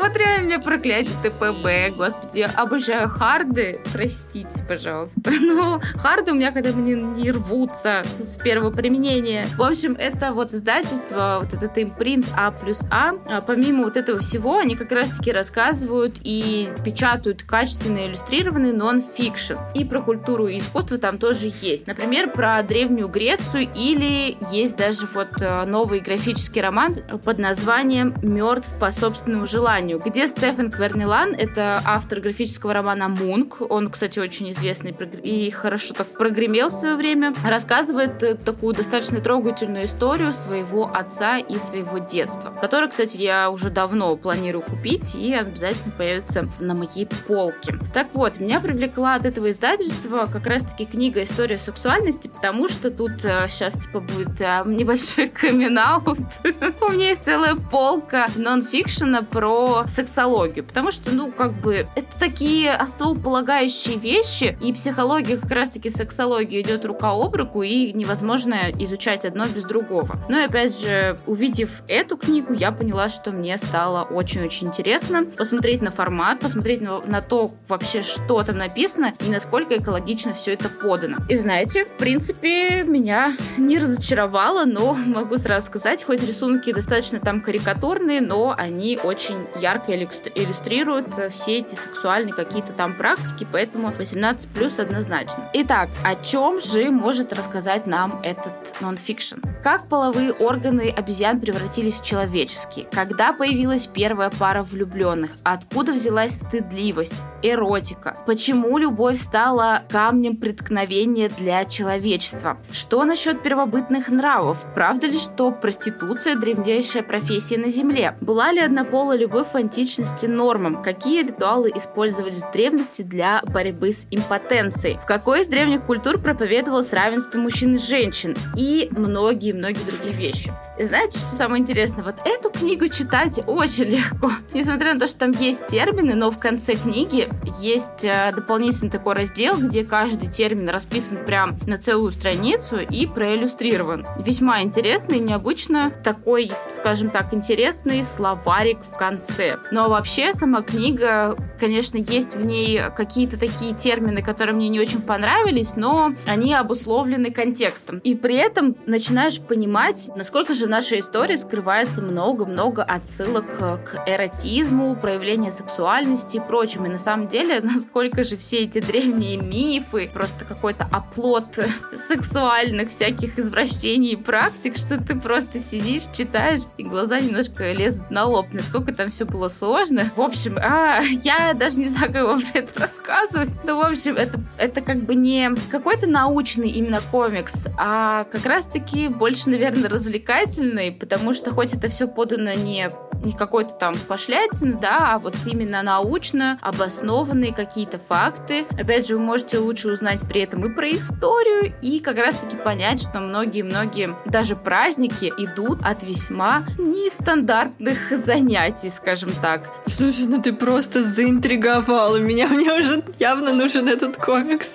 Вот 0.00 0.16
реально 0.16 0.44
мне 0.44 0.58
проклятие 0.58 1.12
ТПБ, 1.22 1.94
господи, 1.94 2.48
обожаю 2.56 3.08
харды, 3.08 3.80
простите, 3.92 4.48
пожалуйста. 4.66 5.30
Но 5.40 5.80
харды 5.96 6.32
у 6.32 6.34
меня 6.34 6.52
когда 6.52 6.72
мне 6.72 6.94
не 6.94 7.30
рвутся 7.30 8.02
с 8.18 8.38
первого 8.38 8.70
применения. 8.70 9.46
В 9.58 9.62
общем, 9.62 9.94
это 9.98 10.32
вот 10.32 10.52
издательство, 10.52 11.40
вот 11.42 11.52
этот 11.52 11.76
импринт 11.76 12.26
А 12.34 12.50
плюс 12.50 12.80
А. 12.90 13.12
А 13.28 13.42
Помимо 13.42 13.84
вот 13.84 13.98
этого 13.98 14.20
всего, 14.20 14.56
они 14.56 14.74
как 14.74 14.90
раз-таки 14.90 15.32
рассказывают 15.32 16.16
и 16.22 16.72
печатают 16.82 17.42
качественно 17.42 18.06
иллюстрированный 18.06 18.72
нон-фикшн. 18.72 19.54
И 19.74 19.84
про 19.84 20.00
культуру 20.00 20.46
и 20.46 20.58
искусство 20.58 20.96
там 20.96 21.18
тоже 21.18 21.52
есть. 21.60 21.86
Например, 21.86 22.30
про 22.30 22.62
Древнюю 22.62 23.08
Грецию 23.08 23.68
или 23.74 24.38
есть 24.50 24.76
даже 24.78 25.06
вот 25.12 25.28
э, 25.40 25.64
новый 25.66 26.00
графический 26.00 26.62
роман 26.62 26.96
под 27.22 27.38
названием 27.38 28.14
«Мертв 28.22 28.70
по 28.78 28.90
собственному 28.90 29.46
желанию», 29.46 29.89
где 29.98 30.28
Стефан 30.28 30.70
Квернелан, 30.70 31.34
это 31.34 31.80
автор 31.84 32.20
графического 32.20 32.74
романа 32.74 33.08
«Мунк», 33.08 33.60
он, 33.68 33.90
кстати, 33.90 34.18
очень 34.18 34.50
известный 34.50 34.94
и 35.22 35.50
хорошо 35.50 35.94
так 35.94 36.06
прогремел 36.08 36.68
в 36.68 36.72
свое 36.72 36.96
время, 36.96 37.32
рассказывает 37.44 38.22
э, 38.22 38.34
такую 38.34 38.74
достаточно 38.74 39.20
трогательную 39.20 39.86
историю 39.86 40.34
своего 40.34 40.90
отца 40.92 41.38
и 41.38 41.58
своего 41.58 41.98
детства, 41.98 42.52
которую, 42.60 42.90
кстати, 42.90 43.16
я 43.16 43.50
уже 43.50 43.70
давно 43.70 44.16
планирую 44.16 44.62
купить 44.62 45.14
и 45.14 45.32
обязательно 45.34 45.92
появится 45.96 46.48
на 46.58 46.74
моей 46.74 47.06
полке. 47.26 47.78
Так 47.94 48.14
вот, 48.14 48.40
меня 48.40 48.60
привлекла 48.60 49.14
от 49.14 49.24
этого 49.24 49.50
издательства 49.50 50.26
как 50.30 50.46
раз-таки 50.46 50.84
книга 50.84 51.22
«История 51.22 51.58
сексуальности», 51.58 52.28
потому 52.28 52.68
что 52.68 52.90
тут 52.90 53.12
сейчас 53.20 53.74
типа 53.74 54.00
будет 54.00 54.40
э, 54.40 54.62
небольшой 54.66 55.28
камин 55.28 55.70
У 56.80 56.92
меня 56.92 57.10
есть 57.10 57.24
целая 57.24 57.54
полка 57.54 58.26
нон-фикшена 58.36 59.22
про 59.22 59.79
сексологию, 59.86 60.64
потому 60.64 60.90
что, 60.90 61.10
ну, 61.12 61.30
как 61.32 61.52
бы, 61.52 61.86
это 61.94 62.08
такие 62.18 62.72
основополагающие 62.72 63.96
вещи, 63.96 64.56
и 64.60 64.72
психология 64.72 65.36
как 65.36 65.50
раз-таки 65.50 65.90
сексология 65.90 66.60
идет 66.60 66.84
рука 66.84 67.10
об 67.10 67.34
руку, 67.34 67.62
и 67.62 67.92
невозможно 67.92 68.70
изучать 68.78 69.24
одно 69.24 69.46
без 69.46 69.64
другого. 69.64 70.16
Но 70.28 70.44
опять 70.44 70.78
же, 70.80 71.16
увидев 71.26 71.82
эту 71.88 72.16
книгу, 72.16 72.52
я 72.52 72.72
поняла, 72.72 73.08
что 73.08 73.32
мне 73.32 73.56
стало 73.56 74.02
очень-очень 74.02 74.68
интересно 74.68 75.24
посмотреть 75.24 75.82
на 75.82 75.90
формат, 75.90 76.40
посмотреть 76.40 76.80
на, 76.80 77.00
на 77.00 77.20
то 77.20 77.50
вообще, 77.68 78.02
что 78.02 78.42
там 78.42 78.58
написано, 78.58 79.14
и 79.26 79.30
насколько 79.30 79.76
экологично 79.76 80.34
все 80.34 80.52
это 80.52 80.68
подано. 80.68 81.18
И 81.28 81.36
знаете, 81.36 81.84
в 81.84 81.96
принципе, 81.96 82.82
меня 82.84 83.36
не 83.56 83.78
разочаровало, 83.78 84.64
но 84.64 84.94
могу 84.94 85.38
сразу 85.38 85.66
сказать, 85.66 86.04
хоть 86.04 86.22
рисунки 86.22 86.72
достаточно 86.72 87.20
там 87.20 87.40
карикатурные, 87.40 88.20
но 88.20 88.54
они 88.56 88.98
очень 89.02 89.46
ярко 89.70 89.94
иллюстрирует 89.94 91.06
все 91.30 91.58
эти 91.58 91.76
сексуальные 91.76 92.34
какие-то 92.34 92.72
там 92.72 92.94
практики, 92.94 93.46
поэтому 93.50 93.92
18 93.96 94.48
плюс 94.48 94.78
однозначно. 94.78 95.48
Итак, 95.52 95.88
о 96.04 96.16
чем 96.16 96.60
же 96.60 96.90
может 96.90 97.32
рассказать 97.32 97.86
нам 97.86 98.20
этот 98.22 98.52
нонфикшн? 98.80 99.36
Как 99.62 99.88
половые 99.88 100.32
органы 100.32 100.92
обезьян 100.96 101.40
превратились 101.40 102.00
в 102.00 102.04
человеческие? 102.04 102.86
Когда 102.90 103.32
появилась 103.32 103.86
первая 103.86 104.30
пара 104.30 104.62
влюбленных? 104.64 105.32
Откуда 105.44 105.92
взялась 105.92 106.32
стыдливость, 106.32 107.14
эротика? 107.42 108.16
Почему 108.26 108.76
любовь 108.78 109.20
стала 109.20 109.84
камнем 109.88 110.36
преткновения 110.36 111.28
для 111.28 111.64
человечества? 111.64 112.56
Что 112.72 113.04
насчет 113.04 113.42
первобытных 113.42 114.08
нравов? 114.08 114.58
Правда 114.74 115.06
ли, 115.06 115.18
что 115.18 115.52
проституция– 115.52 116.34
древнейшая 116.36 117.02
профессия 117.02 117.58
на 117.58 117.68
Земле? 117.68 118.16
Была 118.20 118.50
ли 118.50 118.60
однополая 118.60 119.18
любовь 119.18 119.48
античности 119.60 120.26
нормом? 120.26 120.82
Какие 120.82 121.22
ритуалы 121.24 121.70
использовались 121.74 122.42
в 122.42 122.52
древности 122.52 123.02
для 123.02 123.42
борьбы 123.52 123.92
с 123.92 124.06
импотенцией? 124.10 124.98
В 124.98 125.06
какой 125.06 125.42
из 125.42 125.48
древних 125.48 125.84
культур 125.86 126.18
проповедовалось 126.18 126.92
равенство 126.92 127.38
мужчин 127.38 127.76
и 127.76 127.78
женщин? 127.78 128.36
И 128.56 128.88
многие-многие 128.92 129.84
другие 129.84 130.14
вещи. 130.14 130.52
Знаете, 130.82 131.18
что 131.18 131.36
самое 131.36 131.60
интересное? 131.60 132.02
Вот 132.02 132.22
эту 132.24 132.50
книгу 132.50 132.88
читать 132.88 133.38
очень 133.46 133.84
легко. 133.84 134.30
Несмотря 134.54 134.94
на 134.94 135.00
то, 135.00 135.06
что 135.06 135.18
там 135.18 135.32
есть 135.32 135.66
термины, 135.66 136.14
но 136.14 136.30
в 136.30 136.38
конце 136.38 136.72
книги 136.74 137.28
есть 137.60 138.02
э, 138.02 138.32
дополнительный 138.34 138.90
такой 138.90 139.14
раздел, 139.14 139.58
где 139.58 139.84
каждый 139.84 140.30
термин 140.30 140.70
расписан 140.70 141.22
прям 141.26 141.58
на 141.66 141.76
целую 141.76 142.12
страницу 142.12 142.78
и 142.78 143.06
проиллюстрирован. 143.06 144.06
Весьма 144.24 144.62
интересный, 144.62 145.18
необычно 145.18 145.92
такой, 146.02 146.50
скажем 146.70 147.10
так, 147.10 147.34
интересный 147.34 148.02
словарик 148.02 148.78
в 148.82 148.96
конце. 148.96 149.58
Но 149.70 149.90
вообще 149.90 150.32
сама 150.32 150.62
книга, 150.62 151.36
конечно, 151.58 151.98
есть 151.98 152.36
в 152.36 152.46
ней 152.46 152.80
какие-то 152.96 153.38
такие 153.38 153.74
термины, 153.74 154.22
которые 154.22 154.56
мне 154.56 154.70
не 154.70 154.80
очень 154.80 155.02
понравились, 155.02 155.76
но 155.76 156.14
они 156.26 156.54
обусловлены 156.54 157.30
контекстом. 157.30 157.98
И 157.98 158.14
при 158.14 158.36
этом 158.36 158.76
начинаешь 158.86 159.38
понимать, 159.40 160.10
насколько 160.16 160.54
же 160.54 160.69
нашей 160.70 161.00
истории 161.00 161.36
скрывается 161.36 162.00
много-много 162.00 162.82
отсылок 162.82 163.58
к 163.58 164.02
эротизму, 164.06 164.96
проявлению 164.96 165.52
сексуальности 165.52 166.38
и 166.38 166.40
прочему. 166.40 166.86
И 166.86 166.90
на 166.90 166.98
самом 166.98 167.28
деле, 167.28 167.60
насколько 167.62 168.24
же 168.24 168.36
все 168.36 168.60
эти 168.60 168.80
древние 168.80 169.36
мифы, 169.36 170.10
просто 170.12 170.44
какой-то 170.44 170.88
оплот 170.90 171.58
сексуальных 171.94 172.90
всяких 172.90 173.38
извращений 173.38 174.12
и 174.12 174.16
практик, 174.16 174.76
что 174.76 174.98
ты 174.98 175.18
просто 175.18 175.58
сидишь, 175.58 176.04
читаешь, 176.16 176.62
и 176.78 176.84
глаза 176.84 177.20
немножко 177.20 177.72
лезут 177.72 178.10
на 178.10 178.24
лоб. 178.24 178.46
Насколько 178.52 178.94
там 178.94 179.10
все 179.10 179.24
было 179.24 179.48
сложно. 179.48 180.04
В 180.14 180.20
общем, 180.20 180.56
а, 180.58 181.00
я 181.02 181.52
даже 181.54 181.78
не 181.78 181.86
знаю, 181.86 182.12
как 182.12 182.24
вам 182.24 182.42
это 182.54 182.80
рассказывать. 182.80 183.50
Ну, 183.64 183.76
в 183.76 183.80
общем, 183.80 184.14
это, 184.14 184.40
это 184.56 184.80
как 184.80 185.02
бы 185.02 185.14
не 185.14 185.50
какой-то 185.70 186.06
научный 186.06 186.70
именно 186.70 187.00
комикс, 187.10 187.66
а 187.76 188.24
как 188.24 188.46
раз-таки 188.46 189.08
больше, 189.08 189.50
наверное, 189.50 189.88
развлекательный 189.88 190.59
познавательный, 190.60 190.92
потому 190.92 191.34
что 191.34 191.50
хоть 191.50 191.74
это 191.74 191.88
все 191.88 192.06
подано 192.06 192.52
не, 192.52 192.88
не 193.24 193.32
какой-то 193.32 193.74
там 193.74 193.94
пошлятины, 194.08 194.78
да, 194.80 195.14
а 195.14 195.18
вот 195.18 195.34
именно 195.46 195.82
научно 195.82 196.58
обоснованные 196.60 197.54
какие-то 197.54 197.98
факты. 197.98 198.66
Опять 198.78 199.08
же, 199.08 199.16
вы 199.16 199.22
можете 199.22 199.58
лучше 199.58 199.92
узнать 199.92 200.20
при 200.28 200.42
этом 200.42 200.64
и 200.64 200.74
про 200.74 200.90
историю, 200.90 201.74
и 201.82 202.00
как 202.00 202.16
раз-таки 202.16 202.56
понять, 202.56 203.02
что 203.02 203.20
многие-многие 203.20 204.10
даже 204.26 204.56
праздники 204.56 205.32
идут 205.36 205.80
от 205.82 206.02
весьма 206.02 206.64
нестандартных 206.78 207.98
занятий, 208.10 208.90
скажем 208.90 209.30
так. 209.42 209.66
Слушай, 209.86 210.26
ну 210.26 210.42
ты 210.42 210.52
просто 210.52 211.02
заинтриговала 211.02 212.16
меня. 212.16 212.48
Мне 212.48 212.72
уже 212.72 213.02
явно 213.18 213.52
нужен 213.52 213.88
этот 213.88 214.16
комикс. 214.16 214.70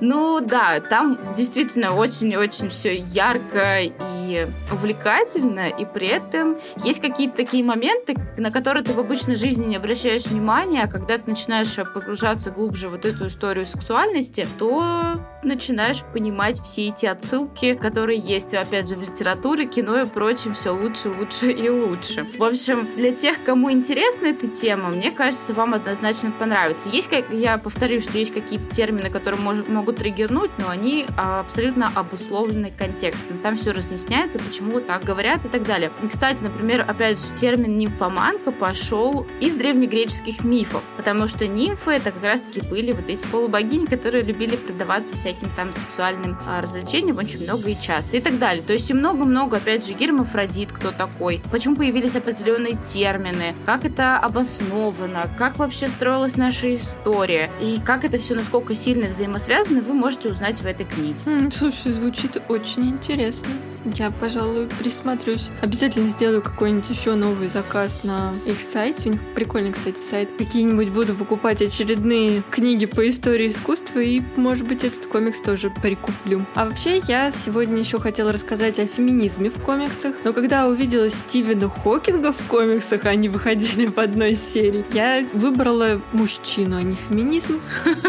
Ну 0.00 0.40
да, 0.40 0.80
там 0.80 1.18
действительно 1.36 1.94
очень-очень 1.94 2.70
все 2.70 2.96
ярко 2.96 3.80
и 3.80 4.48
увлекательно, 4.70 5.68
и 5.68 5.84
при 5.84 6.06
этом 6.06 6.56
есть 6.84 7.00
какие-то 7.00 7.36
такие 7.36 7.64
моменты, 7.64 8.14
на 8.36 8.50
которые 8.50 8.84
ты 8.84 8.92
в 8.92 9.00
обычной 9.00 9.34
жизни 9.34 9.66
не 9.66 9.76
обращаешь 9.76 10.26
внимания, 10.26 10.84
а 10.84 10.88
когда 10.88 11.18
ты 11.18 11.30
начинаешь 11.30 11.74
погружаться 11.92 12.50
глубже 12.50 12.88
в 12.88 12.92
вот 12.92 13.04
эту 13.06 13.26
историю 13.26 13.66
сексуальности, 13.66 14.46
то 14.58 15.14
начинаешь 15.42 16.02
понимать 16.12 16.60
все 16.60 16.88
эти 16.88 17.06
отсылки, 17.06 17.74
которые 17.74 18.18
есть, 18.18 18.54
опять 18.54 18.88
же, 18.88 18.96
в 18.96 19.02
литературе, 19.02 19.66
кино 19.66 20.02
и 20.02 20.06
прочем, 20.06 20.54
все 20.54 20.70
лучше, 20.70 21.08
лучше 21.08 21.50
и 21.50 21.68
лучше. 21.68 22.26
В 22.38 22.44
общем, 22.44 22.88
для 22.96 23.12
тех, 23.12 23.42
кому 23.44 23.72
интересна 23.72 24.26
эта 24.26 24.46
тема, 24.46 24.90
мне 24.90 25.10
кажется, 25.10 25.52
вам 25.52 25.74
однозначно 25.74 26.30
понравится. 26.30 26.88
Есть, 26.88 27.08
как 27.08 27.24
я 27.32 27.58
повторю, 27.58 28.00
что 28.00 28.18
есть 28.18 28.32
какие-то 28.32 28.72
термины, 28.74 29.10
которые 29.10 29.40
мож, 29.40 29.58
могут 29.66 29.96
триггернуть, 29.96 30.50
но 30.58 30.68
они 30.68 31.06
абсолютно 31.16 31.90
обусловлены 31.94 32.70
контекстом. 32.70 33.38
Там 33.38 33.56
все 33.56 33.72
разъясняется, 33.72 34.38
почему 34.52 34.80
так 34.80 35.02
говорят 35.02 35.44
и 35.46 35.48
так 35.48 35.62
далее. 35.62 35.90
И, 36.02 36.08
кстати, 36.08 36.42
например, 36.42 36.84
опять 36.86 37.18
же, 37.18 37.32
термин 37.40 37.78
нимфоманка 37.78 38.52
пошел 38.52 39.26
из 39.40 39.54
древнегреческих 39.54 40.44
мифов, 40.44 40.82
потому 40.98 41.26
что 41.26 41.46
нимфы 41.46 41.92
это 41.92 42.10
как 42.10 42.22
раз-таки 42.22 42.60
были 42.60 42.92
вот 42.92 43.08
эти 43.08 43.26
полубогини, 43.28 43.86
которые 43.86 44.22
любили 44.22 44.56
предаваться 44.56 45.16
всяким 45.16 45.48
там 45.56 45.72
сексуальным 45.72 46.36
а, 46.46 46.60
развлечениям 46.60 47.16
очень 47.16 47.44
много 47.44 47.70
и 47.70 47.80
часто 47.80 48.18
и 48.18 48.20
так 48.20 48.38
далее. 48.38 48.62
То 48.62 48.74
есть 48.74 48.90
и 48.90 48.92
много-много, 48.92 49.56
опять 49.56 49.86
же, 49.86 49.94
гермафродит, 49.94 50.70
кто 50.70 50.90
такой, 50.90 51.40
почему 51.50 51.74
появились 51.74 52.14
определенные 52.14 52.76
термины, 52.76 53.54
как 53.64 53.86
это 53.86 54.18
обосновано, 54.18 55.30
как 55.38 55.58
вообще 55.58 55.88
строилась 55.88 56.36
наша 56.36 56.76
история 56.76 57.50
и 57.58 57.80
как 57.82 58.04
это 58.04 58.18
все 58.18 58.34
насколько 58.34 58.74
сильно 58.74 59.08
взаимосвязано, 59.08 59.80
вы 59.80 59.94
можете 59.94 60.28
узнать 60.28 60.60
в 60.60 60.66
этой 60.66 60.84
книге. 60.84 61.16
Слушай, 61.56 61.92
звучит 61.92 62.42
очень 62.50 62.90
интересно. 62.90 63.48
Я, 63.84 64.10
пожалуй, 64.10 64.68
присмотрюсь. 64.78 65.48
Обязательно 65.60 66.08
сделаю 66.08 66.40
какой-нибудь 66.42 66.88
еще 66.88 67.14
новый 67.14 67.48
заказ 67.48 68.04
на 68.04 68.32
их 68.46 68.62
сайте. 68.62 69.08
У 69.08 69.12
них 69.12 69.20
прикольный, 69.34 69.72
кстати, 69.72 70.00
сайт. 70.00 70.28
Какие-нибудь 70.38 70.90
буду 70.90 71.14
покупать 71.14 71.60
очередные 71.60 72.42
книги 72.50 72.86
по 72.86 73.08
истории 73.08 73.48
искусства 73.48 73.98
и, 73.98 74.22
может 74.36 74.66
быть, 74.66 74.84
этот 74.84 75.06
комикс 75.06 75.40
тоже 75.40 75.70
прикуплю. 75.70 76.46
А 76.54 76.66
вообще, 76.66 77.02
я 77.08 77.30
сегодня 77.30 77.78
еще 77.78 77.98
хотела 77.98 78.32
рассказать 78.32 78.78
о 78.78 78.86
феминизме 78.86 79.50
в 79.50 79.60
комиксах. 79.60 80.16
Но 80.24 80.32
когда 80.32 80.68
увидела 80.68 81.10
Стивена 81.10 81.68
Хокинга 81.68 82.32
в 82.32 82.46
комиксах, 82.46 83.04
они 83.06 83.28
выходили 83.28 83.86
в 83.86 83.98
одной 83.98 84.34
серии, 84.34 84.84
я 84.92 85.26
выбрала 85.32 86.00
мужчину, 86.12 86.76
а 86.76 86.82
не 86.82 86.96
феминизм. 86.96 87.60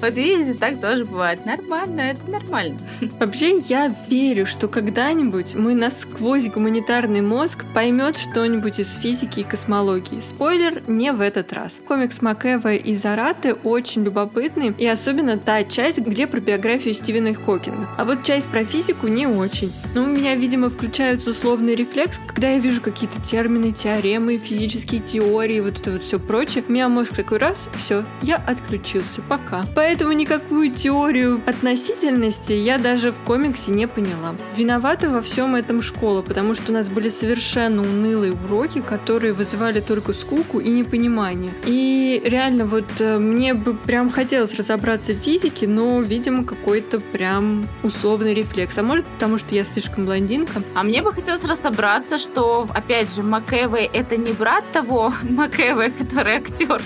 Вот 0.00 0.14
видите, 0.14 0.54
так 0.54 0.80
тоже 0.80 1.04
бывает. 1.04 1.44
Нормально, 1.46 2.00
это 2.00 2.30
нормально. 2.30 2.78
Вообще, 3.18 3.58
я 3.58 3.94
верю, 4.08 4.46
что 4.46 4.68
когда 4.68 4.95
когда-нибудь 4.96 5.54
мой 5.54 5.74
насквозь 5.74 6.46
гуманитарный 6.46 7.20
мозг 7.20 7.66
поймет 7.74 8.16
что-нибудь 8.16 8.80
из 8.80 8.96
физики 8.96 9.40
и 9.40 9.42
космологии. 9.42 10.20
Спойлер, 10.20 10.82
не 10.86 11.12
в 11.12 11.20
этот 11.20 11.52
раз. 11.52 11.82
Комикс 11.86 12.22
Макэва 12.22 12.72
и 12.72 12.96
Зараты 12.96 13.52
очень 13.52 14.04
любопытный, 14.04 14.74
и 14.78 14.86
особенно 14.86 15.36
та 15.36 15.64
часть, 15.64 15.98
где 15.98 16.26
про 16.26 16.40
биографию 16.40 16.94
Стивена 16.94 17.34
Хокинга. 17.34 17.90
А 17.98 18.06
вот 18.06 18.22
часть 18.22 18.46
про 18.46 18.64
физику 18.64 19.08
не 19.08 19.26
очень. 19.26 19.70
Но 19.94 20.04
у 20.04 20.06
меня, 20.06 20.34
видимо, 20.34 20.70
включается 20.70 21.28
условный 21.28 21.74
рефлекс, 21.74 22.18
когда 22.26 22.48
я 22.48 22.58
вижу 22.58 22.80
какие-то 22.80 23.20
термины, 23.20 23.72
теоремы, 23.72 24.38
физические 24.38 25.02
теории, 25.02 25.60
вот 25.60 25.78
это 25.78 25.90
вот 25.90 26.04
все 26.04 26.18
прочее. 26.18 26.64
У 26.66 26.72
меня 26.72 26.88
мозг 26.88 27.14
такой 27.14 27.36
раз, 27.36 27.68
все, 27.76 28.02
я 28.22 28.36
отключился, 28.36 29.20
пока. 29.20 29.66
Поэтому 29.74 30.12
никакую 30.12 30.70
теорию 30.70 31.42
относительности 31.46 32.54
я 32.54 32.78
даже 32.78 33.12
в 33.12 33.20
комиксе 33.20 33.72
не 33.72 33.86
поняла. 33.86 34.34
Виноват 34.56 34.85
виновата 34.86 35.10
во 35.10 35.20
всем 35.20 35.56
этом 35.56 35.82
школа, 35.82 36.22
потому 36.22 36.54
что 36.54 36.70
у 36.70 36.74
нас 36.74 36.88
были 36.88 37.08
совершенно 37.08 37.82
унылые 37.82 38.32
уроки, 38.32 38.80
которые 38.80 39.32
вызывали 39.32 39.80
только 39.80 40.12
скуку 40.12 40.60
и 40.60 40.68
непонимание. 40.68 41.52
И 41.64 42.22
реально 42.24 42.66
вот 42.66 42.84
э, 43.00 43.18
мне 43.18 43.52
бы 43.52 43.74
прям 43.74 44.10
хотелось 44.10 44.54
разобраться 44.54 45.12
в 45.12 45.16
физике, 45.16 45.66
но, 45.66 46.00
видимо, 46.02 46.44
какой-то 46.44 47.00
прям 47.00 47.66
условный 47.82 48.32
рефлекс. 48.32 48.78
А 48.78 48.84
может, 48.84 49.04
потому 49.06 49.38
что 49.38 49.56
я 49.56 49.64
слишком 49.64 50.06
блондинка. 50.06 50.62
А 50.74 50.84
мне 50.84 51.02
бы 51.02 51.12
хотелось 51.12 51.44
разобраться, 51.44 52.18
что, 52.18 52.68
опять 52.72 53.12
же, 53.12 53.24
Макэвэй 53.24 53.90
это 53.92 54.16
не 54.16 54.32
брат 54.32 54.62
того 54.72 55.12
Макэвэй, 55.22 55.90
который 55.90 56.36
актер. 56.36 56.80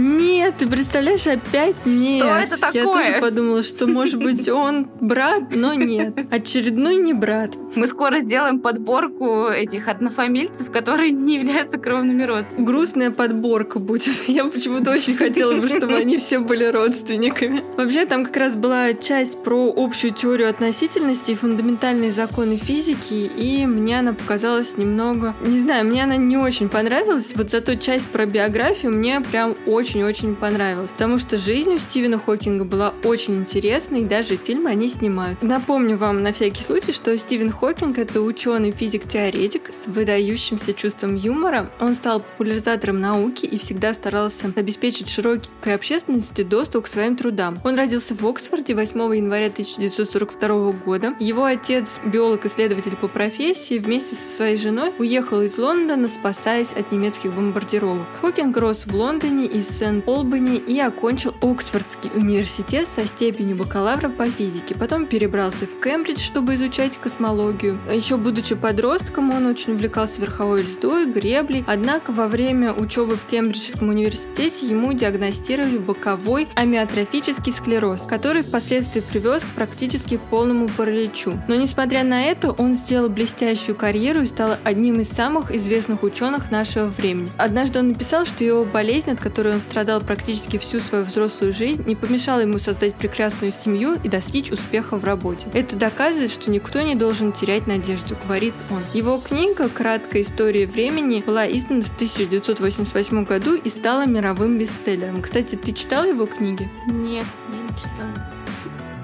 Нет, 0.00 0.54
ты 0.58 0.66
представляешь, 0.66 1.26
опять 1.26 1.76
нет. 1.84 2.24
Что 2.24 2.36
это 2.36 2.60
такое? 2.60 2.82
Я 2.82 2.84
тоже 2.84 3.20
подумала, 3.20 3.62
что, 3.62 3.86
может 3.86 4.18
быть, 4.18 4.48
он 4.48 4.88
брат, 5.00 5.54
но 5.54 5.74
нет. 5.74 6.14
Очередной 6.30 6.89
Ну 6.90 7.00
не 7.00 7.12
брат. 7.12 7.56
Мы 7.76 7.86
скоро 7.86 8.18
сделаем 8.18 8.58
подборку 8.58 9.46
этих 9.46 9.86
однофамильцев, 9.86 10.72
которые 10.72 11.12
не 11.12 11.36
являются 11.36 11.78
кровными 11.78 12.24
родственниками. 12.24 12.66
Грустная 12.66 13.10
подборка 13.12 13.78
будет. 13.78 14.10
Я 14.26 14.44
почему-то 14.46 14.90
очень 14.90 15.14
хотела 15.14 15.54
бы, 15.54 15.68
чтобы 15.68 15.94
они 15.94 16.18
все 16.18 16.40
были 16.40 16.64
родственниками. 16.64 17.62
Вообще, 17.76 18.06
там 18.06 18.24
как 18.24 18.36
раз 18.36 18.56
была 18.56 18.92
часть 18.94 19.40
про 19.44 19.72
общую 19.76 20.12
теорию 20.12 20.50
относительности 20.50 21.30
и 21.30 21.34
фундаментальные 21.36 22.10
законы 22.10 22.56
физики, 22.56 23.14
и 23.14 23.66
мне 23.66 24.00
она 24.00 24.12
показалась 24.12 24.76
немного... 24.76 25.36
Не 25.46 25.60
знаю, 25.60 25.86
мне 25.86 26.02
она 26.02 26.16
не 26.16 26.36
очень 26.36 26.68
понравилась. 26.68 27.34
Вот 27.36 27.52
зато 27.52 27.76
часть 27.76 28.08
про 28.08 28.26
биографию 28.26 28.92
мне 28.92 29.20
прям 29.20 29.54
очень-очень 29.64 30.34
понравилась. 30.34 30.90
Потому 30.90 31.20
что 31.20 31.36
жизнь 31.36 31.72
у 31.72 31.78
Стивена 31.78 32.18
Хокинга 32.18 32.64
была 32.64 32.94
очень 33.04 33.36
интересной, 33.36 34.00
и 34.00 34.04
даже 34.04 34.36
фильмы 34.36 34.70
они 34.70 34.88
снимают. 34.88 35.40
Напомню 35.40 35.96
вам 35.96 36.20
на 36.24 36.32
всякий 36.32 36.64
случай, 36.64 36.79
что 36.88 37.16
Стивен 37.16 37.52
Хокинг— 37.52 37.98
это 37.98 38.20
ученый 38.20 38.70
физик-теоретик 38.70 39.70
с 39.72 39.86
выдающимся 39.86 40.72
чувством 40.72 41.14
юмора. 41.14 41.70
Он 41.78 41.94
стал 41.94 42.20
популяризатором 42.20 43.00
науки 43.00 43.44
и 43.44 43.58
всегда 43.58 43.92
старался 43.92 44.50
обеспечить 44.56 45.08
широкой 45.08 45.74
общественности 45.74 46.42
доступ 46.42 46.86
к 46.86 46.88
своим 46.88 47.16
трудам. 47.16 47.58
Он 47.62 47.76
родился 47.76 48.14
в 48.14 48.26
Оксфорде 48.26 48.74
8 48.74 48.98
января 49.16 49.46
1942 49.46 50.72
года. 50.72 51.14
Его 51.20 51.44
отец, 51.44 52.00
биолог-исследователь 52.04 52.96
по 52.96 53.08
профессии, 53.08 53.78
вместе 53.78 54.14
со 54.14 54.28
своей 54.28 54.56
женой 54.56 54.92
уехал 54.98 55.42
из 55.42 55.58
Лондона, 55.58 56.08
спасаясь 56.08 56.72
от 56.72 56.90
немецких 56.90 57.32
бомбардировок. 57.32 58.06
Хокинг 58.22 58.56
рос 58.56 58.86
в 58.86 58.94
Лондоне 58.94 59.46
и 59.46 59.62
Сент-Олбани 59.62 60.56
и 60.56 60.80
окончил 60.80 61.34
Оксфордский 61.42 62.10
университет 62.14 62.88
со 62.94 63.06
степенью 63.06 63.56
бакалавра 63.56 64.08
по 64.08 64.26
физике. 64.26 64.74
Потом 64.74 65.06
перебрался 65.06 65.66
в 65.66 65.80
Кембридж, 65.80 66.20
чтобы 66.20 66.56
изучать 66.60 66.98
космологию. 67.00 67.78
Еще 67.90 68.16
будучи 68.16 68.54
подростком, 68.54 69.30
он 69.34 69.46
очень 69.46 69.72
увлекался 69.72 70.20
верховой 70.20 70.60
ездой, 70.60 71.06
греблей. 71.06 71.64
Однако 71.66 72.12
во 72.12 72.28
время 72.28 72.72
учебы 72.72 73.16
в 73.16 73.24
Кембриджском 73.30 73.88
университете 73.88 74.66
ему 74.66 74.92
диагностировали 74.92 75.78
боковой 75.78 76.48
амиотрофический 76.54 77.52
склероз, 77.52 78.02
который 78.02 78.42
впоследствии 78.42 79.00
привез 79.00 79.42
к 79.42 79.54
практически 79.54 80.20
полному 80.30 80.68
параличу. 80.68 81.32
Но 81.48 81.54
несмотря 81.54 82.04
на 82.04 82.22
это, 82.22 82.52
он 82.52 82.74
сделал 82.74 83.08
блестящую 83.08 83.74
карьеру 83.74 84.22
и 84.22 84.26
стал 84.26 84.56
одним 84.64 85.00
из 85.00 85.08
самых 85.08 85.54
известных 85.54 86.02
ученых 86.02 86.50
нашего 86.50 86.86
времени. 86.86 87.32
Однажды 87.38 87.78
он 87.78 87.88
написал, 87.88 88.26
что 88.26 88.44
его 88.44 88.64
болезнь, 88.64 89.10
от 89.10 89.20
которой 89.20 89.54
он 89.54 89.60
страдал 89.60 90.00
практически 90.00 90.58
всю 90.58 90.80
свою 90.80 91.04
взрослую 91.04 91.52
жизнь, 91.52 91.84
не 91.86 91.96
помешала 91.96 92.40
ему 92.40 92.58
создать 92.58 92.94
прекрасную 92.94 93.52
семью 93.52 93.96
и 94.02 94.08
достичь 94.08 94.50
успеха 94.50 94.98
в 94.98 95.04
работе. 95.04 95.46
Это 95.54 95.76
доказывает, 95.76 96.30
что 96.30 96.49
никто 96.50 96.80
не 96.82 96.94
должен 96.94 97.32
терять 97.32 97.66
надежду, 97.66 98.16
говорит 98.24 98.54
он. 98.70 98.82
Его 98.92 99.18
книга 99.18 99.68
«Краткая 99.68 100.22
история 100.22 100.66
времени» 100.66 101.22
была 101.24 101.46
издана 101.46 101.82
в 101.82 101.90
1988 101.94 103.24
году 103.24 103.54
и 103.54 103.68
стала 103.68 104.06
мировым 104.06 104.58
бестселлером. 104.58 105.22
Кстати, 105.22 105.56
ты 105.56 105.72
читал 105.72 106.04
его 106.04 106.26
книги? 106.26 106.68
Нет, 106.86 107.26
я 107.48 107.56
не 107.56 107.68
читала. 107.78 108.39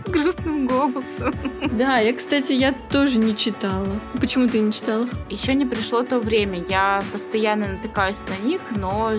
Грустным 0.07 0.67
голосом. 0.67 1.35
Да, 1.73 1.99
я, 1.99 2.13
кстати, 2.13 2.53
я 2.53 2.73
тоже 2.91 3.19
не 3.19 3.37
читала. 3.37 3.89
Почему 4.21 4.49
ты 4.49 4.61
не 4.61 4.73
читала? 4.73 5.09
Еще 5.29 5.55
не 5.55 5.67
пришло 5.67 6.03
то 6.03 6.19
время. 6.19 6.63
Я 6.69 7.03
постоянно 7.13 7.69
натыкаюсь 7.69 8.21
на 8.29 8.47
них, 8.47 8.61
но 8.71 9.13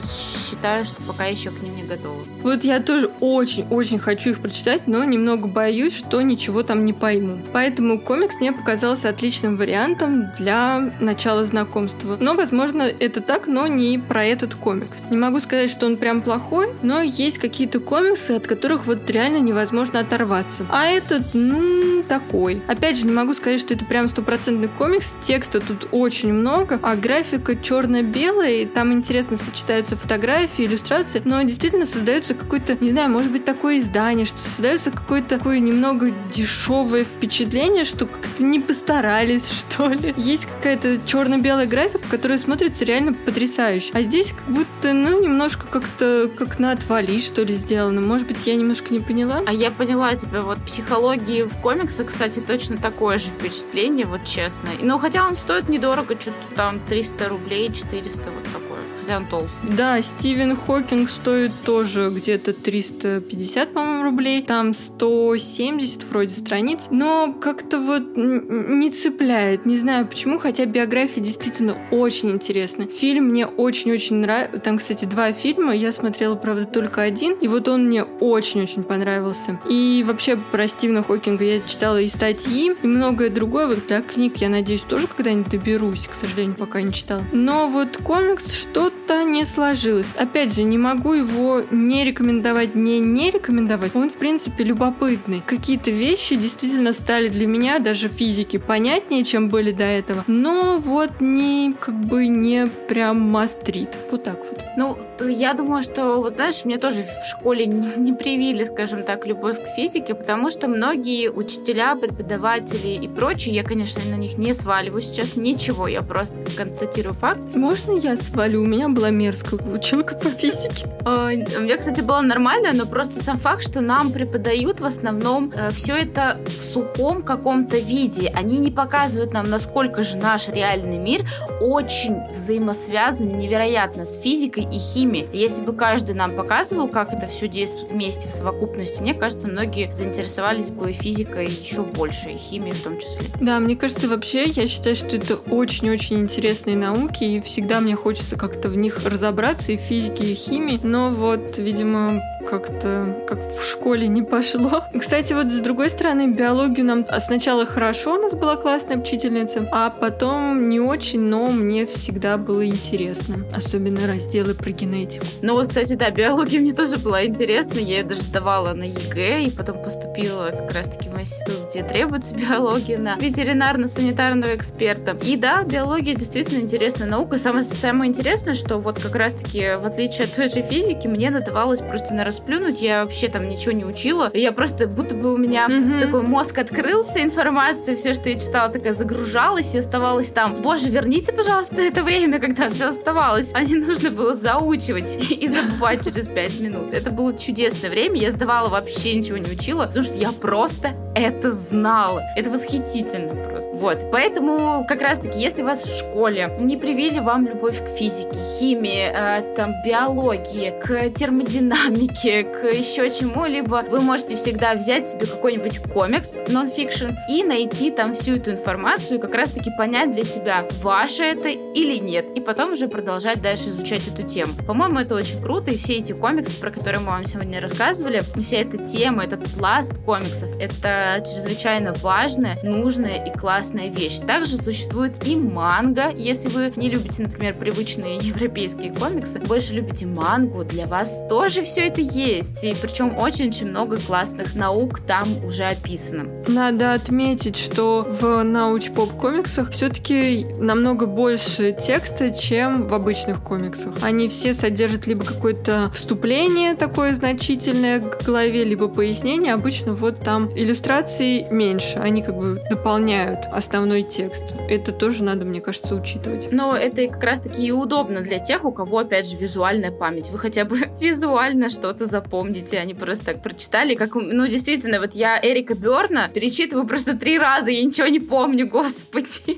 считаю, 0.50 0.86
что 0.86 1.04
пока 1.04 1.26
еще 1.26 1.52
к 1.52 1.62
ним 1.62 1.76
не 1.76 1.84
готова. 1.84 2.24
Вот 2.42 2.64
я 2.64 2.80
тоже 2.80 3.12
очень-очень 3.20 4.00
хочу 4.00 4.32
их 4.32 4.40
прочитать, 4.40 4.88
но 4.88 5.04
немного 5.04 5.48
боюсь, 5.48 5.96
что 5.96 6.22
ничего 6.22 6.64
там 6.64 6.86
не 6.86 6.94
пойму. 6.94 7.40
Поэтому 7.54 8.00
комикс 8.00 8.36
мне 8.36 8.54
показался 8.54 9.10
отличным 9.10 9.58
вариантом 9.58 10.32
для 10.38 10.94
начала 11.00 11.46
знакомства. 11.46 12.18
Но, 12.20 12.34
возможно, 12.34 12.84
это 12.84 13.22
так, 13.22 13.48
но 13.48 13.68
не 13.68 14.00
про 14.00 14.24
этот 14.24 14.56
комикс. 14.56 14.92
Не 15.10 15.18
могу 15.18 15.40
сказать, 15.40 15.70
что 15.70 15.86
он 15.86 15.98
прям 15.98 16.22
плохой, 16.22 16.70
но 16.82 17.02
есть 17.02 17.38
какие-то 17.38 17.80
комиксы, 17.80 18.32
от 18.32 18.48
которых 18.48 18.86
вот 18.86 19.10
реально 19.10 19.40
невозможно 19.40 20.00
оторваться. 20.00 20.66
А 20.80 20.86
этот, 20.86 21.34
ну, 21.34 22.03
такой. 22.07 22.61
Опять 22.67 22.97
же, 22.97 23.07
не 23.07 23.11
могу 23.11 23.34
сказать, 23.34 23.59
что 23.59 23.73
это 23.73 23.84
прям 23.84 24.07
стопроцентный 24.07 24.67
комикс. 24.67 25.11
Текста 25.25 25.59
тут 25.59 25.88
очень 25.91 26.32
много, 26.32 26.80
а 26.84 26.95
графика 26.95 27.55
черно-белая, 27.55 28.61
и 28.61 28.65
там 28.65 28.93
интересно 28.93 29.38
сочетаются 29.38 29.95
фотографии, 29.95 30.65
иллюстрации, 30.65 31.19
но 31.25 31.41
действительно 31.41 31.88
создается 31.88 32.36
какое-то, 32.36 32.78
не 32.80 32.91
знаю, 32.91 33.09
может 33.09 33.32
быть, 33.32 33.43
такое 33.43 33.80
издание, 33.80 34.28
что 34.28 34.38
создается 34.38 34.91
какое-то 34.91 35.38
такое 35.38 35.57
немного 35.57 36.11
дешевое 36.32 37.05
впечатление, 37.05 37.84
что 37.84 38.05
как-то 38.05 38.43
не 38.43 38.59
постарались, 38.59 39.49
что 39.69 39.88
ли. 39.88 40.13
Есть 40.15 40.45
какая-то 40.45 40.99
черно-белая 41.07 41.65
графика, 41.65 42.07
которая 42.07 42.38
смотрится 42.38 42.86
реально 42.86 43.13
потрясающе. 43.13 43.89
А 43.93 44.03
здесь 44.03 44.32
как 44.32 44.53
будто, 44.53 44.93
ну, 44.93 45.19
немножко 45.19 45.65
как-то 45.65 46.30
как 46.38 46.59
на 46.59 46.71
отвали, 46.71 47.19
что 47.19 47.41
ли, 47.41 47.55
сделано. 47.55 48.01
Может 48.01 48.28
быть, 48.28 48.45
я 48.45 48.55
немножко 48.55 48.93
не 48.93 48.99
поняла? 48.99 49.41
А 49.47 49.51
я 49.51 49.71
поняла 49.71 50.15
тебя. 50.15 50.43
Вот 50.43 50.59
психологии 50.68 51.43
в 51.43 51.55
комиксах, 51.61 52.07
кстати, 52.07 52.39
точно 52.39 52.76
такое 52.78 53.18
же 53.18 53.30
впечатление, 53.30 54.05
вот 54.05 54.26
честно. 54.26 54.70
Ну, 54.82 54.97
хотя 54.97 55.26
он 55.26 55.38
стоит 55.38 55.70
недорого, 55.70 56.20
что-то 56.20 56.55
там 56.55 56.82
300 56.82 57.30
рублей, 57.30 57.72
400, 57.74 58.20
вот 58.30 58.43
такое 58.43 58.66
он 59.16 59.26
толстый. 59.26 59.49
Да, 59.78 60.01
Стивен 60.01 60.55
Хокинг 60.55 61.10
стоит 61.10 61.51
тоже 61.64 62.12
где-то 62.14 62.53
350, 62.53 63.74
по-моему, 63.74 64.03
рублей. 64.03 64.41
Там 64.43 64.74
170 64.74 66.03
вроде 66.10 66.36
страниц. 66.36 66.88
Но 66.91 67.34
как-то 67.39 67.80
вот 67.80 68.16
не 68.16 68.91
цепляет. 68.91 69.66
Не 69.66 69.78
знаю 69.78 70.08
почему, 70.08 70.39
хотя 70.39 70.66
биография 70.66 71.24
действительно 71.24 71.78
очень 71.91 72.32
интересная. 72.32 72.88
Фильм 72.88 73.26
мне 73.26 73.45
очень-очень 73.45 74.18
нравится. 74.18 74.60
Там, 74.60 74.78
кстати, 74.78 75.05
два 75.05 75.32
фильма. 75.32 75.76
Я 75.76 75.91
смотрела, 75.91 76.36
правда, 76.36 76.66
только 76.66 77.01
один. 77.01 77.34
И 77.34 77.47
вот 77.47 77.68
он 77.68 77.88
мне 77.88 78.03
очень-очень 78.03 78.84
понравился. 78.84 79.60
И 79.70 80.03
вообще 80.05 80.36
про 80.38 80.68
Стивена 80.68 81.03
Хокинга 81.03 81.43
я 81.43 81.60
читала 81.62 82.01
и 82.01 82.10
статьи, 82.10 82.74
и 82.82 82.88
многое 82.88 83.30
другое. 83.30 83.68
Вот 83.68 83.88
для 83.88 84.01
книг, 84.01 84.38
я 84.38 84.49
надеюсь, 84.49 84.82
тоже 84.82 85.08
когда-нибудь 85.08 85.51
доберусь. 85.51 86.08
К 86.08 86.14
сожалению, 86.14 86.55
пока 86.55 86.82
не 86.82 86.91
читала. 86.91 87.22
Но 87.32 87.68
вот 87.68 87.97
комикс 87.97 88.53
что-то 88.53 88.97
не 89.24 89.45
сложилось. 89.45 90.14
Опять 90.18 90.54
же, 90.54 90.64
не 90.64 90.78
могу 90.78 91.14
его 91.14 91.62
не 91.72 92.04
рекомендовать, 92.04 92.76
не 92.76 93.00
не 93.00 93.32
рекомендовать. 93.32 93.95
Он, 93.95 94.10
в 94.10 94.14
принципе, 94.14 94.64
любопытный. 94.64 95.41
Какие-то 95.45 95.91
вещи 95.91 96.36
действительно 96.36 96.93
стали 96.93 97.30
для 97.30 97.48
меня, 97.48 97.80
даже 97.80 98.10
физики, 98.10 98.58
понятнее, 98.58 99.24
чем 99.24 99.50
были 99.50 99.72
до 99.72 99.84
этого. 99.84 100.24
Но 100.28 100.78
вот 100.78 101.20
не, 101.20 101.74
как 101.80 101.95
бы, 101.95 102.28
не 102.28 102.68
прям 102.88 103.22
мастрит. 103.22 103.89
Вот 104.12 104.24
так 104.24 104.39
вот. 104.39 104.62
Ну, 104.78 104.98
я 105.22 105.53
думаю, 105.53 105.84
что, 105.84 106.22
вот 106.22 106.36
знаешь, 106.36 106.65
мне 106.65 106.78
тоже 106.78 107.05
в 107.24 107.28
школе 107.28 107.65
не, 107.65 107.95
не 107.95 108.13
привили, 108.13 108.63
скажем 108.63 109.03
так, 109.03 109.26
любовь 109.26 109.57
к 109.61 109.68
физике, 109.76 110.13
потому 110.13 110.51
что 110.51 110.68
многие 110.68 111.30
учителя, 111.30 111.95
преподаватели 111.95 112.89
и 112.89 113.07
прочие, 113.07 113.55
я, 113.55 113.63
конечно, 113.63 114.01
на 114.09 114.15
них 114.15 114.38
не 114.38 114.53
сваливаю 114.53 115.01
сейчас 115.01 115.36
ничего, 115.36 115.88
я 115.88 116.01
просто 116.01 116.36
констатирую 116.55 117.15
факт. 117.15 117.41
Можно 117.55 117.93
я 117.93 118.15
свалю? 118.18 118.61
У 118.61 118.65
меня 118.65 118.89
была 118.89 119.09
мерзкая 119.09 119.59
училка 119.74 120.15
по 120.15 120.30
физике. 120.30 120.88
А, 121.05 121.28
у 121.28 121.61
меня, 121.61 121.78
кстати, 121.78 122.01
была 122.01 122.22
нормальная, 122.22 122.74
но 122.74 122.86
просто 122.86 123.24
сам 123.24 123.38
факт, 123.38 123.63
что 123.63 123.82
нам 123.82 124.11
преподают 124.11 124.80
в 124.80 124.86
основном 124.86 125.51
э, 125.55 125.72
все 125.72 125.95
это 125.95 126.38
в 126.45 126.74
сухом 126.74 127.24
каком-то 127.24 127.78
виде. 127.78 128.32
Они 128.34 128.57
не 128.57 128.72
показывают 128.72 129.32
нам, 129.34 129.49
насколько 129.49 130.03
же 130.03 130.18
наш 130.18 130.47
реальный 130.47 130.97
мир 130.97 131.22
очень 131.61 132.18
взаимосвязан 132.34 133.32
невероятно 133.32 134.05
с 134.05 134.20
физикой 134.20 134.63
и 134.63 134.78
химией. 134.78 135.07
Если 135.34 135.62
бы 135.62 135.74
каждый 135.74 136.16
нам 136.16 136.36
показывал, 136.36 136.88
как 136.88 137.14
это 137.14 137.28
все 137.28 137.47
действует 137.47 137.91
вместе 137.91 138.28
в 138.28 138.32
совокупности, 138.32 139.01
мне 139.01 139.14
кажется, 139.14 139.47
многие 139.47 139.89
заинтересовались 139.89 140.70
бы 140.70 140.91
физикой 140.93 141.47
еще 141.47 141.84
больше, 141.84 142.30
и 142.30 142.38
химией 142.38 142.76
в 142.76 142.84
том 142.84 142.99
числе. 142.99 143.26
Да, 143.41 143.60
мне 143.60 143.76
кажется, 143.76 144.08
вообще, 144.08 144.45
я 144.45 144.68
считаю, 144.68 144.95
что 144.95 145.16
это 145.16 145.36
очень-очень 145.36 146.20
интересные 146.20 146.76
науки, 146.76 147.24
и 147.24 147.39
всегда 147.39 147.80
мне 147.80 147.95
хочется 147.95 148.36
как-то 148.36 148.70
в 148.70 148.76
них 148.76 149.05
разобраться, 149.05 149.72
и 149.72 149.78
в 149.78 149.82
физике, 149.82 150.26
и 150.26 150.36
химии. 150.36 150.80
Но 150.84 151.10
вот, 151.10 151.58
видимо, 151.58 152.22
как-то 152.50 153.24
как 153.28 153.39
в 153.39 153.64
школе 153.64 154.08
не 154.08 154.22
пошло. 154.22 154.84
Кстати, 154.98 155.34
вот 155.34 155.52
с 155.52 155.60
другой 155.60 155.89
стороны, 155.89 156.28
биологию 156.28 156.86
нам 156.86 157.06
сначала 157.20 157.66
хорошо, 157.66 158.16
у 158.16 158.22
нас 158.22 158.34
была 158.34 158.56
классная 158.56 158.98
учительница, 158.98 159.68
а 159.72 159.89
потом 159.89 160.70
не 160.70 160.80
очень, 160.80 161.20
но 161.20 161.48
мне 161.50 161.86
всегда 161.86 162.38
было 162.38 162.66
интересно. 162.66 163.45
Особенно 163.54 164.08
разделы 164.08 164.54
про 164.54 164.72
генетику. 164.72 165.26
Ну 165.41 165.54
вот, 165.54 165.70
кстати, 165.70 165.93
да, 165.93 166.10
биология 166.10 166.60
мне 166.60 166.74
тоже 166.74 166.98
была 166.98 167.26
интересна. 167.26 167.80
Я 167.80 168.00
ее 168.00 168.04
даже 168.04 168.22
сдавала 168.22 168.74
на 168.74 168.84
ЕГЭ 168.84 169.43
и 169.43 169.52
потом 169.52 169.84
поступила 169.84 170.52
как 170.52 170.74
раз-таки 170.74 171.10
в 171.10 171.16
институт, 171.28 171.69
где 171.69 171.84
требуется 171.84 172.34
биология 172.34 172.97
на 172.97 173.17
ветеринарно-санитарного 173.17 174.55
эксперта. 174.55 175.17
И 175.23 175.36
да, 175.36 175.63
биология 175.63 176.15
действительно 176.15 176.59
интересная 176.61 177.07
наука. 177.07 177.38
Самое, 177.38 177.63
самое 177.63 178.09
интересное, 178.09 178.53
что 178.53 178.78
вот 178.78 178.99
как 178.99 179.15
раз-таки 179.15 179.75
в 179.78 179.86
отличие 179.86 180.25
от 180.25 180.34
той 180.34 180.49
же 180.49 180.61
физики, 180.61 181.07
мне 181.07 181.30
она 181.30 181.44
давалась 181.44 181.82
просто 181.82 182.13
на 182.13 182.23
расплюнуть, 182.23 182.82
я 182.82 183.03
вообще 183.03 183.28
там 183.28 183.47
ничего 183.47 183.73
не 183.73 183.86
учила. 183.86 184.32
Я 184.34 184.51
просто, 184.51 184.88
будто 184.88 185.15
бы 185.15 185.34
у 185.34 185.38
меня 185.38 185.67
Мгм. 185.67 185.99
такой 185.99 186.21
мозг 186.23 186.57
открылся, 186.57 187.21
информация, 187.21 187.95
все, 187.95 188.13
что 188.13 188.30
я 188.30 188.39
читала, 188.39 188.69
такая 188.69 188.93
загружалась 188.93 189.75
и 189.75 189.80
оставалась 189.80 190.30
там. 190.30 190.61
Боже, 190.61 190.89
верните, 190.89 191.34
пожалуйста, 191.34 191.82
это 191.82 192.03
время, 192.03 192.39
когда 192.39 192.69
все 192.69 192.89
оставалось. 192.89 193.51
А 193.53 193.63
не 193.63 193.75
нужно 193.75 194.11
было 194.11 194.36
заучивать 194.36 195.17
и 195.30 195.47
забывать 195.47 196.05
через 196.05 196.28
пять 196.28 196.59
минут. 196.59 196.93
Это 196.93 197.09
было 197.11 197.38
чудесное 197.38 197.89
время. 197.89 198.17
Я 198.19 198.32
сдавала 198.32 198.69
вообще 198.69 199.13
ничего 199.15 199.38
не 199.38 199.51
учила, 199.51 199.86
потому 199.86 200.03
что 200.05 200.15
я 200.15 200.32
просто 200.32 200.93
это 201.20 201.51
знала. 201.53 202.24
Это 202.36 202.49
восхитительно 202.49 203.36
просто. 203.36 203.72
Вот. 203.74 204.05
Поэтому 204.11 204.86
как 204.88 205.01
раз-таки, 205.01 205.39
если 205.39 205.61
вас 205.61 205.84
в 205.84 205.97
школе 205.97 206.51
не 206.59 206.78
привили 206.78 207.20
вам 207.20 207.47
любовь 207.47 207.84
к 207.84 207.88
физике, 207.97 208.38
химии, 208.59 209.11
э, 209.13 209.55
там, 209.55 209.74
биологии, 209.86 210.74
к 210.84 211.09
термодинамике, 211.11 212.43
к 212.61 212.68
еще 212.68 213.09
чему-либо, 213.09 213.84
вы 213.89 214.01
можете 214.01 214.36
всегда 214.36 214.76
взять 214.76 215.09
себе 215.09 215.26
какой-нибудь 215.26 215.80
комикс, 215.93 216.38
нон-фикшн, 216.47 217.11
и 217.30 217.43
найти 217.43 217.91
там 217.91 218.13
всю 218.13 218.36
эту 218.36 218.51
информацию, 218.51 219.20
как 219.20 219.34
раз-таки 219.34 219.72
понять 219.78 220.11
для 220.11 220.24
себя, 220.24 220.65
ваше 220.82 221.24
это 221.24 221.49
или 221.49 221.97
нет, 221.97 222.26
и 222.36 222.41
потом 222.41 222.74
уже 222.74 222.88
продолжать 222.88 223.41
дальше 223.41 223.70
изучать 223.70 224.07
эту 224.07 224.24
тему. 224.24 224.53
По-моему, 224.65 224.99
это 224.99 225.15
очень 225.15 225.41
круто, 225.41 225.72
и 225.72 225.78
все 225.78 225.97
эти 225.97 226.13
комиксы, 226.13 226.59
про 226.59 226.72
которые 226.72 226.99
мы 226.99 227.11
вам 227.11 227.26
сегодня 227.26 227.61
рассказывали, 227.61 228.24
вся 228.41 228.57
эта 228.57 228.78
тема, 228.78 229.24
этот 229.24 229.43
пласт 229.53 229.93
комиксов, 230.05 230.49
это 230.59 231.07
чрезвычайно 231.22 231.93
важная, 231.93 232.58
нужная 232.64 233.24
и 233.26 233.36
классная 233.38 233.89
вещь. 233.89 234.20
Также 234.26 234.58
существует 234.58 235.14
и 235.26 235.36
манга, 235.36 236.10
если 236.10 236.49
вы 236.49 236.74
не 236.76 236.89
любите, 236.89 237.24
например, 237.24 237.55
привычные 237.55 238.18
европейские 238.22 238.93
комиксы, 238.93 239.39
больше 239.39 239.74
любите 239.74 240.05
мангу, 240.05 240.64
для 240.64 240.86
вас 240.86 241.22
тоже 241.30 241.64
все 241.64 241.88
это 241.88 242.01
есть, 242.01 242.64
и 242.64 242.76
причем 242.82 243.18
очень-очень 243.18 243.70
много 243.70 243.97
классных 243.99 244.55
наук 244.55 244.99
там 245.01 245.43
уже 245.45 245.64
описано. 245.64 246.30
Надо 246.47 246.93
отметить, 246.93 247.58
что 247.58 248.05
в 248.20 248.43
науч-поп-комиксах 248.43 249.72
все-таки 249.72 250.45
намного 250.60 251.05
больше 251.05 251.74
текста, 251.74 252.32
чем 252.32 252.88
в 252.88 252.93
обычных 252.93 253.43
комиксах. 253.43 253.93
Они 254.01 254.28
все 254.28 254.53
содержат 254.53 255.08
либо 255.08 255.26
какое-то 255.26 255.91
вступление 255.93 256.76
такое 256.76 257.14
значительное 257.14 257.99
к 257.99 258.24
главе, 258.24 258.64
либо 258.64 258.88
пояснение. 258.88 259.53
Обычно 259.53 259.93
вот 259.93 260.20
там 260.20 260.49
иллюстраций 260.98 261.45
меньше, 261.52 262.00
они 262.00 262.22
как 262.22 262.38
бы 262.38 262.62
дополняют 262.70 263.39
основной 263.52 264.04
текст. 264.04 264.56
Это 264.70 264.91
тоже 264.91 265.24
надо, 265.24 265.45
мне 265.45 265.62
кажется, 265.62 265.95
учитывать. 265.95 266.50
Но 266.52 266.76
это 266.76 267.08
как 267.08 267.24
раз-таки 267.24 267.66
и 267.66 267.72
удобно 267.72 268.22
для 268.22 268.39
тех, 268.39 268.66
у 268.66 268.72
кого, 268.72 269.00
опять 269.00 269.30
же, 269.30 269.38
визуальная 269.38 269.91
память. 269.91 270.30
Вы 270.30 270.39
хотя 270.39 270.66
бы 270.66 270.78
визуально 271.00 271.70
что-то 271.70 272.06
запомните, 272.06 272.78
а 272.80 272.86
не 272.86 272.93
просто 272.93 273.26
так 273.26 273.43
прочитали. 273.43 273.95
Как, 273.95 274.16
ну, 274.16 274.48
действительно, 274.48 275.00
вот 275.00 275.14
я 275.14 275.39
Эрика 275.41 275.76
Берна 275.76 276.30
перечитываю 276.30 276.88
просто 276.88 277.16
три 277.18 277.38
раза, 277.38 277.72
я 277.72 277.84
ничего 277.84 278.08
не 278.08 278.20
помню, 278.20 278.68
господи. 278.72 279.58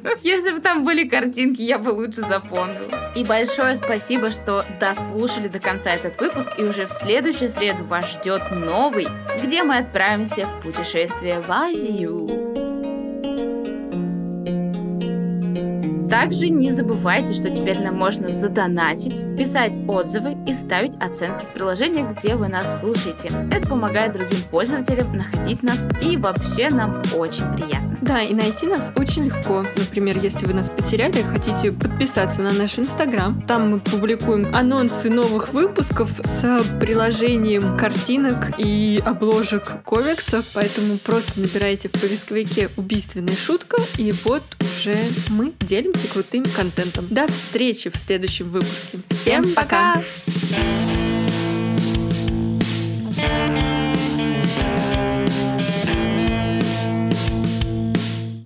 Если 0.22 0.50
бы 0.52 0.60
там 0.60 0.84
были 0.84 1.08
картинки, 1.08 1.62
я 1.62 1.78
бы 1.78 1.90
лучше 1.90 2.22
запомнила. 2.22 3.12
И 3.14 3.24
большое 3.24 3.76
спасибо, 3.76 4.30
что 4.30 4.64
дослушали 4.78 5.48
до 5.48 5.58
конца 5.58 5.92
этот 5.92 6.20
выпуск, 6.20 6.48
и 6.58 6.62
уже 6.62 6.86
в 6.86 6.92
следующую 6.92 7.50
среду 7.50 7.84
вас 7.84 8.12
ждет 8.12 8.42
новый, 8.50 9.06
где 9.42 9.62
мы 9.62 9.78
отправимся 9.78 10.46
в 10.46 10.62
путешествие 10.72 11.40
в 11.40 11.50
Азию. 11.50 12.49
Также 16.10 16.48
не 16.48 16.72
забывайте, 16.72 17.34
что 17.34 17.50
теперь 17.50 17.78
нам 17.78 17.94
можно 17.96 18.28
задонатить, 18.28 19.20
писать 19.36 19.78
отзывы 19.86 20.36
и 20.44 20.52
ставить 20.52 20.92
оценки 21.00 21.44
в 21.44 21.52
приложениях, 21.54 22.18
где 22.18 22.34
вы 22.34 22.48
нас 22.48 22.80
слушаете. 22.80 23.30
Это 23.52 23.68
помогает 23.68 24.14
другим 24.14 24.40
пользователям 24.50 25.16
находить 25.16 25.62
нас 25.62 25.88
и 26.02 26.16
вообще 26.16 26.68
нам 26.68 27.00
очень 27.16 27.44
приятно. 27.54 27.96
Да, 28.00 28.22
и 28.22 28.34
найти 28.34 28.66
нас 28.66 28.90
очень 28.96 29.26
легко. 29.26 29.64
Например, 29.76 30.16
если 30.20 30.46
вы 30.46 30.54
нас 30.54 30.68
потеряли, 30.68 31.22
хотите 31.22 31.70
подписаться 31.70 32.42
на 32.42 32.52
наш 32.52 32.78
Инстаграм. 32.78 33.40
Там 33.42 33.70
мы 33.70 33.78
публикуем 33.78 34.48
анонсы 34.52 35.10
новых 35.10 35.52
выпусков 35.52 36.10
с 36.24 36.64
приложением 36.80 37.76
картинок 37.76 38.58
и 38.58 39.00
обложек 39.06 39.82
комиксов. 39.84 40.44
Поэтому 40.54 40.96
просто 40.98 41.38
набирайте 41.40 41.88
в 41.88 41.92
поисковике 41.92 42.68
«убийственная 42.76 43.36
шутка», 43.36 43.76
и 43.96 44.12
вот 44.24 44.42
уже 44.60 44.96
мы 45.28 45.52
делимся 45.60 45.99
делиться 46.00 46.12
крутым 46.12 46.44
контентом. 46.44 47.06
До 47.10 47.26
встречи 47.26 47.90
в 47.90 47.96
следующем 47.96 48.50
выпуске. 48.50 48.98
Всем 49.10 49.44
пока! 49.54 49.94
пока! 49.94 50.00